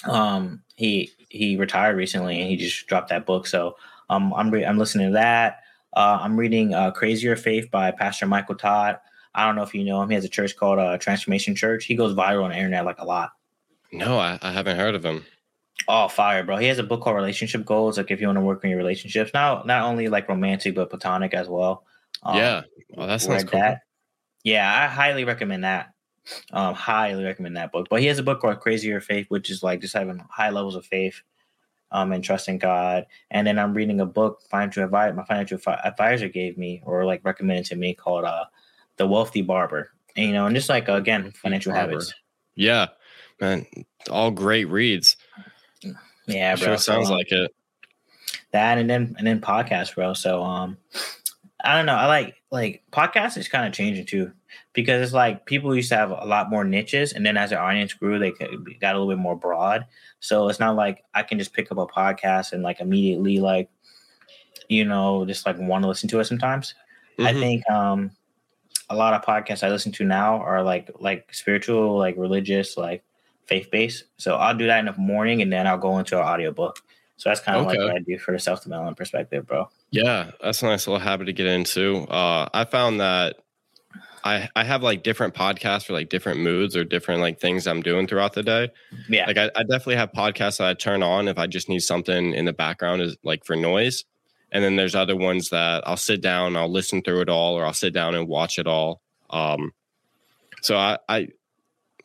Um, 0.05 0.63
he 0.75 1.11
he 1.29 1.55
retired 1.55 1.95
recently 1.95 2.41
and 2.41 2.49
he 2.49 2.57
just 2.57 2.87
dropped 2.87 3.09
that 3.09 3.25
book. 3.25 3.47
So 3.47 3.77
um, 4.09 4.33
I'm 4.33 4.49
re- 4.49 4.65
I'm 4.65 4.77
listening 4.77 5.07
to 5.07 5.13
that. 5.13 5.60
Uh, 5.93 6.19
I'm 6.21 6.37
reading 6.37 6.73
uh, 6.73 6.91
Crazier 6.91 7.35
Faith 7.35 7.69
by 7.69 7.91
Pastor 7.91 8.25
Michael 8.25 8.55
Todd. 8.55 8.99
I 9.33 9.45
don't 9.45 9.55
know 9.55 9.63
if 9.63 9.73
you 9.73 9.83
know 9.83 10.01
him. 10.01 10.09
He 10.09 10.15
has 10.15 10.25
a 10.25 10.29
church 10.29 10.55
called 10.55 10.79
uh, 10.79 10.97
Transformation 10.97 11.55
Church. 11.55 11.85
He 11.85 11.95
goes 11.95 12.13
viral 12.13 12.43
on 12.43 12.51
the 12.51 12.57
internet 12.57 12.85
like 12.85 12.99
a 12.99 13.05
lot. 13.05 13.31
No, 13.91 14.17
I, 14.17 14.39
I 14.41 14.51
haven't 14.51 14.77
heard 14.77 14.95
of 14.95 15.03
him. 15.03 15.25
Oh, 15.87 16.07
fire, 16.07 16.43
bro! 16.43 16.57
He 16.57 16.67
has 16.67 16.79
a 16.79 16.83
book 16.83 17.01
called 17.01 17.15
Relationship 17.15 17.65
Goals. 17.65 17.97
Like 17.97 18.11
if 18.11 18.21
you 18.21 18.27
want 18.27 18.37
to 18.37 18.41
work 18.41 18.63
on 18.63 18.69
your 18.69 18.77
relationships, 18.77 19.31
not 19.33 19.65
not 19.65 19.83
only 19.83 20.07
like 20.07 20.29
romantic 20.29 20.75
but 20.75 20.89
platonic 20.89 21.33
as 21.33 21.47
well. 21.47 21.85
Um, 22.23 22.37
yeah. 22.37 22.61
Well, 22.91 23.07
that 23.07 23.21
sounds 23.21 23.43
cool. 23.45 23.59
that. 23.59 23.81
Yeah, 24.43 24.83
I 24.83 24.87
highly 24.87 25.23
recommend 25.23 25.63
that. 25.63 25.93
Um, 26.51 26.75
highly 26.75 27.23
recommend 27.23 27.57
that 27.57 27.71
book. 27.71 27.87
But 27.89 28.01
he 28.01 28.07
has 28.07 28.19
a 28.19 28.23
book 28.23 28.41
called 28.41 28.59
Crazier 28.59 29.01
Faith, 29.01 29.25
which 29.29 29.49
is 29.49 29.63
like 29.63 29.81
just 29.81 29.95
having 29.95 30.23
high 30.29 30.49
levels 30.51 30.75
of 30.75 30.85
faith, 30.85 31.21
um, 31.91 32.11
and 32.13 32.23
trusting 32.23 32.57
God. 32.57 33.05
And 33.31 33.45
then 33.45 33.59
I'm 33.59 33.73
reading 33.73 33.99
a 34.01 34.05
book 34.05 34.41
financial 34.49 34.83
advice 34.83 35.13
my 35.15 35.25
financial 35.25 35.57
fi- 35.57 35.79
advisor 35.83 36.27
gave 36.29 36.57
me 36.57 36.81
or 36.85 37.05
like 37.05 37.21
recommended 37.23 37.65
to 37.65 37.75
me 37.75 37.93
called 37.93 38.23
uh, 38.25 38.45
The 38.97 39.07
Wealthy 39.07 39.41
Barber. 39.41 39.91
And, 40.15 40.25
you 40.27 40.33
know, 40.33 40.45
and 40.45 40.55
just 40.55 40.69
like 40.69 40.87
again, 40.89 41.31
financial 41.31 41.71
Barber. 41.73 41.91
habits. 41.91 42.13
Yeah. 42.55 42.87
Man, 43.39 43.65
all 44.09 44.31
great 44.31 44.65
reads. 44.65 45.17
Yeah, 46.27 46.55
bro. 46.55 46.65
sure 46.65 46.77
sounds 46.77 47.07
So, 47.07 47.13
um, 47.13 47.17
like 47.17 47.31
it. 47.31 47.53
that 48.51 48.77
and 48.77 48.89
then 48.89 49.15
and 49.17 49.25
then 49.25 49.41
podcast, 49.41 49.95
bro. 49.95 50.13
So 50.13 50.43
um 50.43 50.77
I 51.63 51.75
don't 51.77 51.85
know. 51.85 51.95
I 51.95 52.05
like 52.07 52.35
like 52.51 52.83
podcast 52.91 53.37
is 53.37 53.47
kind 53.47 53.65
of 53.67 53.73
changing 53.73 54.05
too 54.05 54.31
because 54.73 55.01
it's 55.01 55.13
like 55.13 55.45
people 55.45 55.75
used 55.75 55.89
to 55.89 55.95
have 55.97 56.11
a 56.11 56.25
lot 56.25 56.49
more 56.49 56.63
niches, 56.63 57.13
and 57.13 57.25
then 57.25 57.37
as 57.37 57.49
their 57.51 57.61
audience 57.61 57.93
grew, 57.93 58.19
they 58.19 58.31
got 58.31 58.95
a 58.95 58.97
little 58.99 59.09
bit 59.09 59.17
more 59.19 59.35
broad. 59.35 59.85
So 60.19 60.49
it's 60.49 60.59
not 60.59 60.75
like 60.75 61.03
I 61.13 61.23
can 61.23 61.37
just 61.39 61.53
pick 61.53 61.71
up 61.71 61.77
a 61.77 61.87
podcast 61.87 62.51
and 62.53 62.63
like 62.63 62.79
immediately 62.79 63.39
like 63.39 63.69
you 64.69 64.85
know 64.85 65.25
just 65.25 65.45
like 65.45 65.57
want 65.59 65.83
to 65.83 65.87
listen 65.87 66.09
to 66.09 66.19
it 66.19 66.25
sometimes. 66.25 66.73
I 67.19 67.33
Mhm. 67.33 67.39
think 67.39 67.69
um 67.69 68.11
a 68.89 68.95
lot 68.95 69.13
of 69.13 69.21
podcasts 69.23 69.63
I 69.65 69.69
listen 69.69 69.91
to 69.93 70.03
now 70.05 70.37
are 70.41 70.63
like 70.63 70.89
like 70.99 71.33
spiritual, 71.33 71.97
like 71.97 72.15
religious, 72.17 72.77
like 72.77 73.03
faith 73.45 73.69
based. 73.71 74.05
So 74.17 74.35
I'll 74.35 74.55
do 74.57 74.67
that 74.67 74.79
in 74.79 74.85
the 74.85 74.93
morning 74.97 75.41
and 75.41 75.51
then 75.51 75.67
I'll 75.67 75.77
go 75.77 75.97
into 75.99 76.17
an 76.17 76.23
audiobook. 76.25 76.79
So 77.17 77.29
that's 77.29 77.39
kind 77.41 77.57
of 77.57 77.65
like 77.67 77.77
what 77.87 77.95
I 77.95 77.99
do 77.99 78.17
for 78.17 78.31
the 78.31 78.39
self 78.39 78.63
development 78.63 78.97
perspective, 78.97 79.45
bro. 79.45 79.69
Yeah, 79.91 80.31
that's 80.41 80.61
a 80.63 80.65
nice 80.65 80.87
little 80.87 80.99
habit 81.01 81.25
to 81.25 81.33
get 81.33 81.47
into. 81.47 82.03
Uh, 82.07 82.47
I 82.53 82.63
found 82.65 83.01
that 83.01 83.37
I 84.23 84.49
I 84.55 84.63
have 84.63 84.83
like 84.83 85.03
different 85.03 85.33
podcasts 85.33 85.85
for 85.85 85.93
like 85.93 86.09
different 86.09 86.39
moods 86.39 86.75
or 86.75 86.83
different 86.83 87.21
like 87.21 87.39
things 87.39 87.67
I'm 87.67 87.81
doing 87.81 88.07
throughout 88.07 88.33
the 88.33 88.43
day. 88.43 88.69
Yeah. 89.09 89.25
Like 89.27 89.37
I, 89.37 89.45
I 89.55 89.63
definitely 89.63 89.97
have 89.97 90.11
podcasts 90.11 90.57
that 90.59 90.67
I 90.67 90.73
turn 90.75 91.03
on 91.03 91.27
if 91.27 91.37
I 91.37 91.47
just 91.47 91.67
need 91.69 91.81
something 91.81 92.33
in 92.33 92.45
the 92.45 92.53
background 92.53 93.01
is 93.01 93.17
like 93.23 93.43
for 93.45 93.55
noise. 93.55 94.05
And 94.53 94.63
then 94.63 94.75
there's 94.75 94.95
other 94.95 95.15
ones 95.15 95.49
that 95.49 95.83
I'll 95.87 95.97
sit 95.97 96.21
down, 96.21 96.55
I'll 96.57 96.71
listen 96.71 97.01
through 97.01 97.21
it 97.21 97.29
all, 97.29 97.55
or 97.57 97.65
I'll 97.65 97.73
sit 97.73 97.93
down 97.93 98.15
and 98.15 98.27
watch 98.27 98.59
it 98.59 98.67
all. 98.67 99.01
Um, 99.29 99.71
so 100.61 100.77
I, 100.77 100.97
I 101.09 101.27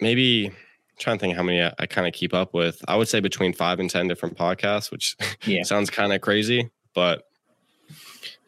maybe 0.00 0.52
trying 0.98 1.18
to 1.18 1.20
think 1.20 1.36
how 1.36 1.42
many 1.42 1.60
I, 1.62 1.72
I 1.78 1.86
kind 1.86 2.06
of 2.06 2.14
keep 2.14 2.32
up 2.34 2.54
with. 2.54 2.82
I 2.88 2.96
would 2.96 3.08
say 3.08 3.20
between 3.20 3.52
five 3.52 3.80
and 3.80 3.90
ten 3.90 4.08
different 4.08 4.36
podcasts, 4.38 4.90
which 4.90 5.16
Yeah. 5.44 5.62
sounds 5.64 5.90
kind 5.90 6.12
of 6.12 6.20
crazy, 6.20 6.70
but 6.94 7.24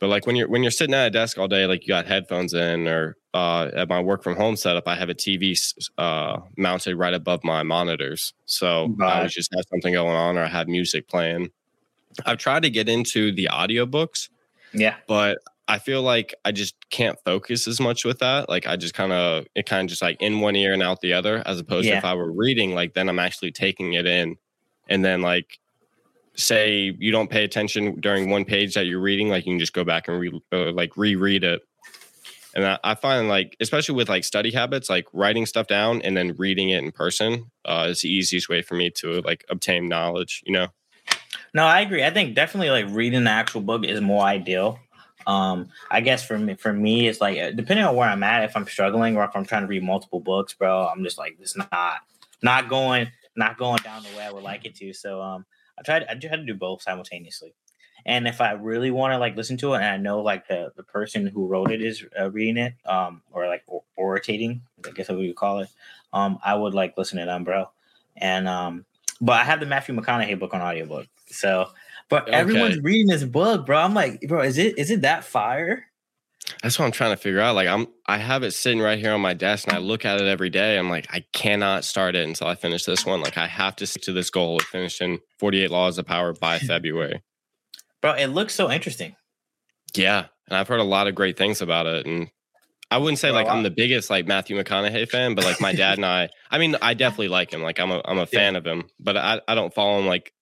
but 0.00 0.08
like 0.08 0.26
when 0.26 0.36
you're 0.36 0.48
when 0.48 0.62
you're 0.62 0.70
sitting 0.70 0.94
at 0.94 1.06
a 1.06 1.10
desk 1.10 1.38
all 1.38 1.48
day, 1.48 1.66
like 1.66 1.82
you 1.82 1.88
got 1.88 2.06
headphones 2.06 2.54
in, 2.54 2.86
or 2.88 3.16
uh, 3.34 3.70
at 3.74 3.88
my 3.88 4.00
work 4.00 4.22
from 4.22 4.36
home 4.36 4.56
setup, 4.56 4.86
I 4.86 4.94
have 4.94 5.08
a 5.08 5.14
TV 5.14 5.56
uh, 5.98 6.38
mounted 6.56 6.96
right 6.96 7.14
above 7.14 7.42
my 7.44 7.62
monitors, 7.62 8.32
so 8.46 8.94
I 9.00 9.16
always 9.18 9.34
just 9.34 9.52
have 9.54 9.64
something 9.70 9.92
going 9.92 10.16
on, 10.16 10.36
or 10.38 10.44
I 10.44 10.48
have 10.48 10.68
music 10.68 11.08
playing. 11.08 11.50
I've 12.26 12.38
tried 12.38 12.62
to 12.62 12.70
get 12.70 12.88
into 12.88 13.30
the 13.32 13.48
audiobooks, 13.52 14.28
Yeah. 14.72 14.96
but 15.06 15.38
I 15.68 15.78
feel 15.78 16.02
like 16.02 16.34
I 16.44 16.50
just 16.52 16.74
can't 16.90 17.18
focus 17.24 17.68
as 17.68 17.78
much 17.80 18.04
with 18.04 18.18
that. 18.20 18.48
Like 18.48 18.66
I 18.66 18.76
just 18.76 18.94
kind 18.94 19.12
of 19.12 19.46
it 19.54 19.66
kind 19.66 19.82
of 19.84 19.88
just 19.90 20.00
like 20.02 20.20
in 20.22 20.40
one 20.40 20.56
ear 20.56 20.72
and 20.72 20.82
out 20.82 21.00
the 21.00 21.12
other, 21.12 21.42
as 21.46 21.60
opposed 21.60 21.86
to 21.86 21.94
if 21.98 22.04
I 22.04 22.14
were 22.14 22.32
reading, 22.32 22.74
like 22.74 22.94
then 22.94 23.08
I'm 23.08 23.18
actually 23.18 23.52
taking 23.52 23.92
it 23.92 24.06
in, 24.06 24.36
and 24.88 25.04
then 25.04 25.20
like 25.22 25.58
say 26.38 26.94
you 26.98 27.10
don't 27.10 27.28
pay 27.28 27.44
attention 27.44 28.00
during 28.00 28.30
one 28.30 28.44
page 28.44 28.74
that 28.74 28.86
you're 28.86 29.00
reading, 29.00 29.28
like 29.28 29.44
you 29.44 29.52
can 29.52 29.58
just 29.58 29.74
go 29.74 29.84
back 29.84 30.08
and 30.08 30.18
re 30.18 30.40
uh, 30.52 30.72
like 30.72 30.96
reread 30.96 31.44
it. 31.44 31.62
And 32.54 32.64
I, 32.64 32.78
I 32.82 32.94
find 32.94 33.28
like 33.28 33.56
especially 33.60 33.96
with 33.96 34.08
like 34.08 34.24
study 34.24 34.50
habits, 34.52 34.88
like 34.88 35.06
writing 35.12 35.44
stuff 35.46 35.66
down 35.66 36.00
and 36.02 36.16
then 36.16 36.34
reading 36.38 36.70
it 36.70 36.82
in 36.82 36.92
person 36.92 37.50
uh, 37.64 37.86
is 37.90 38.00
the 38.00 38.08
easiest 38.08 38.48
way 38.48 38.62
for 38.62 38.74
me 38.74 38.90
to 38.96 39.20
like 39.22 39.44
obtain 39.50 39.88
knowledge. 39.88 40.42
You 40.46 40.52
know. 40.52 40.68
No, 41.52 41.64
I 41.64 41.80
agree. 41.80 42.04
I 42.04 42.10
think 42.10 42.34
definitely 42.34 42.70
like 42.70 42.86
reading 42.94 43.24
the 43.24 43.30
actual 43.30 43.60
book 43.60 43.84
is 43.84 44.00
more 44.00 44.22
ideal. 44.22 44.78
Um, 45.26 45.68
I 45.90 46.00
guess 46.00 46.24
for 46.24 46.38
me, 46.38 46.54
for 46.54 46.72
me, 46.72 47.06
it's 47.06 47.20
like 47.20 47.38
uh, 47.38 47.50
depending 47.50 47.84
on 47.84 47.96
where 47.96 48.08
I'm 48.08 48.22
at. 48.22 48.44
If 48.44 48.56
I'm 48.56 48.66
struggling 48.66 49.16
or 49.16 49.24
if 49.24 49.34
I'm 49.34 49.44
trying 49.44 49.62
to 49.62 49.68
read 49.68 49.82
multiple 49.82 50.20
books, 50.20 50.54
bro, 50.54 50.86
I'm 50.86 51.02
just 51.04 51.18
like 51.18 51.36
it's 51.40 51.56
not 51.56 51.98
not 52.42 52.68
going 52.68 53.08
not 53.36 53.58
going 53.58 53.78
down 53.82 54.02
the 54.04 54.16
way 54.16 54.24
I 54.24 54.32
would 54.32 54.42
like 54.42 54.64
it 54.64 54.74
to. 54.76 54.92
So 54.92 55.20
um, 55.20 55.44
I 55.78 55.82
tried 55.82 56.06
I 56.08 56.14
try 56.14 56.36
to 56.36 56.44
do 56.44 56.54
both 56.54 56.82
simultaneously. 56.82 57.54
And 58.06 58.26
if 58.26 58.40
I 58.40 58.52
really 58.52 58.90
want 58.90 59.12
to 59.12 59.18
like 59.18 59.36
listen 59.36 59.56
to 59.58 59.74
it, 59.74 59.76
and 59.76 59.84
I 59.84 59.96
know 59.96 60.20
like 60.20 60.48
the 60.48 60.72
the 60.76 60.82
person 60.82 61.26
who 61.26 61.46
wrote 61.46 61.70
it 61.70 61.82
is 61.82 62.04
uh, 62.18 62.30
reading 62.30 62.56
it, 62.56 62.74
um, 62.86 63.22
or 63.32 63.46
like 63.46 63.62
or- 63.66 63.82
orating, 63.98 64.60
I 64.86 64.90
guess 64.90 65.08
what 65.08 65.18
you 65.18 65.34
call 65.34 65.60
it, 65.60 65.68
um, 66.12 66.38
I 66.44 66.54
would 66.54 66.74
like 66.74 66.96
listen 66.96 67.18
to 67.18 67.24
them, 67.26 67.44
bro. 67.44 67.68
And 68.16 68.48
um, 68.48 68.84
but 69.20 69.40
I 69.40 69.44
have 69.44 69.60
the 69.60 69.66
Matthew 69.66 69.94
McConaughey 69.94 70.38
book 70.38 70.54
on 70.54 70.62
audiobook. 70.62 71.06
So, 71.26 71.70
but 72.08 72.28
Okay. 72.28 72.32
everyone's 72.32 72.78
reading 72.82 73.08
this 73.08 73.24
book, 73.24 73.66
bro. 73.66 73.78
I'm 73.78 73.94
like, 73.94 74.20
bro, 74.22 74.42
is 74.42 74.58
it 74.58 74.78
is 74.78 74.90
it 74.90 75.02
that 75.02 75.24
fire? 75.24 75.86
That's 76.62 76.78
what 76.78 76.86
I'm 76.86 76.92
trying 76.92 77.12
to 77.12 77.16
figure 77.16 77.40
out. 77.40 77.54
Like 77.54 77.68
I'm 77.68 77.86
I 78.06 78.18
have 78.18 78.42
it 78.42 78.52
sitting 78.52 78.80
right 78.80 78.98
here 78.98 79.12
on 79.12 79.20
my 79.20 79.34
desk 79.34 79.68
and 79.68 79.76
I 79.76 79.80
look 79.80 80.04
at 80.04 80.20
it 80.20 80.26
every 80.26 80.50
day. 80.50 80.78
I'm 80.78 80.88
like, 80.88 81.06
I 81.10 81.24
cannot 81.32 81.84
start 81.84 82.16
it 82.16 82.26
until 82.26 82.46
I 82.46 82.54
finish 82.54 82.84
this 82.84 83.04
one. 83.04 83.20
Like 83.20 83.36
I 83.36 83.46
have 83.46 83.76
to 83.76 83.86
stick 83.86 84.02
to 84.02 84.12
this 84.12 84.30
goal 84.30 84.56
of 84.56 84.62
finishing 84.62 85.18
48 85.38 85.70
Laws 85.70 85.98
of 85.98 86.06
Power 86.06 86.32
by 86.32 86.58
February. 86.58 87.22
Bro, 88.00 88.14
it 88.14 88.28
looks 88.28 88.54
so 88.54 88.70
interesting. 88.70 89.16
Yeah. 89.94 90.26
And 90.48 90.56
I've 90.56 90.68
heard 90.68 90.80
a 90.80 90.84
lot 90.84 91.06
of 91.06 91.14
great 91.14 91.36
things 91.36 91.60
about 91.60 91.86
it. 91.86 92.06
And 92.06 92.30
I 92.90 92.98
wouldn't 92.98 93.18
say 93.18 93.28
Bro, 93.28 93.42
like 93.42 93.48
I'm 93.48 93.62
the 93.62 93.70
biggest 93.70 94.08
like 94.08 94.26
Matthew 94.26 94.56
McConaughey 94.56 95.08
fan, 95.08 95.34
but 95.34 95.44
like 95.44 95.60
my 95.60 95.74
dad 95.74 95.98
and 95.98 96.06
I, 96.06 96.30
I 96.50 96.58
mean, 96.58 96.76
I 96.80 96.94
definitely 96.94 97.28
like 97.28 97.52
him. 97.52 97.62
Like 97.62 97.78
I'm 97.78 97.90
a 97.90 98.00
I'm 98.04 98.18
a 98.18 98.26
fan 98.26 98.56
of 98.56 98.66
him, 98.66 98.88
but 98.98 99.16
I, 99.16 99.40
I 99.46 99.54
don't 99.54 99.74
follow 99.74 99.98
him 99.98 100.06
like 100.06 100.32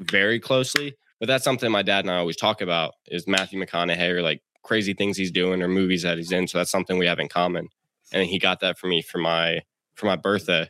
very 0.00 0.38
closely. 0.38 0.94
But 1.18 1.28
that's 1.28 1.44
something 1.44 1.70
my 1.70 1.82
dad 1.82 2.04
and 2.04 2.10
I 2.10 2.16
always 2.16 2.36
talk 2.36 2.60
about 2.60 2.94
is 3.06 3.28
Matthew 3.28 3.62
McConaughey 3.62 4.10
or 4.10 4.22
like 4.22 4.42
crazy 4.62 4.94
things 4.94 5.16
he's 5.16 5.30
doing 5.30 5.62
or 5.62 5.68
movies 5.68 6.02
that 6.02 6.18
he's 6.18 6.32
in. 6.32 6.46
So 6.46 6.58
that's 6.58 6.70
something 6.70 6.98
we 6.98 7.06
have 7.06 7.18
in 7.18 7.28
common. 7.28 7.68
And 8.12 8.26
he 8.26 8.38
got 8.38 8.60
that 8.60 8.78
for 8.78 8.86
me 8.86 9.02
for 9.02 9.18
my 9.18 9.62
for 9.94 10.06
my 10.06 10.16
birthday. 10.16 10.68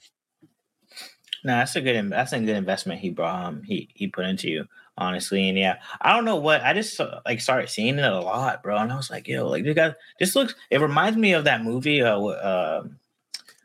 No, 1.44 1.57
that's 1.57 1.74
a 1.74 1.81
good 1.81 2.11
that's 2.11 2.33
a 2.33 2.38
good 2.38 2.57
investment 2.57 3.00
he 3.00 3.11
brought 3.11 3.44
um 3.44 3.62
he 3.64 3.88
he 3.94 4.07
put 4.07 4.26
into 4.26 4.48
you, 4.48 4.66
honestly. 4.96 5.48
And 5.48 5.59
yeah, 5.59 5.78
I 6.00 6.12
don't 6.12 6.24
know 6.24 6.37
what 6.37 6.62
I 6.62 6.72
just 6.72 7.00
like 7.26 7.40
started 7.40 7.68
seeing 7.68 7.98
it 7.98 8.05
a 8.05 8.20
lot, 8.20 8.62
bro. 8.62 8.76
And 8.76 8.92
I 8.92 8.96
was 8.96 9.11
like, 9.11 9.26
yo, 9.26 9.48
like 9.48 9.64
this 9.64 9.74
guy 9.74 9.94
this 10.20 10.37
looks 10.37 10.55
it 10.70 10.81
reminds 10.81 11.18
me 11.18 11.33
of 11.33 11.44
that 11.44 11.64
movie 11.64 12.02
uh, 12.02 12.16
uh 12.18 12.85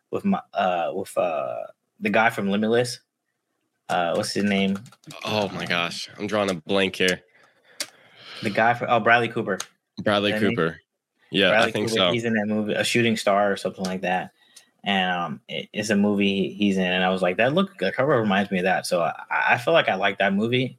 with 0.09 0.25
my 0.25 0.41
uh 0.53 0.91
with 0.93 1.15
uh 1.17 1.67
the 1.99 2.09
guy 2.09 2.31
from 2.31 2.49
Limitless. 2.49 2.99
Uh 3.89 4.13
what's 4.15 4.33
his 4.33 4.43
name? 4.43 4.79
Oh 5.23 5.47
my 5.49 5.65
gosh. 5.65 6.09
I'm 6.17 6.25
drawing 6.25 6.49
a 6.49 6.55
blank 6.55 6.95
here. 6.95 7.21
The 8.41 8.49
guy 8.49 8.73
from 8.73 8.87
oh 8.89 8.99
Bradley 8.99 9.29
Cooper. 9.29 9.59
Bradley? 10.01 10.33
Cooper. 10.33 10.79
Yeah, 11.31 11.49
Bradley 11.49 11.67
I 11.67 11.71
think 11.71 11.89
Cooper, 11.89 11.99
so. 11.99 12.11
He's 12.11 12.25
in 12.25 12.33
that 12.33 12.47
movie, 12.47 12.73
A 12.73 12.83
Shooting 12.83 13.17
Star 13.17 13.51
or 13.51 13.57
something 13.57 13.83
like 13.83 14.01
that. 14.01 14.31
And 14.83 15.11
um, 15.11 15.41
it- 15.49 15.69
it's 15.73 15.89
a 15.89 15.95
movie 15.95 16.53
he's 16.53 16.77
in, 16.77 16.85
and 16.85 17.03
I 17.03 17.09
was 17.09 17.21
like, 17.21 17.37
that 17.37 17.53
look, 17.53 17.77
the 17.79 17.91
cover 17.91 18.17
reminds 18.19 18.51
me 18.51 18.59
of 18.59 18.63
that. 18.63 18.85
So 18.85 19.01
I, 19.01 19.13
I 19.29 19.57
feel 19.57 19.73
like 19.73 19.89
I 19.89 19.95
like 19.95 20.19
that 20.19 20.33
movie, 20.33 20.77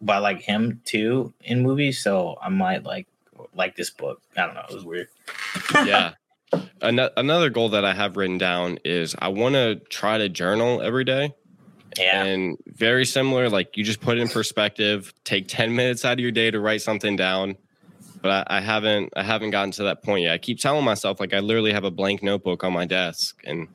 but 0.00 0.14
I 0.14 0.18
like 0.18 0.40
him 0.42 0.80
too 0.84 1.32
in 1.42 1.62
movies. 1.62 2.02
So 2.02 2.36
I 2.42 2.48
might 2.50 2.84
like 2.84 3.06
like 3.54 3.76
this 3.76 3.90
book. 3.90 4.20
I 4.36 4.44
don't 4.46 4.54
know. 4.54 4.64
It 4.68 4.74
was 4.74 4.84
weird. 4.84 5.08
yeah. 5.84 6.12
Ano- 6.82 7.08
Another 7.16 7.48
goal 7.48 7.70
that 7.70 7.82
I 7.84 7.94
have 7.94 8.18
written 8.18 8.36
down 8.36 8.78
is 8.84 9.14
I 9.18 9.28
want 9.28 9.54
to 9.54 9.76
try 9.88 10.18
to 10.18 10.28
journal 10.28 10.82
every 10.82 11.04
day. 11.04 11.34
Yeah. 11.98 12.24
And 12.24 12.58
very 12.66 13.06
similar, 13.06 13.48
like 13.48 13.74
you 13.78 13.84
just 13.84 14.02
put 14.02 14.18
it 14.18 14.20
in 14.20 14.28
perspective, 14.28 15.14
take 15.24 15.48
10 15.48 15.74
minutes 15.74 16.04
out 16.04 16.14
of 16.14 16.18
your 16.20 16.30
day 16.30 16.50
to 16.50 16.60
write 16.60 16.82
something 16.82 17.16
down. 17.16 17.56
But 18.22 18.46
I, 18.48 18.58
I 18.58 18.60
haven't 18.60 19.12
I 19.16 19.22
haven't 19.22 19.50
gotten 19.50 19.72
to 19.72 19.82
that 19.84 20.02
point 20.02 20.24
yet. 20.24 20.32
I 20.32 20.38
keep 20.38 20.58
telling 20.58 20.84
myself 20.84 21.20
like 21.20 21.34
I 21.34 21.40
literally 21.40 21.72
have 21.72 21.84
a 21.84 21.90
blank 21.90 22.22
notebook 22.22 22.64
on 22.64 22.72
my 22.72 22.86
desk. 22.86 23.42
And 23.44 23.68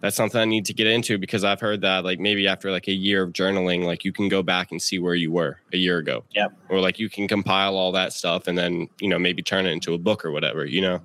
that's 0.00 0.16
something 0.16 0.40
I 0.40 0.44
need 0.44 0.64
to 0.66 0.72
get 0.72 0.86
into 0.86 1.18
because 1.18 1.44
I've 1.44 1.60
heard 1.60 1.82
that 1.82 2.04
like 2.04 2.18
maybe 2.20 2.46
after 2.46 2.70
like 2.70 2.88
a 2.88 2.92
year 2.92 3.22
of 3.22 3.32
journaling, 3.32 3.84
like 3.84 4.04
you 4.04 4.12
can 4.12 4.28
go 4.28 4.42
back 4.42 4.70
and 4.70 4.80
see 4.80 4.98
where 4.98 5.14
you 5.14 5.30
were 5.32 5.58
a 5.72 5.76
year 5.76 5.98
ago. 5.98 6.24
Yep. 6.34 6.52
Or 6.68 6.80
like 6.80 6.98
you 6.98 7.10
can 7.10 7.28
compile 7.28 7.76
all 7.76 7.92
that 7.92 8.12
stuff 8.12 8.46
and 8.46 8.56
then, 8.56 8.88
you 9.00 9.08
know, 9.08 9.18
maybe 9.18 9.42
turn 9.42 9.66
it 9.66 9.72
into 9.72 9.92
a 9.92 9.98
book 9.98 10.24
or 10.24 10.30
whatever, 10.30 10.64
you 10.64 10.80
know? 10.80 11.00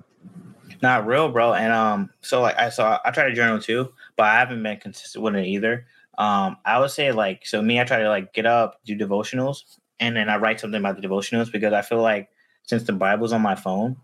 Not 0.82 1.06
real, 1.06 1.28
bro. 1.30 1.54
And 1.54 1.72
um, 1.72 2.10
so 2.20 2.40
like 2.40 2.56
I 2.56 2.68
saw 2.68 2.98
I 3.04 3.10
try 3.10 3.28
to 3.28 3.34
journal 3.34 3.60
too, 3.60 3.92
but 4.16 4.26
I 4.26 4.38
haven't 4.38 4.62
been 4.62 4.78
consistent 4.78 5.24
with 5.24 5.34
it 5.34 5.46
either. 5.46 5.86
Um, 6.18 6.56
I 6.64 6.78
would 6.78 6.90
say 6.90 7.12
like 7.12 7.46
so 7.46 7.60
me, 7.60 7.80
I 7.80 7.84
try 7.84 7.98
to 7.98 8.08
like 8.08 8.32
get 8.32 8.46
up, 8.46 8.80
do 8.84 8.96
devotionals, 8.96 9.78
and 10.00 10.16
then 10.16 10.28
I 10.28 10.36
write 10.36 10.60
something 10.60 10.80
about 10.80 11.00
the 11.00 11.06
devotionals 11.06 11.50
because 11.50 11.72
I 11.72 11.82
feel 11.82 12.00
like 12.00 12.28
since 12.66 12.82
the 12.84 12.92
Bible's 12.92 13.32
on 13.32 13.40
my 13.42 13.54
phone, 13.54 13.96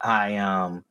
I 0.00 0.36
um 0.36 0.84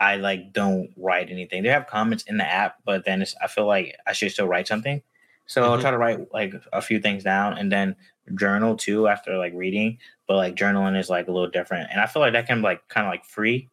I 0.00 0.16
like 0.16 0.52
don't 0.52 0.90
write 0.96 1.30
anything. 1.30 1.62
They 1.64 1.70
have 1.70 1.86
comments 1.88 2.24
in 2.24 2.36
the 2.38 2.46
app, 2.46 2.76
but 2.84 3.04
then 3.04 3.20
it's 3.22 3.34
I 3.42 3.48
feel 3.48 3.66
like 3.66 3.96
I 4.06 4.12
should 4.12 4.30
still 4.32 4.46
write 4.46 4.68
something. 4.68 5.02
So 5.46 5.64
I'll 5.64 5.78
Mhm. 5.78 5.80
try 5.80 5.90
to 5.90 5.98
write 5.98 6.32
like 6.32 6.54
a 6.72 6.80
few 6.82 7.00
things 7.00 7.24
down 7.24 7.56
and 7.58 7.72
then 7.72 7.96
journal 8.34 8.76
too 8.76 9.08
after 9.08 9.36
like 9.38 9.54
reading. 9.54 9.98
But 10.26 10.36
like 10.36 10.54
journaling 10.56 10.98
is 10.98 11.08
like 11.10 11.26
a 11.28 11.32
little 11.32 11.50
different. 11.50 11.90
And 11.90 12.00
I 12.00 12.06
feel 12.06 12.20
like 12.20 12.34
that 12.34 12.46
can 12.46 12.62
like 12.62 12.86
kind 12.88 13.06
of 13.06 13.10
like 13.10 13.24
free. 13.24 13.70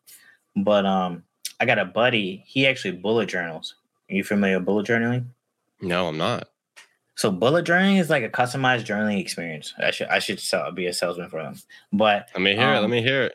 But 0.55 0.85
um 0.85 1.23
I 1.59 1.65
got 1.65 1.79
a 1.79 1.85
buddy, 1.85 2.43
he 2.47 2.65
actually 2.67 2.93
bullet 2.97 3.27
journals. 3.29 3.75
Are 4.09 4.15
you 4.15 4.23
familiar 4.23 4.57
with 4.57 4.65
bullet 4.65 4.87
journaling? 4.87 5.27
No, 5.81 6.07
I'm 6.07 6.17
not. 6.17 6.49
So 7.15 7.31
bullet 7.31 7.65
journaling 7.65 7.99
is 7.99 8.09
like 8.09 8.23
a 8.23 8.29
customized 8.29 8.85
journaling 8.85 9.19
experience. 9.19 9.73
I 9.77 9.91
should 9.91 10.07
I 10.07 10.19
should 10.19 10.39
sell, 10.39 10.71
be 10.71 10.85
a 10.87 10.93
salesman 10.93 11.29
for 11.29 11.41
them. 11.41 11.55
But 11.93 12.29
Let 12.33 12.41
me 12.41 12.55
hear 12.55 12.69
it. 12.69 12.75
Let 12.75 12.83
Um, 12.83 12.91
me 12.91 13.01
hear 13.01 13.23
it. 13.23 13.33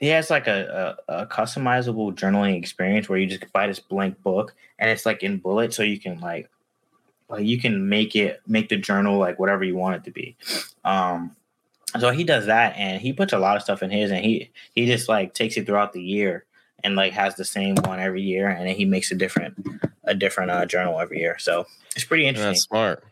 Yeah, 0.00 0.18
it's 0.18 0.30
like 0.30 0.48
a, 0.48 0.96
a, 1.08 1.20
a 1.22 1.26
customizable 1.26 2.12
journaling 2.14 2.56
experience 2.58 3.08
where 3.08 3.18
you 3.18 3.26
just 3.26 3.50
buy 3.52 3.66
this 3.68 3.78
blank 3.78 4.20
book 4.22 4.54
and 4.78 4.90
it's 4.90 5.06
like 5.06 5.22
in 5.22 5.38
bullet, 5.38 5.72
so 5.72 5.82
you 5.82 5.98
can 5.98 6.20
like 6.20 6.50
like 7.28 7.44
you 7.46 7.58
can 7.58 7.88
make 7.88 8.14
it 8.14 8.40
make 8.46 8.68
the 8.68 8.76
journal 8.76 9.18
like 9.18 9.38
whatever 9.38 9.64
you 9.64 9.76
want 9.76 9.96
it 9.96 10.04
to 10.04 10.10
be. 10.10 10.36
Um, 10.84 11.34
so 11.98 12.10
he 12.10 12.24
does 12.24 12.46
that 12.46 12.74
and 12.76 13.00
he 13.00 13.12
puts 13.12 13.32
a 13.32 13.38
lot 13.38 13.56
of 13.56 13.62
stuff 13.62 13.82
in 13.82 13.90
his 13.90 14.10
and 14.10 14.24
he 14.24 14.50
he 14.74 14.86
just 14.86 15.08
like 15.08 15.34
takes 15.34 15.56
it 15.56 15.66
throughout 15.66 15.92
the 15.92 16.02
year 16.02 16.44
and 16.84 16.96
like 16.96 17.12
has 17.12 17.34
the 17.36 17.44
same 17.44 17.76
one 17.84 18.00
every 18.00 18.22
year 18.22 18.48
and 18.48 18.66
then 18.66 18.74
he 18.74 18.84
makes 18.84 19.10
a 19.10 19.14
different 19.14 19.66
a 20.04 20.14
different 20.14 20.50
uh, 20.50 20.66
journal 20.66 20.98
every 21.00 21.18
year. 21.20 21.38
So 21.38 21.66
it's 21.94 22.04
pretty 22.04 22.26
interesting. 22.26 22.52
That's 22.52 22.62
smart. 22.64 23.04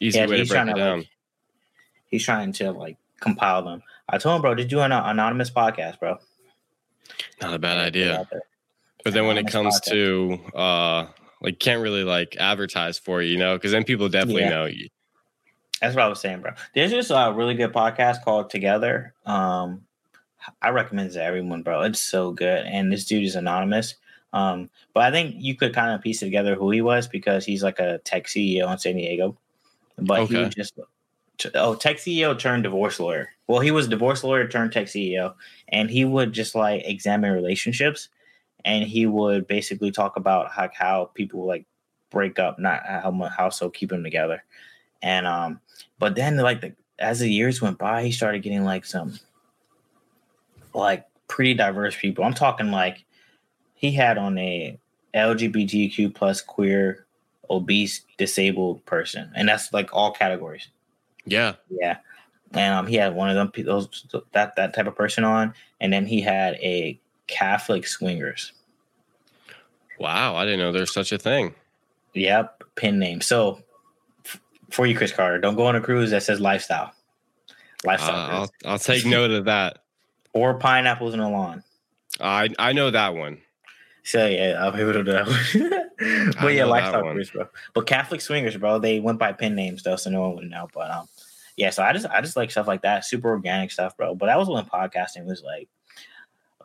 Easy 0.00 0.18
Yeah, 0.18 0.26
way 0.26 0.36
to 0.36 0.38
he's 0.38 0.48
break 0.48 0.62
it 0.62 0.66
to, 0.66 0.74
down. 0.74 0.98
like, 0.98 1.08
He's 2.10 2.24
trying 2.24 2.52
to 2.54 2.72
like 2.72 2.96
compile 3.20 3.62
them. 3.62 3.82
I 4.08 4.18
told 4.18 4.36
him, 4.36 4.42
bro, 4.42 4.54
just 4.54 4.68
do 4.68 4.80
an 4.80 4.92
uh, 4.92 5.02
anonymous 5.06 5.50
podcast, 5.50 6.00
bro. 6.00 6.18
Not 7.40 7.54
a 7.54 7.58
bad 7.58 7.76
Yeah, 7.76 7.82
put 7.84 7.96
it 7.96 7.96
idea. 7.96 8.26
But 9.04 9.14
then 9.14 9.26
when 9.26 9.38
it 9.38 9.46
comes 9.48 9.80
to 9.80 10.38
uh 10.54 11.06
like 11.40 11.58
can't 11.58 11.80
really 11.82 12.04
like 12.04 12.36
advertise 12.38 12.98
for 12.98 13.22
you, 13.22 13.32
you 13.32 13.38
know, 13.38 13.56
because 13.56 13.72
then 13.72 13.84
people 13.84 14.08
definitely 14.08 14.42
Yeah. 14.42 14.50
know 14.50 14.64
you. 14.66 14.88
That's 15.80 15.96
what 15.96 16.04
I 16.04 16.08
was 16.08 16.20
saying, 16.20 16.42
bro. 16.42 16.52
There's 16.74 16.90
just 16.90 17.10
a 17.10 17.32
really 17.34 17.54
good 17.54 17.72
podcast 17.72 18.22
called 18.22 18.50
Together. 18.50 19.14
Um, 19.24 19.86
I 20.62 20.70
recommend 20.70 21.10
it 21.10 21.14
to 21.14 21.22
everyone, 21.22 21.62
bro. 21.62 21.82
It's 21.82 22.00
so 22.00 22.32
good, 22.32 22.66
and 22.66 22.92
this 22.92 23.04
dude 23.04 23.24
is 23.24 23.36
anonymous. 23.36 23.94
Um, 24.32 24.70
but 24.94 25.02
I 25.04 25.10
think 25.10 25.34
you 25.38 25.54
could 25.56 25.74
kind 25.74 25.92
of 25.92 26.00
piece 26.02 26.20
together 26.20 26.54
who 26.54 26.70
he 26.70 26.82
was 26.82 27.08
because 27.08 27.44
he's 27.44 27.62
like 27.62 27.78
a 27.78 27.98
tech 28.04 28.26
CEO 28.26 28.70
in 28.72 28.78
San 28.78 28.96
Diego. 28.96 29.36
But 29.98 30.26
he 30.26 30.36
Okay. 30.36 30.44
was 30.44 30.54
just 30.54 30.78
oh, 31.54 31.74
tech 31.74 31.96
CEO 31.96 32.38
turned 32.38 32.62
divorce 32.62 33.00
lawyer. 33.00 33.30
Well, 33.46 33.60
he 33.60 33.70
was 33.70 33.88
divorce 33.88 34.22
lawyer 34.24 34.46
turned 34.48 34.72
tech 34.72 34.86
CEO, 34.86 35.34
and 35.68 35.90
he 35.90 36.04
would 36.04 36.32
just 36.32 36.54
like 36.54 36.82
examine 36.86 37.32
relationships, 37.32 38.08
and 38.64 38.84
he 38.84 39.06
would 39.06 39.46
basically 39.46 39.90
talk 39.90 40.16
about 40.16 40.50
how 40.52 40.70
how 40.72 41.10
people 41.14 41.44
like 41.44 41.66
break 42.10 42.38
up, 42.38 42.58
not 42.58 42.82
how 42.86 43.10
much 43.10 43.32
how 43.36 43.50
so 43.50 43.68
keep 43.70 43.90
them 43.90 44.02
together. 44.04 44.42
And 45.02 45.26
um, 45.26 45.60
but 45.98 46.14
then 46.14 46.36
like 46.36 46.60
the 46.60 46.74
as 46.98 47.20
the 47.20 47.30
years 47.30 47.60
went 47.60 47.78
by, 47.78 48.04
he 48.04 48.12
started 48.12 48.42
getting 48.42 48.64
like 48.64 48.84
some 48.84 49.18
like 50.74 51.06
pretty 51.28 51.54
diverse 51.54 51.96
people. 51.96 52.24
I'm 52.24 52.34
talking 52.34 52.70
like 52.70 53.04
he 53.74 53.92
had 53.92 54.18
on 54.18 54.36
a 54.38 54.78
LGBTQ 55.14 56.14
plus 56.14 56.40
queer, 56.40 57.06
obese, 57.48 58.04
disabled 58.18 58.84
person, 58.86 59.32
and 59.34 59.48
that's 59.48 59.72
like 59.72 59.90
all 59.92 60.12
categories. 60.12 60.68
Yeah. 61.24 61.54
Yeah. 61.70 61.98
And 62.52 62.74
um, 62.74 62.86
he 62.86 62.96
had 62.96 63.14
one 63.14 63.30
of 63.30 63.36
them 63.36 63.64
those 63.64 64.06
that 64.32 64.56
that 64.56 64.74
type 64.74 64.86
of 64.86 64.96
person 64.96 65.24
on, 65.24 65.54
and 65.80 65.92
then 65.92 66.06
he 66.06 66.20
had 66.20 66.54
a 66.54 67.00
Catholic 67.26 67.86
swingers. 67.86 68.52
Wow. 69.98 70.34
I 70.34 70.44
didn't 70.44 70.60
know 70.60 70.72
there's 70.72 70.92
such 70.92 71.12
a 71.12 71.18
thing. 71.18 71.54
Yep, 72.14 72.64
pin 72.74 72.98
name. 72.98 73.20
So 73.20 73.62
f- 74.24 74.40
for 74.70 74.86
you, 74.86 74.96
Chris 74.96 75.12
Carter, 75.12 75.38
don't 75.38 75.54
go 75.54 75.66
on 75.66 75.76
a 75.76 75.80
cruise 75.80 76.10
that 76.10 76.22
says 76.22 76.40
lifestyle. 76.40 76.92
Uh, 77.48 77.54
Lifestyle 77.84 78.28
cruise. 78.28 78.50
I'll 78.64 78.72
I'll 78.72 78.78
take 78.78 79.06
note 79.06 79.30
of 79.30 79.44
that. 79.44 79.78
Or 80.32 80.54
pineapples 80.54 81.14
in 81.14 81.20
a 81.20 81.30
lawn. 81.30 81.62
I 82.20 82.48
I 82.58 82.72
know 82.72 82.90
that 82.90 83.14
one. 83.14 83.38
So 84.02 84.26
yeah, 84.26 84.56
I'll 84.60 84.72
be 84.72 84.80
able 84.80 84.94
to 84.94 85.04
do 85.04 85.12
that. 85.12 85.86
I 86.38 86.42
but 86.42 86.54
yeah, 86.54 86.64
lifestyle 86.64 87.04
one. 87.04 87.14
cruise, 87.14 87.30
bro. 87.30 87.48
But 87.74 87.86
Catholic 87.86 88.20
swingers, 88.20 88.56
bro, 88.56 88.78
they 88.78 89.00
went 89.00 89.18
by 89.18 89.32
pin 89.32 89.54
names 89.54 89.82
though, 89.82 89.96
so 89.96 90.10
no 90.10 90.22
one 90.22 90.36
would 90.36 90.50
know. 90.50 90.68
But 90.72 90.90
um, 90.90 91.08
yeah, 91.56 91.70
so 91.70 91.82
I 91.82 91.92
just 91.92 92.06
I 92.06 92.20
just 92.20 92.36
like 92.36 92.50
stuff 92.50 92.66
like 92.66 92.82
that, 92.82 93.04
super 93.04 93.28
organic 93.28 93.70
stuff, 93.70 93.96
bro. 93.96 94.14
But 94.14 94.26
that 94.26 94.38
was 94.38 94.48
when 94.48 94.64
podcasting 94.64 95.26
was 95.26 95.42
like, 95.42 95.68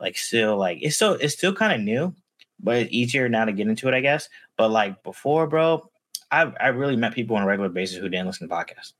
like 0.00 0.16
still 0.16 0.56
like 0.56 0.78
it's 0.80 0.96
still 0.96 1.14
it's 1.14 1.34
still 1.34 1.54
kind 1.54 1.72
of 1.72 1.80
new, 1.80 2.14
but 2.60 2.76
it's 2.76 2.92
easier 2.92 3.28
now 3.28 3.44
to 3.44 3.52
get 3.52 3.68
into 3.68 3.88
it, 3.88 3.94
I 3.94 4.00
guess. 4.00 4.28
But 4.56 4.70
like 4.70 5.02
before, 5.02 5.46
bro, 5.46 5.90
I 6.30 6.52
I 6.60 6.68
really 6.68 6.96
met 6.96 7.14
people 7.14 7.36
on 7.36 7.42
a 7.42 7.46
regular 7.46 7.68
basis 7.68 7.98
who 7.98 8.08
didn't 8.08 8.26
listen 8.26 8.48
to 8.48 8.54
podcasts. 8.54 8.92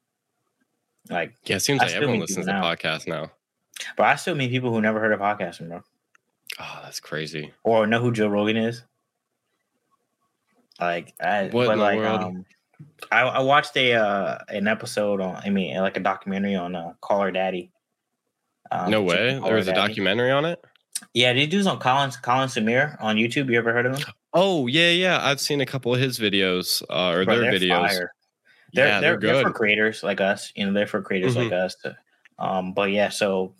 Like, 1.08 1.34
Yeah, 1.44 1.56
it 1.56 1.60
seems 1.60 1.80
I 1.80 1.86
like 1.86 1.94
everyone 1.94 2.20
listens 2.20 2.46
to 2.46 2.52
podcasts 2.52 3.06
now. 3.06 3.30
But 3.96 4.06
I 4.06 4.16
still 4.16 4.34
meet 4.34 4.50
people 4.50 4.70
who 4.72 4.80
never 4.80 5.00
heard 5.00 5.12
of 5.12 5.20
podcasting, 5.20 5.68
bro. 5.68 5.82
Oh, 6.58 6.80
that's 6.84 7.00
crazy. 7.00 7.52
or 7.64 7.86
know 7.86 8.00
who 8.00 8.12
Joe 8.12 8.28
Rogan 8.28 8.56
is. 8.56 8.82
Like, 10.80 11.14
I, 11.20 11.44
What 11.48 11.66
but 11.68 11.78
like, 11.78 11.98
world? 11.98 12.20
um, 12.20 12.44
I, 13.10 13.20
I 13.22 13.40
watched 13.40 13.76
a 13.76 13.94
uh, 13.94 14.38
an 14.48 14.68
episode 14.68 15.20
on, 15.20 15.36
I 15.36 15.48
mean, 15.50 15.76
like 15.78 15.96
a 15.96 16.00
documentary 16.00 16.54
on 16.54 16.74
uh, 16.74 16.92
Call 17.00 17.22
Her 17.22 17.30
Daddy. 17.30 17.70
Um, 18.70 18.90
no 18.90 19.02
way. 19.02 19.38
There 19.42 19.54
was 19.54 19.68
a 19.68 19.72
documentary 19.72 20.30
on 20.30 20.44
it. 20.44 20.62
Yeah, 21.14 21.32
these 21.32 21.48
dudes 21.48 21.66
on 21.66 21.78
Colin 21.78 22.10
Colin 22.22 22.48
Samir 22.48 22.96
on 23.02 23.16
YouTube. 23.16 23.50
You 23.50 23.58
ever 23.58 23.72
heard 23.72 23.86
of 23.86 23.98
them? 23.98 24.12
Oh 24.34 24.66
yeah, 24.66 24.90
yeah. 24.90 25.20
I've 25.22 25.40
seen 25.40 25.60
a 25.60 25.66
couple 25.66 25.94
of 25.94 26.00
his 26.00 26.18
videos 26.18 26.82
uh, 26.90 27.10
or 27.16 27.24
Bro, 27.24 27.38
their 27.40 27.50
they're 27.52 27.60
videos. 27.60 27.88
fire. 27.88 28.12
They're, 28.72 28.86
yeah, 28.88 29.00
they're, 29.00 29.10
they're 29.12 29.20
they're 29.20 29.42
good. 29.44 29.46
for 29.46 29.52
creators 29.52 30.02
like 30.02 30.20
us. 30.20 30.52
You 30.56 30.66
know, 30.66 30.72
they're 30.72 30.86
for 30.86 31.00
creators 31.00 31.36
Mhm. 31.36 31.44
like 31.44 31.52
us. 31.52 31.76
To, 31.76 31.96
um, 32.38 32.72
but 32.74 32.90
yeah, 32.90 33.08
so 33.10 33.54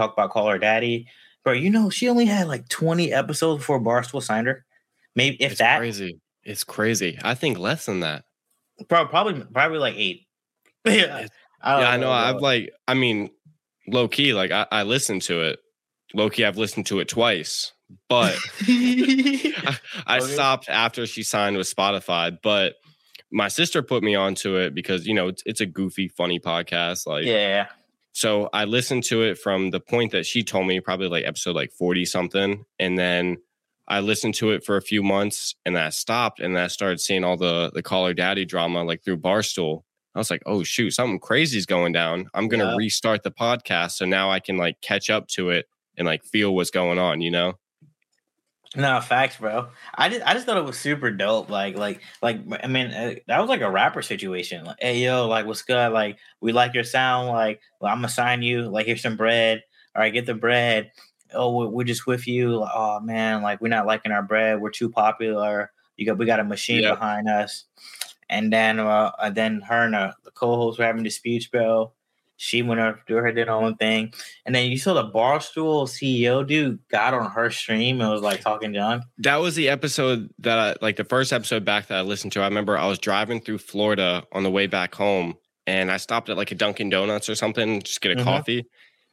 talk 0.00 0.12
about 0.12 0.30
Call 0.30 0.48
Her 0.48 0.58
Daddy, 0.58 1.08
bro. 1.44 1.52
You 1.52 1.70
know, 1.70 1.90
she 1.90 2.08
only 2.08 2.26
had 2.26 2.48
like 2.48 2.68
twenty 2.68 3.12
episodes 3.12 3.58
before 3.60 3.80
Barstool 3.80 4.22
signed 4.22 4.46
her. 4.46 4.64
Maybe 5.14 5.36
if 5.42 5.52
it's 5.52 5.58
that, 5.60 5.78
crazy. 5.78 6.20
It's 6.42 6.64
crazy. 6.64 7.18
I 7.22 7.34
think 7.34 7.58
less 7.58 7.86
than 7.86 8.00
that. 8.00 8.24
Bro, 8.88 9.06
probably 9.06 9.44
probably 9.52 9.78
like 9.78 9.94
eight. 9.96 10.26
yeah, 10.86 11.26
yeah, 11.62 11.90
I 11.90 11.96
know. 11.98 12.10
I've 12.10 12.40
like, 12.40 12.72
I 12.88 12.94
mean, 12.94 13.30
low 13.86 14.08
key, 14.08 14.32
like 14.32 14.50
I, 14.50 14.66
I 14.72 14.82
listened 14.84 15.22
to 15.22 15.42
it. 15.42 15.58
Low 16.14 16.30
key, 16.30 16.44
I've 16.44 16.56
listened 16.56 16.86
to 16.86 16.98
it 17.00 17.08
twice, 17.08 17.72
but 18.08 18.36
I, 18.62 19.78
I 20.06 20.18
Okay. 20.18 20.26
stopped 20.32 20.68
after 20.68 21.06
she 21.06 21.22
signed 21.22 21.56
with 21.56 21.72
Spotify. 21.72 22.36
But 22.42 22.76
my 23.30 23.48
sister 23.48 23.82
put 23.82 24.02
me 24.02 24.14
onto 24.14 24.56
it 24.56 24.74
because 24.74 25.06
you 25.06 25.14
know 25.14 25.28
it's, 25.28 25.42
it's 25.46 25.60
a 25.60 25.66
goofy, 25.66 26.08
funny 26.08 26.40
podcast. 26.40 27.06
Like, 27.06 27.26
yeah, 27.26 27.66
so 28.12 28.48
I 28.52 28.64
listened 28.64 29.04
to 29.04 29.22
it 29.22 29.38
from 29.38 29.70
the 29.70 29.80
point 29.80 30.12
that 30.12 30.26
she 30.26 30.42
told 30.42 30.66
me, 30.66 30.80
probably 30.80 31.08
like 31.08 31.24
episode 31.24 31.56
like 31.56 31.72
forty 31.72 32.04
something, 32.04 32.64
and 32.78 32.98
then 32.98 33.38
I 33.88 34.00
listened 34.00 34.34
to 34.36 34.50
it 34.50 34.64
for 34.64 34.76
a 34.76 34.82
few 34.82 35.02
months, 35.02 35.54
and 35.64 35.74
that 35.76 35.94
stopped, 35.94 36.38
and 36.40 36.54
then 36.56 36.64
I 36.64 36.68
started 36.68 37.00
seeing 37.00 37.24
all 37.24 37.36
the 37.36 37.70
the 37.74 37.82
Call 37.82 38.06
Her 38.06 38.14
Daddy 38.14 38.44
drama 38.44 38.84
like 38.84 39.02
through 39.04 39.18
Barstool. 39.18 39.82
I 40.14 40.18
was 40.18 40.30
like, 40.30 40.42
oh 40.46 40.62
shoot, 40.64 40.90
something 40.90 41.20
crazy 41.20 41.56
is 41.58 41.66
going 41.66 41.92
down. 41.92 42.26
I'm 42.34 42.48
gonna 42.48 42.64
Yeah. 42.70 42.76
restart 42.76 43.22
the 43.22 43.30
podcast 43.30 43.92
so 43.92 44.04
now 44.06 44.30
I 44.30 44.40
can 44.40 44.56
like 44.56 44.80
catch 44.80 45.08
up 45.08 45.28
to 45.28 45.50
it 45.50 45.66
and 45.96 46.06
like 46.06 46.24
feel 46.24 46.54
what's 46.54 46.70
going 46.70 46.98
on. 46.98 47.20
You 47.20 47.30
know? 47.30 47.54
No 48.76 49.00
facts, 49.00 49.36
bro. 49.38 49.68
I 49.94 50.08
just 50.08 50.22
I 50.26 50.34
just 50.34 50.46
thought 50.46 50.56
it 50.56 50.64
was 50.64 50.78
super 50.78 51.10
dope. 51.10 51.50
Like 51.50 51.76
like 51.76 52.00
like 52.22 52.40
I 52.62 52.66
mean 52.68 52.88
uh, 52.88 53.14
that 53.26 53.40
was 53.40 53.48
like 53.48 53.62
a 53.62 53.70
rapper 53.70 54.02
situation. 54.02 54.64
Like, 54.64 54.76
hey 54.80 54.98
yo, 55.04 55.26
like 55.28 55.46
what's 55.46 55.62
good? 55.62 55.92
Like 55.92 56.18
we 56.40 56.52
like 56.52 56.74
your 56.74 56.84
sound. 56.84 57.28
Like 57.28 57.60
well, 57.80 57.90
I'm 57.92 57.98
gonna 57.98 58.08
sign 58.08 58.42
you. 58.42 58.62
Like 58.68 58.86
here's 58.86 59.02
some 59.02 59.16
bread. 59.16 59.62
All 59.94 60.00
right, 60.02 60.12
get 60.12 60.26
the 60.26 60.34
bread. 60.34 60.92
Oh, 61.34 61.56
we're, 61.56 61.66
we're 61.68 61.84
just 61.84 62.06
with 62.06 62.26
you. 62.28 62.56
Like, 62.58 62.70
oh 62.74 63.00
man, 63.00 63.42
like 63.42 63.60
we're 63.60 63.68
not 63.68 63.86
liking 63.86 64.12
our 64.12 64.22
bread. 64.22 64.60
We're 64.60 64.70
too 64.70 64.88
popular. 64.90 65.72
You 65.96 66.06
got 66.06 66.18
we 66.18 66.26
got 66.26 66.40
a 66.40 66.44
machine 66.44 66.82
Yeah. 66.82 66.90
behind 66.94 67.28
us. 67.28 67.64
And 68.28 68.52
then 68.52 68.78
uh 68.78 69.10
and 69.20 69.34
then 69.34 69.60
her 69.62 69.84
and 69.84 69.94
uh, 69.96 70.12
the 70.24 70.30
co-host 70.30 70.78
were 70.78 70.84
having 70.84 71.02
disputes, 71.02 71.46
bro. 71.48 71.92
She 72.42 72.62
went 72.62 72.80
up 72.80 73.06
do 73.06 73.16
her 73.16 73.30
did 73.32 73.48
her 73.48 73.52
own 73.52 73.76
thing. 73.76 74.14
And 74.46 74.54
then 74.54 74.70
you 74.70 74.78
saw 74.78 74.94
the 74.94 75.10
Barstool 75.10 75.86
CEO 75.86 76.46
dude 76.46 76.78
got 76.88 77.12
on 77.12 77.30
her 77.32 77.50
stream 77.50 78.00
and 78.00 78.08
was 78.10 78.22
like 78.22 78.40
talking 78.40 78.72
John. 78.72 79.02
That 79.18 79.36
was 79.36 79.56
the 79.56 79.68
episode 79.68 80.30
that 80.38 80.58
I 80.58 80.74
like 80.80 80.96
the 80.96 81.04
first 81.04 81.34
episode 81.34 81.66
back 81.66 81.88
that 81.88 81.98
I 81.98 82.00
listened 82.00 82.32
to. 82.32 82.40
I 82.40 82.46
remember 82.46 82.78
I 82.78 82.86
was 82.86 82.98
driving 82.98 83.42
through 83.42 83.58
Florida 83.58 84.24
on 84.32 84.42
the 84.42 84.50
way 84.50 84.66
back 84.66 84.94
home 84.94 85.34
and 85.66 85.90
I 85.92 85.98
stopped 85.98 86.30
at 86.30 86.38
like 86.38 86.50
a 86.50 86.54
Dunkin' 86.54 86.88
Donuts 86.88 87.28
or 87.28 87.34
something, 87.34 87.82
just 87.82 88.00
get 88.00 88.12
a 88.12 88.16
Mhm. 88.16 88.24
coffee. 88.24 88.64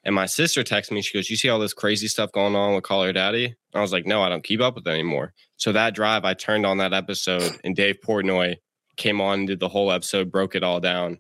And 0.06 0.16
my 0.16 0.26
sister 0.26 0.64
texted 0.64 0.92
me, 0.92 1.02
she 1.02 1.18
goes, 1.18 1.30
You 1.30 1.36
see 1.36 1.50
all 1.50 1.60
this 1.60 1.74
crazy 1.74 2.08
stuff 2.08 2.32
going 2.32 2.56
on 2.56 2.76
with 2.76 2.86
Call 2.86 3.04
Her 3.04 3.12
Daddy? 3.12 3.56
I 3.74 3.82
was 3.82 3.92
like, 3.92 4.06
No, 4.06 4.24
I 4.24 4.30
don't 4.30 4.44
keep 4.46 4.62
up 4.62 4.76
with 4.76 4.88
it 4.88 4.92
anymore. 4.92 5.34
So 5.58 5.74
that 5.74 5.94
drive, 5.94 6.24
I 6.24 6.34
turned 6.34 6.66
on 6.66 6.78
that 6.78 6.94
episode 6.94 7.60
and 7.66 7.76
Dave 7.76 7.98
Portnoy 8.08 8.56
came 8.96 9.20
on 9.20 9.40
and 9.40 9.48
did 9.50 9.60
the 9.60 9.68
whole 9.68 9.92
episode, 9.92 10.32
broke 10.32 10.56
it 10.56 10.64
all 10.64 10.80
down. 10.80 11.18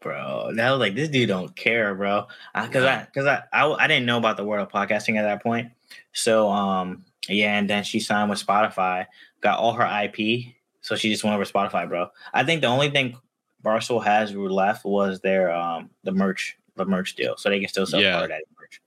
Bro, 0.00 0.52
that 0.54 0.70
was 0.70 0.78
like 0.78 0.94
this 0.94 1.08
dude 1.08 1.28
don't 1.28 1.54
care, 1.56 1.94
bro. 1.94 2.26
Because 2.54 2.84
I 2.84 3.04
because 3.04 3.26
I, 3.26 3.42
I 3.52 3.66
I 3.68 3.86
didn't 3.88 4.06
know 4.06 4.18
about 4.18 4.36
the 4.36 4.44
world 4.44 4.66
of 4.66 4.72
podcasting 4.72 5.16
at 5.18 5.22
that 5.22 5.42
point. 5.42 5.72
So 6.12 6.48
um 6.50 7.04
yeah, 7.28 7.58
and 7.58 7.68
then 7.68 7.82
she 7.84 7.98
signed 8.00 8.30
with 8.30 8.44
Spotify, 8.44 9.06
got 9.40 9.58
all 9.58 9.72
her 9.72 10.04
IP, 10.04 10.54
so 10.82 10.94
she 10.94 11.10
just 11.10 11.24
went 11.24 11.34
over 11.34 11.44
Spotify, 11.44 11.88
bro. 11.88 12.08
I 12.32 12.44
think 12.44 12.60
the 12.60 12.68
only 12.68 12.90
thing 12.90 13.16
Barstool 13.64 14.02
has 14.04 14.32
left 14.34 14.84
was 14.84 15.20
their 15.20 15.50
um 15.52 15.90
the 16.04 16.12
merch 16.12 16.56
the 16.76 16.84
merch 16.84 17.16
deal, 17.16 17.36
so 17.36 17.48
they 17.48 17.58
can 17.58 17.68
still 17.68 17.86
sell 17.86 18.00
Yeah. 18.00 18.12
part 18.12 18.24
of 18.24 18.30
that 18.30 18.44
merch. 18.60 18.80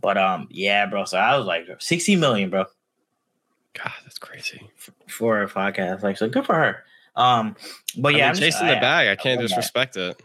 But 0.00 0.18
um 0.18 0.48
yeah, 0.50 0.86
bro. 0.86 1.04
So 1.04 1.18
I 1.18 1.36
was 1.36 1.46
like 1.46 1.66
sixty 1.78 2.16
million, 2.16 2.50
bro. 2.50 2.64
God, 3.74 3.92
that's 4.02 4.18
crazy. 4.18 4.68
for 5.08 5.42
a 5.42 5.48
podcast. 5.48 6.02
Like, 6.02 6.18
so 6.18 6.28
good 6.28 6.44
for 6.44 6.54
her. 6.54 6.84
Um, 7.16 7.56
but 7.96 8.14
I 8.14 8.18
yeah, 8.18 8.24
mean, 8.24 8.24
I'm 8.24 8.34
just- 8.34 8.42
chasing 8.58 8.66
I- 8.68 8.74
the 8.74 8.80
bag, 8.80 9.08
I 9.08 9.16
can't 9.16 9.40
love 9.40 9.48
that. 9.48 9.54
disrespect 9.56 9.96
it. 9.96 10.20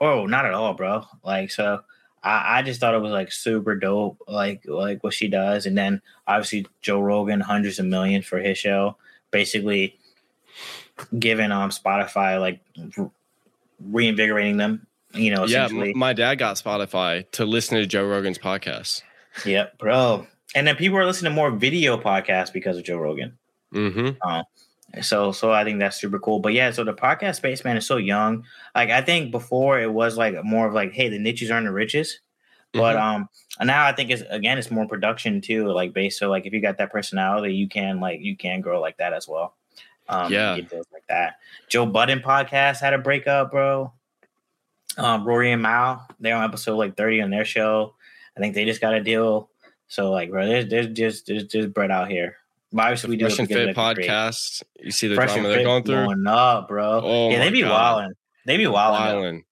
Oh, 0.00 0.26
not 0.26 0.46
at 0.46 0.54
all, 0.54 0.74
bro. 0.74 1.04
Like, 1.24 1.50
so 1.50 1.80
I, 2.22 2.58
I 2.58 2.62
just 2.62 2.80
thought 2.80 2.94
it 2.94 3.00
was 3.00 3.12
like 3.12 3.32
super 3.32 3.74
dope, 3.74 4.18
like 4.28 4.62
like 4.66 5.02
what 5.04 5.14
she 5.14 5.28
does. 5.28 5.66
And 5.66 5.76
then 5.76 6.00
obviously 6.26 6.66
Joe 6.82 7.00
Rogan, 7.00 7.40
hundreds 7.40 7.78
of 7.78 7.86
millions 7.86 8.26
for 8.26 8.38
his 8.38 8.58
show, 8.58 8.96
basically 9.30 9.98
giving 11.18 11.52
um 11.52 11.70
Spotify 11.70 12.40
like 12.40 12.60
re- 12.96 13.10
reinvigorating 13.80 14.56
them. 14.56 14.86
You 15.14 15.30
know, 15.34 15.46
Yeah, 15.46 15.64
essentially. 15.66 15.90
m- 15.92 15.98
my 15.98 16.12
dad 16.12 16.36
got 16.36 16.56
Spotify 16.56 17.28
to 17.32 17.44
listen 17.46 17.78
to 17.78 17.86
Joe 17.86 18.06
Rogan's 18.06 18.38
podcast. 18.38 19.02
Yep, 19.46 19.78
bro. 19.78 20.26
And 20.54 20.66
then 20.66 20.76
people 20.76 20.98
are 20.98 21.06
listening 21.06 21.30
to 21.32 21.34
more 21.36 21.50
video 21.50 21.96
podcasts 21.96 22.52
because 22.52 22.76
of 22.76 22.84
Joe 22.84 22.98
Rogan. 22.98 23.38
Mm-hmm. 23.74 24.40
So 25.02 25.32
so 25.32 25.52
I 25.52 25.64
think 25.64 25.78
that's 25.80 26.00
super 26.00 26.18
cool. 26.18 26.40
But 26.40 26.54
yeah, 26.54 26.70
so 26.70 26.82
the 26.82 26.94
podcast 26.94 27.36
space, 27.36 27.64
man, 27.64 27.76
is 27.76 27.86
so 27.86 27.96
young. 27.98 28.44
Like 28.74 28.90
I 28.90 29.02
think 29.02 29.30
before 29.30 29.78
it 29.80 29.92
was 29.92 30.16
like 30.16 30.42
more 30.44 30.66
of 30.66 30.72
like, 30.74 30.92
hey, 30.92 31.08
the 31.08 31.18
niches 31.18 31.50
aren't 31.50 31.66
the 31.66 31.72
richest. 31.72 32.20
But 32.72 32.96
um 32.96 33.28
now 33.62 33.86
I 33.86 33.92
think 33.92 34.10
it's 34.10 34.22
again 34.30 34.58
it's 34.58 34.70
more 34.70 34.86
production 34.86 35.40
too, 35.40 35.68
like 35.68 35.92
based 35.92 36.18
so 36.18 36.28
like 36.30 36.46
if 36.46 36.52
you 36.52 36.60
got 36.60 36.78
that 36.78 36.90
personality, 36.92 37.54
you 37.54 37.68
can 37.68 38.00
like 38.00 38.20
you 38.20 38.36
can 38.36 38.60
grow 38.60 38.80
like 38.80 38.96
that 38.98 39.12
as 39.12 39.28
well. 39.28 39.56
Um 40.08 40.32
Yeah. 40.32 40.54
like 40.92 41.06
that. 41.08 41.36
Joe 41.68 41.86
Budden 41.86 42.20
podcast 42.20 42.80
had 42.80 42.94
a 42.94 42.98
breakup, 42.98 43.50
bro. 43.50 43.92
Um 44.96 45.24
Rory 45.26 45.52
and 45.52 45.62
Mal, 45.62 46.06
they're 46.18 46.34
on 46.36 46.44
episode 46.44 46.76
like 46.76 46.96
30 46.96 47.22
on 47.22 47.30
their 47.30 47.44
show. 47.44 47.94
I 48.36 48.40
think 48.40 48.54
they 48.54 48.64
just 48.64 48.80
got 48.80 48.94
a 48.94 49.02
deal. 49.02 49.50
So 49.88 50.10
like 50.10 50.30
bro, 50.30 50.46
there's 50.46 50.68
there's 50.68 50.88
just 50.88 51.26
there's 51.26 51.44
just 51.44 51.72
bread 51.74 51.90
out 51.90 52.10
here. 52.10 52.37
Obviously 52.76 53.10
we 53.10 53.16
do 53.16 53.26
Fresh 53.26 53.38
and 53.38 53.48
Fit 53.48 53.74
podcast. 53.76 54.62
You 54.80 54.90
see 54.90 55.08
the 55.08 55.14
Fresh 55.14 55.32
drama 55.34 55.48
they're 55.48 55.64
going 55.64 55.84
through. 55.84 56.04
blowing 56.04 56.26
up, 56.26 56.68
bro. 56.68 57.00
Oh 57.02 57.30
yeah, 57.30 57.38
they 57.38 57.50
be 57.50 57.64
wilding. 57.64 58.12
They 58.46 58.56
be 58.56 58.66
wilding. 58.66 59.44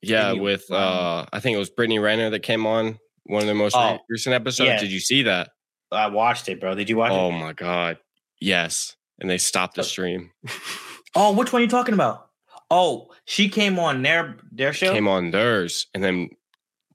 Yeah, 0.00 0.28
Maybe 0.32 0.40
with 0.40 0.64
wildin'. 0.70 1.22
uh 1.22 1.26
I 1.32 1.40
think 1.40 1.56
it 1.56 1.58
was 1.58 1.70
Brittany 1.70 1.98
Renner 1.98 2.30
that 2.30 2.40
came 2.40 2.66
on 2.66 2.98
one 3.24 3.42
of 3.42 3.46
their 3.46 3.54
most 3.54 3.74
Oh, 3.76 3.98
recent 4.08 4.34
episodes. 4.34 4.68
yeah. 4.68 4.78
Did 4.80 4.92
you 4.92 5.00
see 5.00 5.22
that? 5.24 5.50
I 5.92 6.06
watched 6.06 6.48
it, 6.48 6.60
bro. 6.60 6.74
Did 6.74 6.88
you 6.88 6.96
watch 6.96 7.12
Oh 7.12 7.28
it? 7.28 7.32
my 7.32 7.52
god. 7.52 7.98
Yes. 8.40 8.96
And 9.20 9.28
they 9.28 9.38
stopped 9.38 9.74
the 9.74 9.80
Oh. 9.82 9.84
stream. 9.84 10.30
Oh, 11.14 11.32
which 11.32 11.52
one 11.52 11.60
are 11.60 11.64
you 11.64 11.70
talking 11.70 11.94
about? 11.94 12.28
Oh, 12.70 13.10
she 13.24 13.48
came 13.48 13.78
on 13.78 14.02
their 14.02 14.36
their 14.52 14.72
show. 14.72 14.92
came 14.92 15.08
on 15.08 15.30
theirs 15.32 15.86
and 15.94 16.04
then 16.04 16.28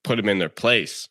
put 0.04 0.16
them 0.18 0.30
in 0.30 0.40
their 0.40 0.50
place. 0.50 1.10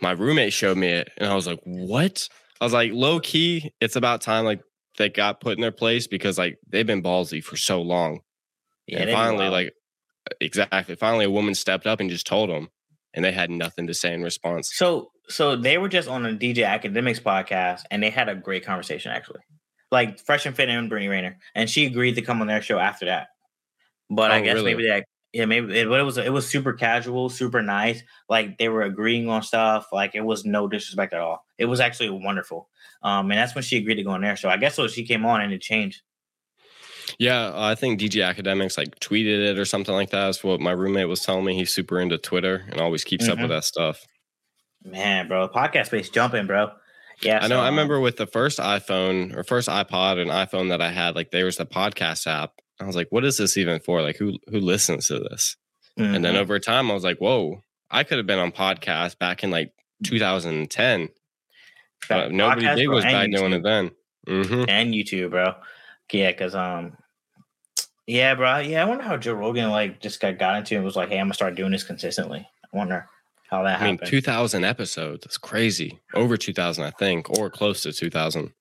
My 0.00 0.10
roommate 0.12 0.52
showed 0.52 0.76
me 0.78 0.88
it 0.88 1.10
and 1.18 1.30
I 1.30 1.34
was 1.34 1.46
like, 1.46 1.60
what? 1.64 2.28
I 2.62 2.64
was 2.64 2.72
like, 2.72 2.92
low 2.92 3.18
key, 3.18 3.72
it's 3.80 3.96
about 3.96 4.20
time 4.20 4.44
like 4.44 4.60
they 4.98 5.08
got 5.08 5.40
put 5.40 5.56
in 5.58 5.60
their 5.60 5.72
place 5.72 6.06
because 6.06 6.38
like 6.38 6.58
they've 6.68 6.86
been 6.86 7.02
ballsy 7.02 7.42
for 7.42 7.56
so 7.56 7.82
long. 7.82 8.20
yeah, 8.86 9.00
and 9.00 9.10
finally, 9.10 9.48
like 9.48 9.74
exactly, 10.40 10.94
finally 10.94 11.24
a 11.24 11.30
woman 11.30 11.54
stepped 11.56 11.86
up 11.86 11.98
and 12.00 12.08
just 12.08 12.26
told 12.26 12.48
them 12.50 12.68
and 13.14 13.24
they 13.24 13.32
had 13.32 13.50
nothing 13.50 13.86
to 13.88 13.94
say 13.94 14.14
in 14.14 14.22
response. 14.22 14.70
so 14.74 15.10
so 15.28 15.56
they 15.56 15.76
were 15.78 15.88
just 15.88 16.08
on 16.08 16.24
a 16.24 16.30
DJ 16.30 16.58
Akademiks 16.58 17.20
podcast 17.20 17.82
and 17.90 18.02
they 18.02 18.10
had 18.10 18.28
a 18.28 18.34
great 18.34 18.64
conversation 18.64 19.10
actually. 19.12 19.40
Like 19.90 20.18
Fresh 20.20 20.46
and 20.46 20.54
Fit 20.56 20.68
and 20.68 20.88
Brittany 20.88 21.08
Renner, 21.08 21.38
and 21.54 21.68
she 21.68 21.84
agreed 21.86 22.14
to 22.14 22.22
come 22.22 22.40
on 22.40 22.46
their 22.46 22.62
show 22.62 22.78
after 22.78 23.06
that. 23.06 23.26
But 24.08 24.30
I 24.30 24.40
Oh, 24.40 24.44
guess 24.44 24.54
really? 24.54 24.74
maybe 24.74 24.88
that 24.88 25.04
yeah 25.32 25.44
maybe 25.46 25.78
it, 25.78 25.88
but 25.88 26.00
it 26.00 26.04
was 26.04 26.18
it 26.18 26.32
was 26.32 26.48
super 26.48 26.72
casual, 26.72 27.28
super 27.28 27.62
nice. 27.62 28.02
Like 28.28 28.58
they 28.58 28.68
were 28.68 28.82
agreeing 28.82 29.28
on 29.28 29.42
stuff. 29.42 29.86
Like 29.92 30.14
it 30.14 30.20
was 30.24 30.44
no 30.44 30.68
disrespect 30.68 31.12
at 31.12 31.20
all. 31.20 31.44
It 31.58 31.66
was 31.66 31.80
actually 31.80 32.10
wonderful. 32.10 32.68
Um, 33.02 33.30
and 33.30 33.38
that's 33.38 33.54
when 33.54 33.64
she 33.64 33.78
agreed 33.78 33.96
to 33.96 34.02
go 34.04 34.10
on 34.10 34.20
there. 34.20 34.36
So 34.36 34.48
I 34.48 34.56
guess 34.56 34.74
so 34.76 34.86
she 34.88 35.04
came 35.04 35.24
on 35.26 35.40
and 35.40 35.52
it 35.52 35.60
changed. 35.60 36.02
Yeah, 37.18 37.52
I 37.54 37.74
think 37.74 38.00
DJ 38.00 38.22
Akademiks 38.34 38.78
like 38.78 38.98
tweeted 39.00 39.50
it 39.50 39.58
or 39.58 39.64
something 39.64 39.94
like 39.94 40.10
that. 40.10 40.26
That's 40.26 40.44
what 40.44 40.60
my 40.60 40.70
roommate 40.70 41.08
was 41.08 41.20
telling 41.20 41.44
me. 41.44 41.54
He's 41.56 41.72
super 41.72 42.00
into 42.00 42.16
Twitter 42.16 42.64
and 42.70 42.80
always 42.80 43.04
keeps 43.04 43.28
up 43.28 43.38
Mhm. 43.38 43.42
with 43.42 43.50
that 43.50 43.64
stuff. 43.64 44.00
Man, 44.84 45.28
bro, 45.28 45.48
podcast 45.48 45.86
space 45.86 46.08
jumping, 46.08 46.46
bro. 46.46 46.70
Yeah, 47.20 47.38
I 47.38 47.42
know. 47.48 47.56
so, 47.56 47.60
I 47.60 47.68
um, 47.68 47.74
remember 47.74 48.00
with 48.00 48.16
the 48.16 48.26
first 48.26 48.58
iPhone 48.58 49.36
or 49.36 49.44
first 49.44 49.68
iPod 49.68 50.20
and 50.20 50.30
iPhone 50.30 50.70
that 50.70 50.80
I 50.80 50.90
had, 50.90 51.14
like 51.14 51.30
there 51.30 51.44
was 51.44 51.56
the 51.56 51.66
podcast 51.66 52.26
app. 52.26 52.52
I 52.80 52.84
was 52.84 52.96
like, 52.96 53.08
what 53.10 53.24
is 53.24 53.36
this 53.36 53.56
even 53.56 53.80
for? 53.80 54.02
Like 54.02 54.16
who 54.16 54.38
who 54.48 54.60
listens 54.60 55.08
to 55.08 55.18
this? 55.20 55.56
And 55.96 56.24
then 56.24 56.34
mhm. 56.34 56.38
over 56.38 56.58
time 56.58 56.90
I 56.90 56.94
was 56.94 57.04
like, 57.04 57.18
whoa, 57.18 57.62
I 57.90 58.02
could 58.02 58.16
have 58.16 58.26
been 58.26 58.38
on 58.38 58.50
podcast 58.50 59.18
back 59.18 59.44
in 59.44 59.50
like 59.50 59.72
2010. 60.04 61.08
But 62.08 62.32
nobody 62.32 62.86
bro, 62.86 62.94
was 62.94 63.04
back 63.04 63.30
doing 63.30 63.52
it 63.52 63.62
then. 63.62 63.90
hmm 64.26 64.64
and 64.68 64.94
YouTube, 64.94 65.30
bro. 65.30 65.54
Yeah, 66.10 66.30
because 66.30 66.54
um, 66.54 66.96
yeah, 68.06 68.34
bro. 68.34 68.58
Yeah, 68.58 68.82
I 68.82 68.84
wonder 68.86 69.04
how 69.04 69.16
Joe 69.16 69.34
Rogan 69.34 69.70
like 69.70 70.00
just 70.00 70.20
got 70.20 70.38
got 70.38 70.56
into 70.56 70.74
it 70.74 70.78
and 70.78 70.84
was 70.84 70.96
like, 70.96 71.08
hey, 71.08 71.18
I'm 71.18 71.26
gonna 71.26 71.34
start 71.34 71.54
doing 71.54 71.72
this 71.72 71.84
consistently. 71.84 72.46
I 72.72 72.76
wonder 72.76 73.08
how 73.48 73.62
that 73.62 73.80
I 73.80 73.84
mean, 73.84 73.94
happened. 73.94 74.10
2000 74.10 74.64
episodes. 74.64 75.24
That's 75.24 75.38
crazy. 75.38 76.00
Over 76.14 76.36
2000, 76.36 76.84
I 76.84 76.90
think, 76.90 77.30
or 77.38 77.50
close 77.50 77.82
to 77.82 77.92
2000. 77.92 78.52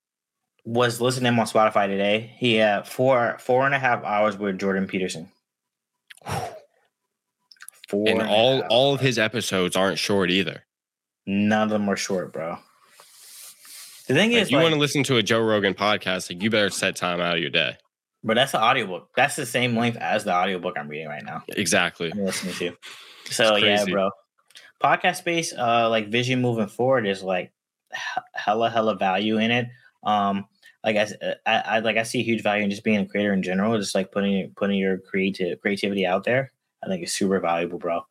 Was 0.63 1.01
listening 1.01 1.23
to 1.23 1.29
him 1.29 1.39
on 1.39 1.45
Spotify 1.47 1.87
today. 1.87 2.33
He 2.37 2.55
had 2.55 2.87
four 2.87 3.37
four 3.39 3.65
and 3.65 3.73
a 3.75 3.79
half 3.79 4.03
hours 4.03 4.37
with 4.37 4.59
Jordan 4.59 4.87
Peterson. 4.87 5.29
Four 7.89 8.07
And 8.07 8.21
a 8.21 8.27
all 8.29 8.61
all 8.69 8.93
of 8.93 9.01
his 9.01 9.19
episodes 9.19 9.75
aren't 9.75 9.99
short 9.99 10.31
either. 10.31 10.63
none 11.25 11.63
of 11.63 11.69
them 11.69 11.89
are 11.89 11.97
short, 11.97 12.31
bro. 12.31 12.57
The 14.07 14.13
thing 14.13 14.31
Like, 14.31 14.41
is, 14.41 14.47
if 14.47 14.51
you 14.51 14.57
like, 14.57 14.63
want 14.63 14.75
to 14.75 14.79
listen 14.79 15.03
to 15.03 15.17
a 15.17 15.23
Joe 15.23 15.41
Rogan 15.41 15.73
podcast, 15.73 16.31
like 16.31 16.41
you 16.41 16.49
better 16.49 16.69
set 16.69 16.95
time 16.95 17.19
out 17.19 17.35
of 17.35 17.41
your 17.41 17.49
day. 17.49 17.75
but 18.23 18.35
that's 18.35 18.51
the 18.53 18.61
audiobook. 18.61 19.09
That's 19.15 19.35
the 19.35 19.45
same 19.45 19.75
length 19.75 19.97
as 19.97 20.23
the 20.23 20.33
audiobook 20.33 20.77
I'm 20.77 20.87
reading 20.87 21.07
right 21.07 21.23
now. 21.23 21.43
Exactly. 21.49 22.11
I'm 22.11 22.23
listening 22.23 22.53
to. 22.55 22.77
So 23.25 23.55
yeah, 23.57 23.83
bro. 23.85 24.09
Podcast 24.81 25.17
space, 25.17 25.53
uh, 25.53 25.89
like 25.89 26.07
vision 26.09 26.41
moving 26.41 26.67
forward 26.67 27.05
is 27.05 27.21
like 27.23 27.51
hella 28.33 28.69
hella 28.69 28.95
value 28.95 29.37
in 29.37 29.51
it. 29.51 29.67
Um, 30.03 30.45
like 30.83 30.97
I, 30.97 31.07
I 31.45 31.79
like 31.79 31.97
I 31.97 32.03
see 32.03 32.19
a 32.19 32.23
huge 32.23 32.41
value 32.41 32.63
in 32.63 32.69
just 32.69 32.83
being 32.83 32.97
a 32.97 33.05
creator 33.05 33.33
in 33.33 33.43
general. 33.43 33.77
Just 33.77 33.95
like 33.95 34.11
putting 34.11 34.51
putting 34.55 34.77
your 34.77 34.97
creative 34.97 35.59
creativity 35.61 36.05
out 36.05 36.23
there. 36.23 36.51
I 36.83 36.87
think 36.87 37.03
it's 37.03 37.13
super 37.13 37.39
valuable, 37.39 37.77
bro. 37.77 38.01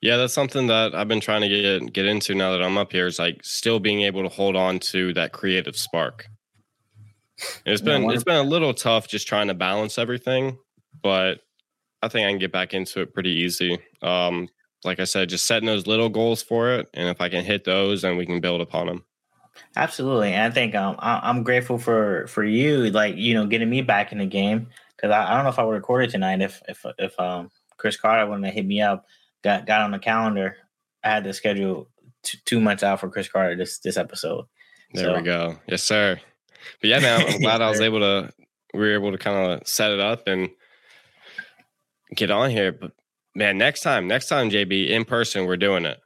Yeah, 0.00 0.16
that's 0.16 0.32
something 0.32 0.68
that 0.68 0.94
I've 0.94 1.08
been 1.08 1.20
trying 1.20 1.42
to 1.42 1.48
get 1.48 1.92
get 1.92 2.06
into 2.06 2.34
now 2.34 2.52
that 2.52 2.62
I'm 2.62 2.78
up 2.78 2.92
here. 2.92 3.06
Is 3.06 3.18
like 3.18 3.44
still 3.44 3.78
being 3.78 4.02
able 4.02 4.22
to 4.22 4.28
hold 4.28 4.56
on 4.56 4.78
to 4.80 5.12
that 5.14 5.32
creative 5.32 5.76
spark. 5.76 6.28
It's 7.66 7.82
been 7.82 8.10
it's 8.10 8.24
been 8.24 8.36
a 8.36 8.42
little 8.42 8.72
tough 8.72 9.08
just 9.08 9.28
trying 9.28 9.48
to 9.48 9.54
balance 9.54 9.98
everything, 9.98 10.58
but 11.02 11.40
I 12.02 12.08
think 12.08 12.26
I 12.26 12.30
can 12.30 12.38
get 12.38 12.52
back 12.52 12.72
into 12.72 13.00
it 13.00 13.12
pretty 13.12 13.30
easy. 13.30 13.78
Um, 14.00 14.48
like 14.84 15.00
I 15.00 15.04
said, 15.04 15.28
just 15.28 15.46
setting 15.46 15.66
those 15.66 15.86
little 15.86 16.08
goals 16.08 16.42
for 16.42 16.72
it, 16.72 16.88
and 16.94 17.08
if 17.08 17.20
I 17.20 17.28
can 17.28 17.44
hit 17.44 17.64
those, 17.64 18.02
then 18.02 18.16
we 18.16 18.24
can 18.24 18.40
build 18.40 18.62
upon 18.62 18.86
them. 18.86 19.04
Absolutely, 19.76 20.32
and 20.32 20.42
I 20.42 20.54
think 20.54 20.74
um, 20.74 20.96
I, 20.98 21.20
I'm 21.22 21.42
grateful 21.42 21.78
for 21.78 22.26
for 22.28 22.44
you, 22.44 22.90
like 22.90 23.16
you 23.16 23.34
know, 23.34 23.46
getting 23.46 23.68
me 23.70 23.82
back 23.82 24.12
in 24.12 24.18
the 24.18 24.26
game 24.26 24.68
because 24.96 25.10
I, 25.10 25.30
I 25.30 25.34
don't 25.34 25.44
know 25.44 25.50
if 25.50 25.58
I 25.58 25.64
would 25.64 25.72
have 25.74 25.80
recorded 25.82 26.10
tonight 26.10 26.40
if 26.40 26.62
if 26.68 26.84
if 26.98 27.18
um 27.20 27.50
Chris 27.76 27.96
Carter 27.96 28.26
wouldn't 28.26 28.46
have 28.46 28.54
hit 28.54 28.66
me 28.66 28.80
up, 28.80 29.06
got 29.42 29.66
got 29.66 29.82
on 29.82 29.90
the 29.90 29.98
calendar. 29.98 30.56
I 31.04 31.10
had 31.10 31.24
to 31.24 31.32
schedule 31.32 31.88
t- 32.22 32.38
two 32.44 32.60
months 32.60 32.82
out 32.82 33.00
for 33.00 33.08
Chris 33.10 33.28
Carter 33.28 33.54
this 33.56 33.78
this 33.78 33.96
episode. 33.96 34.46
There 34.94 35.04
So- 35.04 35.16
we 35.16 35.22
go. 35.22 35.56
Yes, 35.66 35.82
sir. 35.82 36.18
But 36.80 36.90
yeah, 36.90 36.98
man, 37.00 37.26
I'm 37.28 37.40
glad 37.40 37.60
I 37.62 37.70
was 37.70 37.80
able 37.82 38.00
to. 38.00 38.32
We 38.72 38.80
were 38.80 38.94
able 38.94 39.12
to 39.12 39.18
kind 39.18 39.52
of 39.52 39.66
set 39.68 39.90
it 39.92 40.00
up 40.00 40.26
and 40.26 40.48
get 42.14 42.30
on 42.30 42.50
here. 42.50 42.72
But 42.72 42.92
man, 43.34 43.58
next 43.58 43.80
time, 43.80 44.06
next 44.08 44.26
time, 44.28 44.50
JB, 44.50 44.88
in 44.88 45.04
person, 45.04 45.46
we're 45.46 45.56
doing 45.56 45.84
it. 45.84 45.98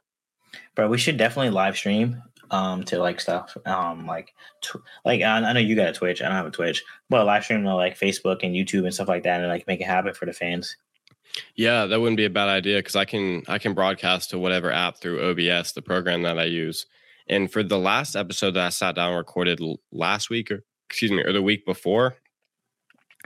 Bro, 0.75 0.89
we 0.89 0.97
should 0.97 1.17
definitely 1.17 1.49
live 1.51 1.75
stream 1.77 2.21
um 2.51 2.83
to 2.83 2.99
like 2.99 3.19
stuff 3.19 3.57
um 3.65 4.05
like 4.05 4.33
tw- 4.61 4.83
like 5.05 5.21
I, 5.21 5.37
I 5.37 5.53
know 5.53 5.59
you 5.59 5.75
got 5.75 5.89
a 5.89 5.93
Twitch, 5.93 6.21
I 6.21 6.25
don't 6.25 6.35
have 6.35 6.45
a 6.45 6.51
Twitch, 6.51 6.83
but 7.09 7.25
live 7.25 7.43
stream 7.43 7.63
to 7.63 7.73
like 7.75 7.97
Facebook 7.97 8.43
and 8.43 8.53
YouTube 8.53 8.83
and 8.83 8.93
stuff 8.93 9.07
like 9.07 9.23
that, 9.23 9.39
and 9.39 9.49
like 9.49 9.65
make 9.67 9.81
it 9.81 9.87
happen 9.87 10.13
for 10.13 10.25
the 10.25 10.33
fans. 10.33 10.75
Yeah, 11.55 11.85
that 11.85 11.99
wouldn't 11.99 12.17
be 12.17 12.25
a 12.25 12.29
bad 12.29 12.49
idea 12.49 12.79
because 12.79 12.95
I 12.95 13.05
can 13.05 13.43
I 13.47 13.57
can 13.57 13.73
broadcast 13.73 14.29
to 14.31 14.39
whatever 14.39 14.71
app 14.71 14.97
through 14.97 15.21
OBS, 15.31 15.71
the 15.71 15.81
program 15.81 16.23
that 16.23 16.37
I 16.37 16.43
use. 16.45 16.85
And 17.27 17.49
for 17.49 17.63
the 17.63 17.77
last 17.79 18.15
episode 18.15 18.51
that 18.55 18.65
I 18.65 18.69
sat 18.69 18.95
down 18.95 19.09
and 19.09 19.17
recorded 19.17 19.61
last 19.93 20.29
week, 20.29 20.51
or 20.51 20.63
excuse 20.89 21.11
me, 21.11 21.23
or 21.23 21.31
the 21.31 21.41
week 21.41 21.65
before, 21.65 22.15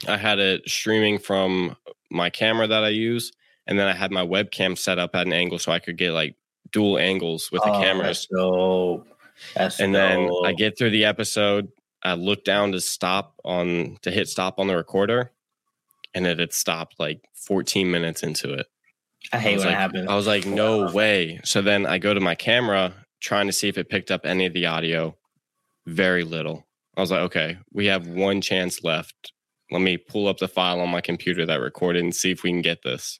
I 0.08 0.18
had 0.18 0.38
it 0.38 0.70
streaming 0.70 1.18
from 1.18 1.76
my 2.12 2.30
camera 2.30 2.68
that 2.68 2.84
I 2.84 2.90
use, 2.90 3.32
and 3.66 3.80
then 3.80 3.88
I 3.88 3.94
had 3.96 4.12
my 4.12 4.24
webcam 4.24 4.78
set 4.78 5.00
up 5.00 5.16
at 5.16 5.26
an 5.26 5.34
angle 5.34 5.58
so 5.58 5.72
I 5.72 5.80
could 5.80 5.98
get 5.98 6.12
like 6.12 6.36
dual 6.72 7.00
angles 7.00 7.50
with 7.52 7.64
the 7.64 7.72
Oh, 7.72 7.82
cameras. 7.82 8.28
Dope. 8.32 9.08
That's 9.56 9.80
and 9.80 9.94
then 9.94 10.30
I 10.44 10.54
get 10.54 10.78
through 10.78 10.92
the 10.92 11.06
episode. 11.06 11.70
I 12.04 12.14
look 12.14 12.44
down 12.44 12.72
to 12.74 12.82
stop 12.82 13.40
on 13.44 13.98
to 14.02 14.12
hit 14.12 14.28
stop 14.28 14.60
on 14.60 14.68
the 14.68 14.76
recorder, 14.76 15.32
and 16.14 16.26
it 16.28 16.40
had 16.40 16.54
stopped 16.54 16.96
like 17.00 17.22
14 17.34 17.90
minutes 17.90 18.24
into 18.24 18.54
it. 18.54 18.68
I 19.34 19.38
I 19.38 19.40
hate 19.40 19.56
was 19.56 19.66
when 19.66 19.74
like, 19.74 19.80
happens. 19.80 20.10
I 20.10 20.16
was 20.16 20.28
like, 20.28 20.46
no 20.46 20.92
way. 20.92 21.40
So 21.44 21.62
then 21.62 21.86
I 21.86 21.98
go 21.98 22.14
to 22.14 22.20
my 22.20 22.36
camera 22.36 22.94
trying 23.20 23.48
to 23.48 23.54
see 23.54 23.68
if 23.68 23.78
it 23.78 23.90
picked 23.90 24.12
up 24.12 24.26
any 24.26 24.46
of 24.46 24.54
the 24.54 24.68
audio. 24.68 25.16
Very 25.88 26.24
little. 26.24 26.66
I 26.96 27.02
was 27.02 27.12
like, 27.12 27.22
okay, 27.22 27.58
we 27.74 27.88
have 27.88 28.08
one 28.08 28.42
chance 28.42 28.84
left. 28.84 29.34
Let 29.72 29.82
me 29.82 29.98
pull 29.98 30.28
up 30.28 30.38
the 30.38 30.48
file 30.48 30.80
on 30.80 30.90
my 30.90 31.02
computer 31.02 31.46
that 31.46 31.60
recorded 31.60 32.04
and 32.04 32.16
see 32.16 32.32
if 32.32 32.44
we 32.44 32.52
can 32.52 32.62
get 32.62 32.84
this. 32.84 33.20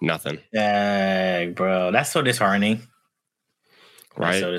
Nothing. 0.00 0.38
Dang, 0.52 1.52
bro, 1.52 1.92
that's 1.92 2.10
so 2.10 2.22
disheartening. 2.22 2.82
Right. 4.16 4.40
so. 4.40 4.56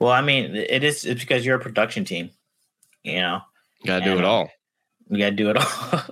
Well, 0.00 0.12
I 0.12 0.20
mean, 0.20 0.54
it 0.54 0.84
is. 0.84 1.04
It's 1.04 1.20
because 1.20 1.44
you're 1.44 1.56
a 1.56 1.60
production 1.60 2.04
team. 2.04 2.30
You 3.02 3.20
know, 3.20 3.40
Gotta 3.84 4.04
do 4.04 4.18
it 4.18 4.24
uh, 4.24 4.28
all. 4.28 4.50
you 5.08 5.18
gotta 5.18 5.36
do 5.36 5.50
it 5.50 5.56
all. 5.56 6.02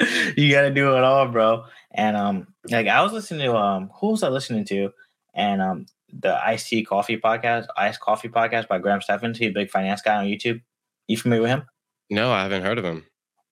you 0.36 0.50
gotta 0.52 0.70
do 0.72 0.96
it 0.96 1.04
all, 1.04 1.28
bro. 1.28 1.64
And 1.92 2.16
um, 2.16 2.48
like 2.70 2.86
I 2.88 3.02
was 3.02 3.12
listening 3.12 3.46
to 3.46 3.56
um, 3.56 3.90
who 4.00 4.08
was 4.10 4.22
I 4.22 4.28
listening 4.28 4.64
to? 4.66 4.90
And 5.34 5.60
um, 5.62 5.86
the 6.12 6.34
Ice 6.46 6.68
Tea 6.68 6.84
Coffee 6.84 7.18
podcast, 7.18 7.66
Ice 7.76 7.98
Coffee 7.98 8.28
podcast 8.28 8.68
by 8.68 8.78
Graham 8.78 9.00
Steffens. 9.00 9.36
He's 9.36 9.50
a 9.50 9.52
big 9.52 9.70
finance 9.70 10.00
guy 10.02 10.16
on 10.16 10.26
YouTube. 10.26 10.62
You 11.08 11.16
familiar 11.16 11.42
with 11.42 11.50
him? 11.50 11.62
No, 12.10 12.32
I 12.32 12.42
haven't 12.42 12.62
heard 12.62 12.78
of 12.78 12.84
him. 12.84 13.04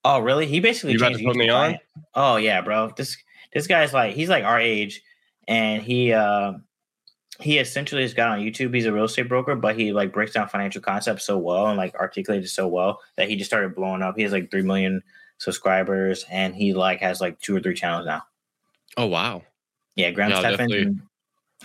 Oh, 0.05 0.19
really? 0.19 0.47
He 0.47 0.59
basically 0.59 0.93
You 0.93 0.97
about 0.97 1.17
to 1.17 1.23
put 1.23 1.35
me 1.35 1.49
on? 1.49 1.61
finance. 1.71 1.83
Oh 2.15 2.35
yeah, 2.37 2.61
bro. 2.61 2.91
This 2.97 3.17
this 3.53 3.67
guy's 3.67 3.93
like 3.93 4.15
he's 4.15 4.29
like 4.29 4.43
our 4.43 4.59
age, 4.59 5.01
and 5.47 5.81
he 5.81 6.11
uh 6.13 6.53
he 7.39 7.57
essentially 7.59 8.03
just 8.03 8.15
got 8.15 8.29
on 8.29 8.39
YouTube. 8.39 8.73
He's 8.75 8.85
a 8.85 8.93
real 8.93 9.05
estate 9.05 9.27
broker, 9.29 9.55
but 9.55 9.75
he 9.77 9.91
like 9.91 10.13
breaks 10.13 10.33
down 10.33 10.47
financial 10.47 10.81
concepts 10.81 11.25
so 11.25 11.37
well 11.37 11.67
and 11.67 11.77
like 11.77 11.95
articulates 11.95 12.45
it 12.47 12.49
so 12.49 12.67
well 12.67 12.99
that 13.15 13.27
he 13.29 13.35
just 13.35 13.49
started 13.49 13.75
blowing 13.75 14.01
up. 14.01 14.15
He 14.15 14.23
has 14.23 14.31
like 14.31 14.51
three 14.51 14.61
million 14.61 15.01
subscribers, 15.39 16.25
and 16.29 16.55
he 16.55 16.73
like 16.73 16.99
has 17.01 17.19
like 17.21 17.39
two 17.39 17.55
or 17.55 17.59
three 17.59 17.73
channels 17.73 18.05
now. 18.05 18.21
Oh 18.97 19.07
wow. 19.07 19.41
Yeah, 19.95 20.11
Graham 20.11 20.29
Yeah, 20.29 20.37
I'll 20.37 20.41
Steffens. 20.43 20.57
definitely- 20.71 20.81
and 20.83 21.01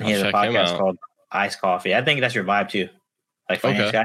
I'll 0.00 0.06
He 0.06 0.12
has 0.12 0.22
a 0.22 0.32
podcast 0.32 0.78
called 0.78 0.98
Ice 1.32 1.56
Coffee. 1.56 1.94
I 1.94 2.02
think 2.02 2.20
that's 2.20 2.34
your 2.34 2.44
vibe 2.44 2.68
too. 2.70 2.88
Like 3.50 3.60
finance 3.60 3.88
Okay. 3.88 3.98
guy. 3.98 4.04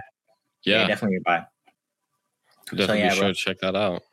Yeah, 0.64 0.88
definitely 0.88 1.14
your 1.16 1.24
vibe. 1.24 1.46
definitely 2.72 3.00
yeah, 3.00 3.16
bro. 3.16 3.28
should 3.34 3.36
check 3.36 3.60
that 3.60 3.76
out. 3.76 4.04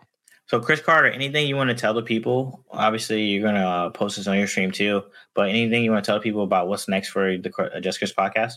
So, 0.50 0.58
Chris 0.58 0.80
Carter, 0.80 1.06
anything 1.06 1.46
you 1.46 1.54
want 1.54 1.68
to 1.70 1.76
tell 1.76 1.94
the 1.94 2.02
people? 2.02 2.64
Obviously, 2.72 3.22
you're 3.22 3.44
gonna 3.44 3.64
uh, 3.64 3.90
post 3.90 4.16
this 4.16 4.26
on 4.26 4.36
your 4.36 4.48
stream 4.48 4.72
too. 4.72 5.04
But 5.32 5.48
anything 5.48 5.84
you 5.84 5.92
want 5.92 6.04
to 6.04 6.10
tell 6.10 6.18
people 6.18 6.42
about 6.42 6.66
what's 6.66 6.88
next 6.88 7.10
for 7.10 7.38
the 7.38 7.52
uh, 7.72 7.78
Just 7.78 7.98
Chris 8.00 8.12
podcast? 8.12 8.54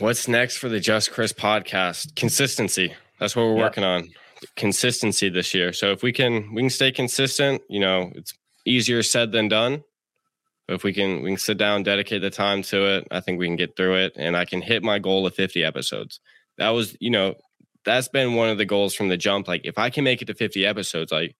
What's 0.00 0.26
next 0.26 0.56
for 0.56 0.68
the 0.68 0.80
Just 0.80 1.12
Chris 1.12 1.32
podcast? 1.32 2.16
Consistency. 2.16 2.94
That's 3.20 3.36
what 3.36 3.44
we're 3.44 3.58
Yeah. 3.58 3.62
working 3.62 3.84
on. 3.84 4.08
Consistency 4.56 5.28
this 5.28 5.54
year. 5.54 5.72
So 5.72 5.92
if 5.92 6.02
we 6.02 6.12
can 6.12 6.52
we 6.52 6.62
can 6.62 6.70
stay 6.70 6.90
consistent, 6.90 7.62
you 7.68 7.78
know, 7.78 8.10
it's 8.16 8.34
easier 8.64 9.04
said 9.04 9.30
than 9.30 9.46
done. 9.46 9.84
But 10.66 10.74
if 10.74 10.82
we 10.82 10.92
can 10.94 11.22
we 11.22 11.30
can 11.30 11.38
sit 11.38 11.58
down, 11.58 11.84
dedicate 11.84 12.22
the 12.22 12.30
time 12.30 12.62
to 12.62 12.96
it, 12.96 13.06
I 13.12 13.20
think 13.20 13.38
we 13.38 13.46
can 13.46 13.54
get 13.54 13.76
through 13.76 13.98
it 13.98 14.14
and 14.16 14.36
I 14.36 14.46
can 14.46 14.62
hit 14.62 14.82
my 14.82 14.98
goal 14.98 15.28
of 15.28 15.36
50 15.36 15.62
episodes. 15.62 16.18
That 16.58 16.70
was, 16.70 16.96
you 16.98 17.10
know, 17.10 17.36
that's 17.86 18.08
been 18.08 18.34
one 18.34 18.50
of 18.50 18.58
the 18.58 18.66
goals 18.66 18.94
from 18.94 19.08
the 19.08 19.16
jump. 19.16 19.48
Like 19.48 19.62
if 19.64 19.78
I 19.78 19.88
can 19.88 20.04
make 20.04 20.20
it 20.20 20.26
to 20.26 20.34
50 20.34 20.66
episodes, 20.66 21.12
like 21.12 21.34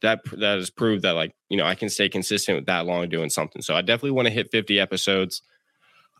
that 0.00 0.20
that 0.38 0.56
has 0.56 0.70
proved 0.70 1.02
that 1.02 1.12
like, 1.12 1.32
you 1.50 1.58
know, 1.58 1.66
I 1.66 1.74
can 1.74 1.90
stay 1.90 2.08
consistent 2.08 2.56
with 2.56 2.66
that 2.66 2.86
long 2.86 3.08
doing 3.10 3.28
something. 3.28 3.60
So 3.60 3.74
I 3.74 3.82
definitely 3.82 4.12
want 4.12 4.28
to 4.28 4.32
hit 4.32 4.50
50 4.50 4.80
episodes. 4.80 5.42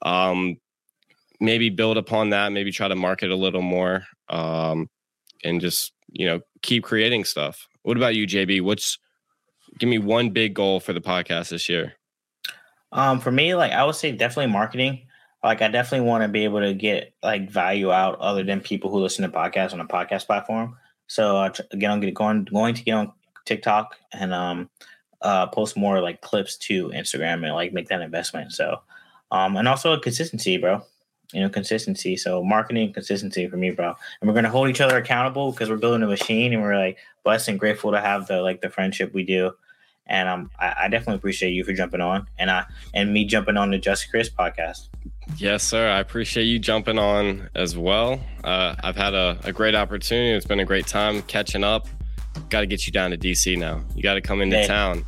Um 0.02 0.58
maybe 1.40 1.70
build 1.70 1.96
upon 1.96 2.30
that, 2.30 2.52
maybe 2.52 2.72
try 2.72 2.88
to 2.88 2.96
market 2.96 3.30
a 3.30 3.36
little 3.36 3.62
more, 3.62 4.04
um, 4.28 4.88
and 5.44 5.60
just 5.60 5.92
you 6.08 6.26
know 6.26 6.40
keep 6.62 6.84
creating 6.84 7.24
stuff. 7.24 7.66
What 7.82 7.96
about 7.96 8.14
you, 8.14 8.26
JB? 8.26 8.62
What's 8.62 8.98
give 9.78 9.88
me 9.88 9.98
one 9.98 10.30
big 10.30 10.54
goal 10.54 10.80
for 10.80 10.92
the 10.92 11.00
podcast 11.00 11.50
this 11.50 11.68
year? 11.68 11.94
Um, 12.90 13.20
for 13.20 13.30
me, 13.30 13.54
like 13.54 13.72
I 13.72 13.84
would 13.84 13.94
say, 13.94 14.12
definitely 14.12 14.52
marketing. 14.52 15.06
Like 15.42 15.62
I 15.62 15.68
definitely 15.68 16.06
want 16.06 16.22
to 16.22 16.28
be 16.28 16.44
able 16.44 16.60
to 16.60 16.74
get 16.74 17.14
like 17.22 17.50
value 17.50 17.92
out 17.92 18.18
other 18.18 18.42
than 18.42 18.60
people 18.60 18.90
who 18.90 18.98
listen 18.98 19.22
to 19.22 19.36
podcasts 19.36 19.72
on 19.72 19.80
a 19.80 19.86
podcast 19.86 20.26
platform. 20.26 20.76
So 21.06 21.36
uh, 21.36 21.52
again, 21.70 21.90
I'm 21.90 22.00
going 22.12 22.44
going 22.44 22.74
to 22.74 22.82
get 22.82 22.94
on 22.94 23.12
TikTok 23.44 23.96
and 24.12 24.34
um 24.34 24.68
uh 25.22 25.46
post 25.46 25.76
more 25.76 26.00
like 26.00 26.20
clips 26.20 26.56
to 26.56 26.88
Instagram 26.88 27.44
and 27.44 27.54
like 27.54 27.72
make 27.72 27.88
that 27.88 28.02
investment. 28.02 28.52
So 28.52 28.80
um 29.30 29.56
and 29.56 29.68
also 29.68 29.98
consistency, 29.98 30.56
bro. 30.58 30.82
You 31.32 31.42
know, 31.42 31.50
consistency. 31.50 32.16
So 32.16 32.42
marketing 32.42 32.92
consistency 32.92 33.46
for 33.48 33.58
me, 33.58 33.70
bro. 33.70 33.94
And 34.20 34.28
we're 34.28 34.34
gonna 34.34 34.50
hold 34.50 34.70
each 34.70 34.80
other 34.80 34.96
accountable 34.96 35.52
because 35.52 35.70
we're 35.70 35.76
building 35.76 36.02
a 36.02 36.06
machine 36.08 36.52
and 36.52 36.62
we're 36.62 36.76
like 36.76 36.98
blessed 37.22 37.48
and 37.48 37.60
grateful 37.60 37.92
to 37.92 38.00
have 38.00 38.26
the 38.26 38.42
like 38.42 38.60
the 38.60 38.70
friendship 38.70 39.14
we 39.14 39.24
do. 39.24 39.52
And 40.06 40.28
um, 40.28 40.50
I, 40.58 40.74
I 40.84 40.88
definitely 40.88 41.16
appreciate 41.16 41.50
you 41.50 41.64
for 41.64 41.74
jumping 41.74 42.00
on, 42.00 42.26
and 42.38 42.50
I 42.50 42.64
and 42.94 43.12
me 43.12 43.26
jumping 43.26 43.58
on 43.58 43.70
the 43.70 43.78
Just 43.78 44.10
Chris 44.10 44.30
podcast. 44.30 44.88
Yes, 45.36 45.62
sir. 45.62 45.88
I 45.88 46.00
appreciate 46.00 46.44
you 46.44 46.58
jumping 46.58 46.98
on 46.98 47.48
as 47.54 47.76
well. 47.76 48.20
Uh, 48.42 48.74
I've 48.82 48.96
had 48.96 49.14
a, 49.14 49.38
a 49.44 49.52
great 49.52 49.74
opportunity. 49.74 50.30
It's 50.32 50.46
been 50.46 50.60
a 50.60 50.64
great 50.64 50.86
time 50.86 51.22
catching 51.22 51.62
up. 51.62 51.86
Got 52.50 52.60
to 52.60 52.66
get 52.66 52.86
you 52.86 52.92
down 52.92 53.10
to 53.10 53.18
DC 53.18 53.56
now. 53.56 53.84
You 53.94 54.02
got 54.02 54.14
to 54.14 54.20
come 54.20 54.40
into 54.40 54.56
Hey. 54.56 54.66
town. 54.66 55.04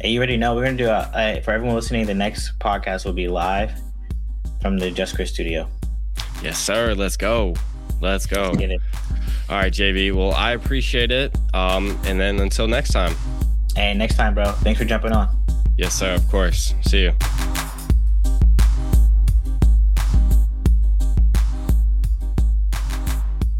And 0.00 0.10
you 0.12 0.18
already 0.18 0.36
know 0.36 0.54
we're 0.56 0.64
gonna 0.64 0.76
do 0.76 0.88
a, 0.88 1.10
a 1.14 1.40
for 1.44 1.52
everyone 1.52 1.76
listening. 1.76 2.06
The 2.06 2.14
next 2.14 2.58
podcast 2.58 3.04
will 3.04 3.12
be 3.12 3.28
live 3.28 3.72
from 4.60 4.78
the 4.78 4.90
Just 4.90 5.14
Chris 5.14 5.30
studio. 5.30 5.68
Yes, 6.42 6.58
sir. 6.58 6.94
Let's 6.94 7.16
go. 7.16 7.54
Let's 8.00 8.26
go. 8.26 8.52
Get 8.54 8.72
it? 8.72 8.80
All 9.48 9.58
right, 9.58 9.72
JB. 9.72 10.12
Well, 10.14 10.32
I 10.32 10.52
appreciate 10.52 11.12
it. 11.12 11.36
Um, 11.54 11.96
and 12.04 12.18
then 12.18 12.40
until 12.40 12.66
next 12.66 12.90
time. 12.92 13.14
And 13.76 13.98
next 13.98 14.16
time, 14.16 14.34
bro. 14.34 14.46
Thanks 14.52 14.80
for 14.80 14.86
jumping 14.86 15.12
on. 15.12 15.28
Yes, 15.78 15.94
sir. 15.94 16.14
Of 16.14 16.26
course. 16.28 16.74
See 16.82 17.02
you. 17.02 17.12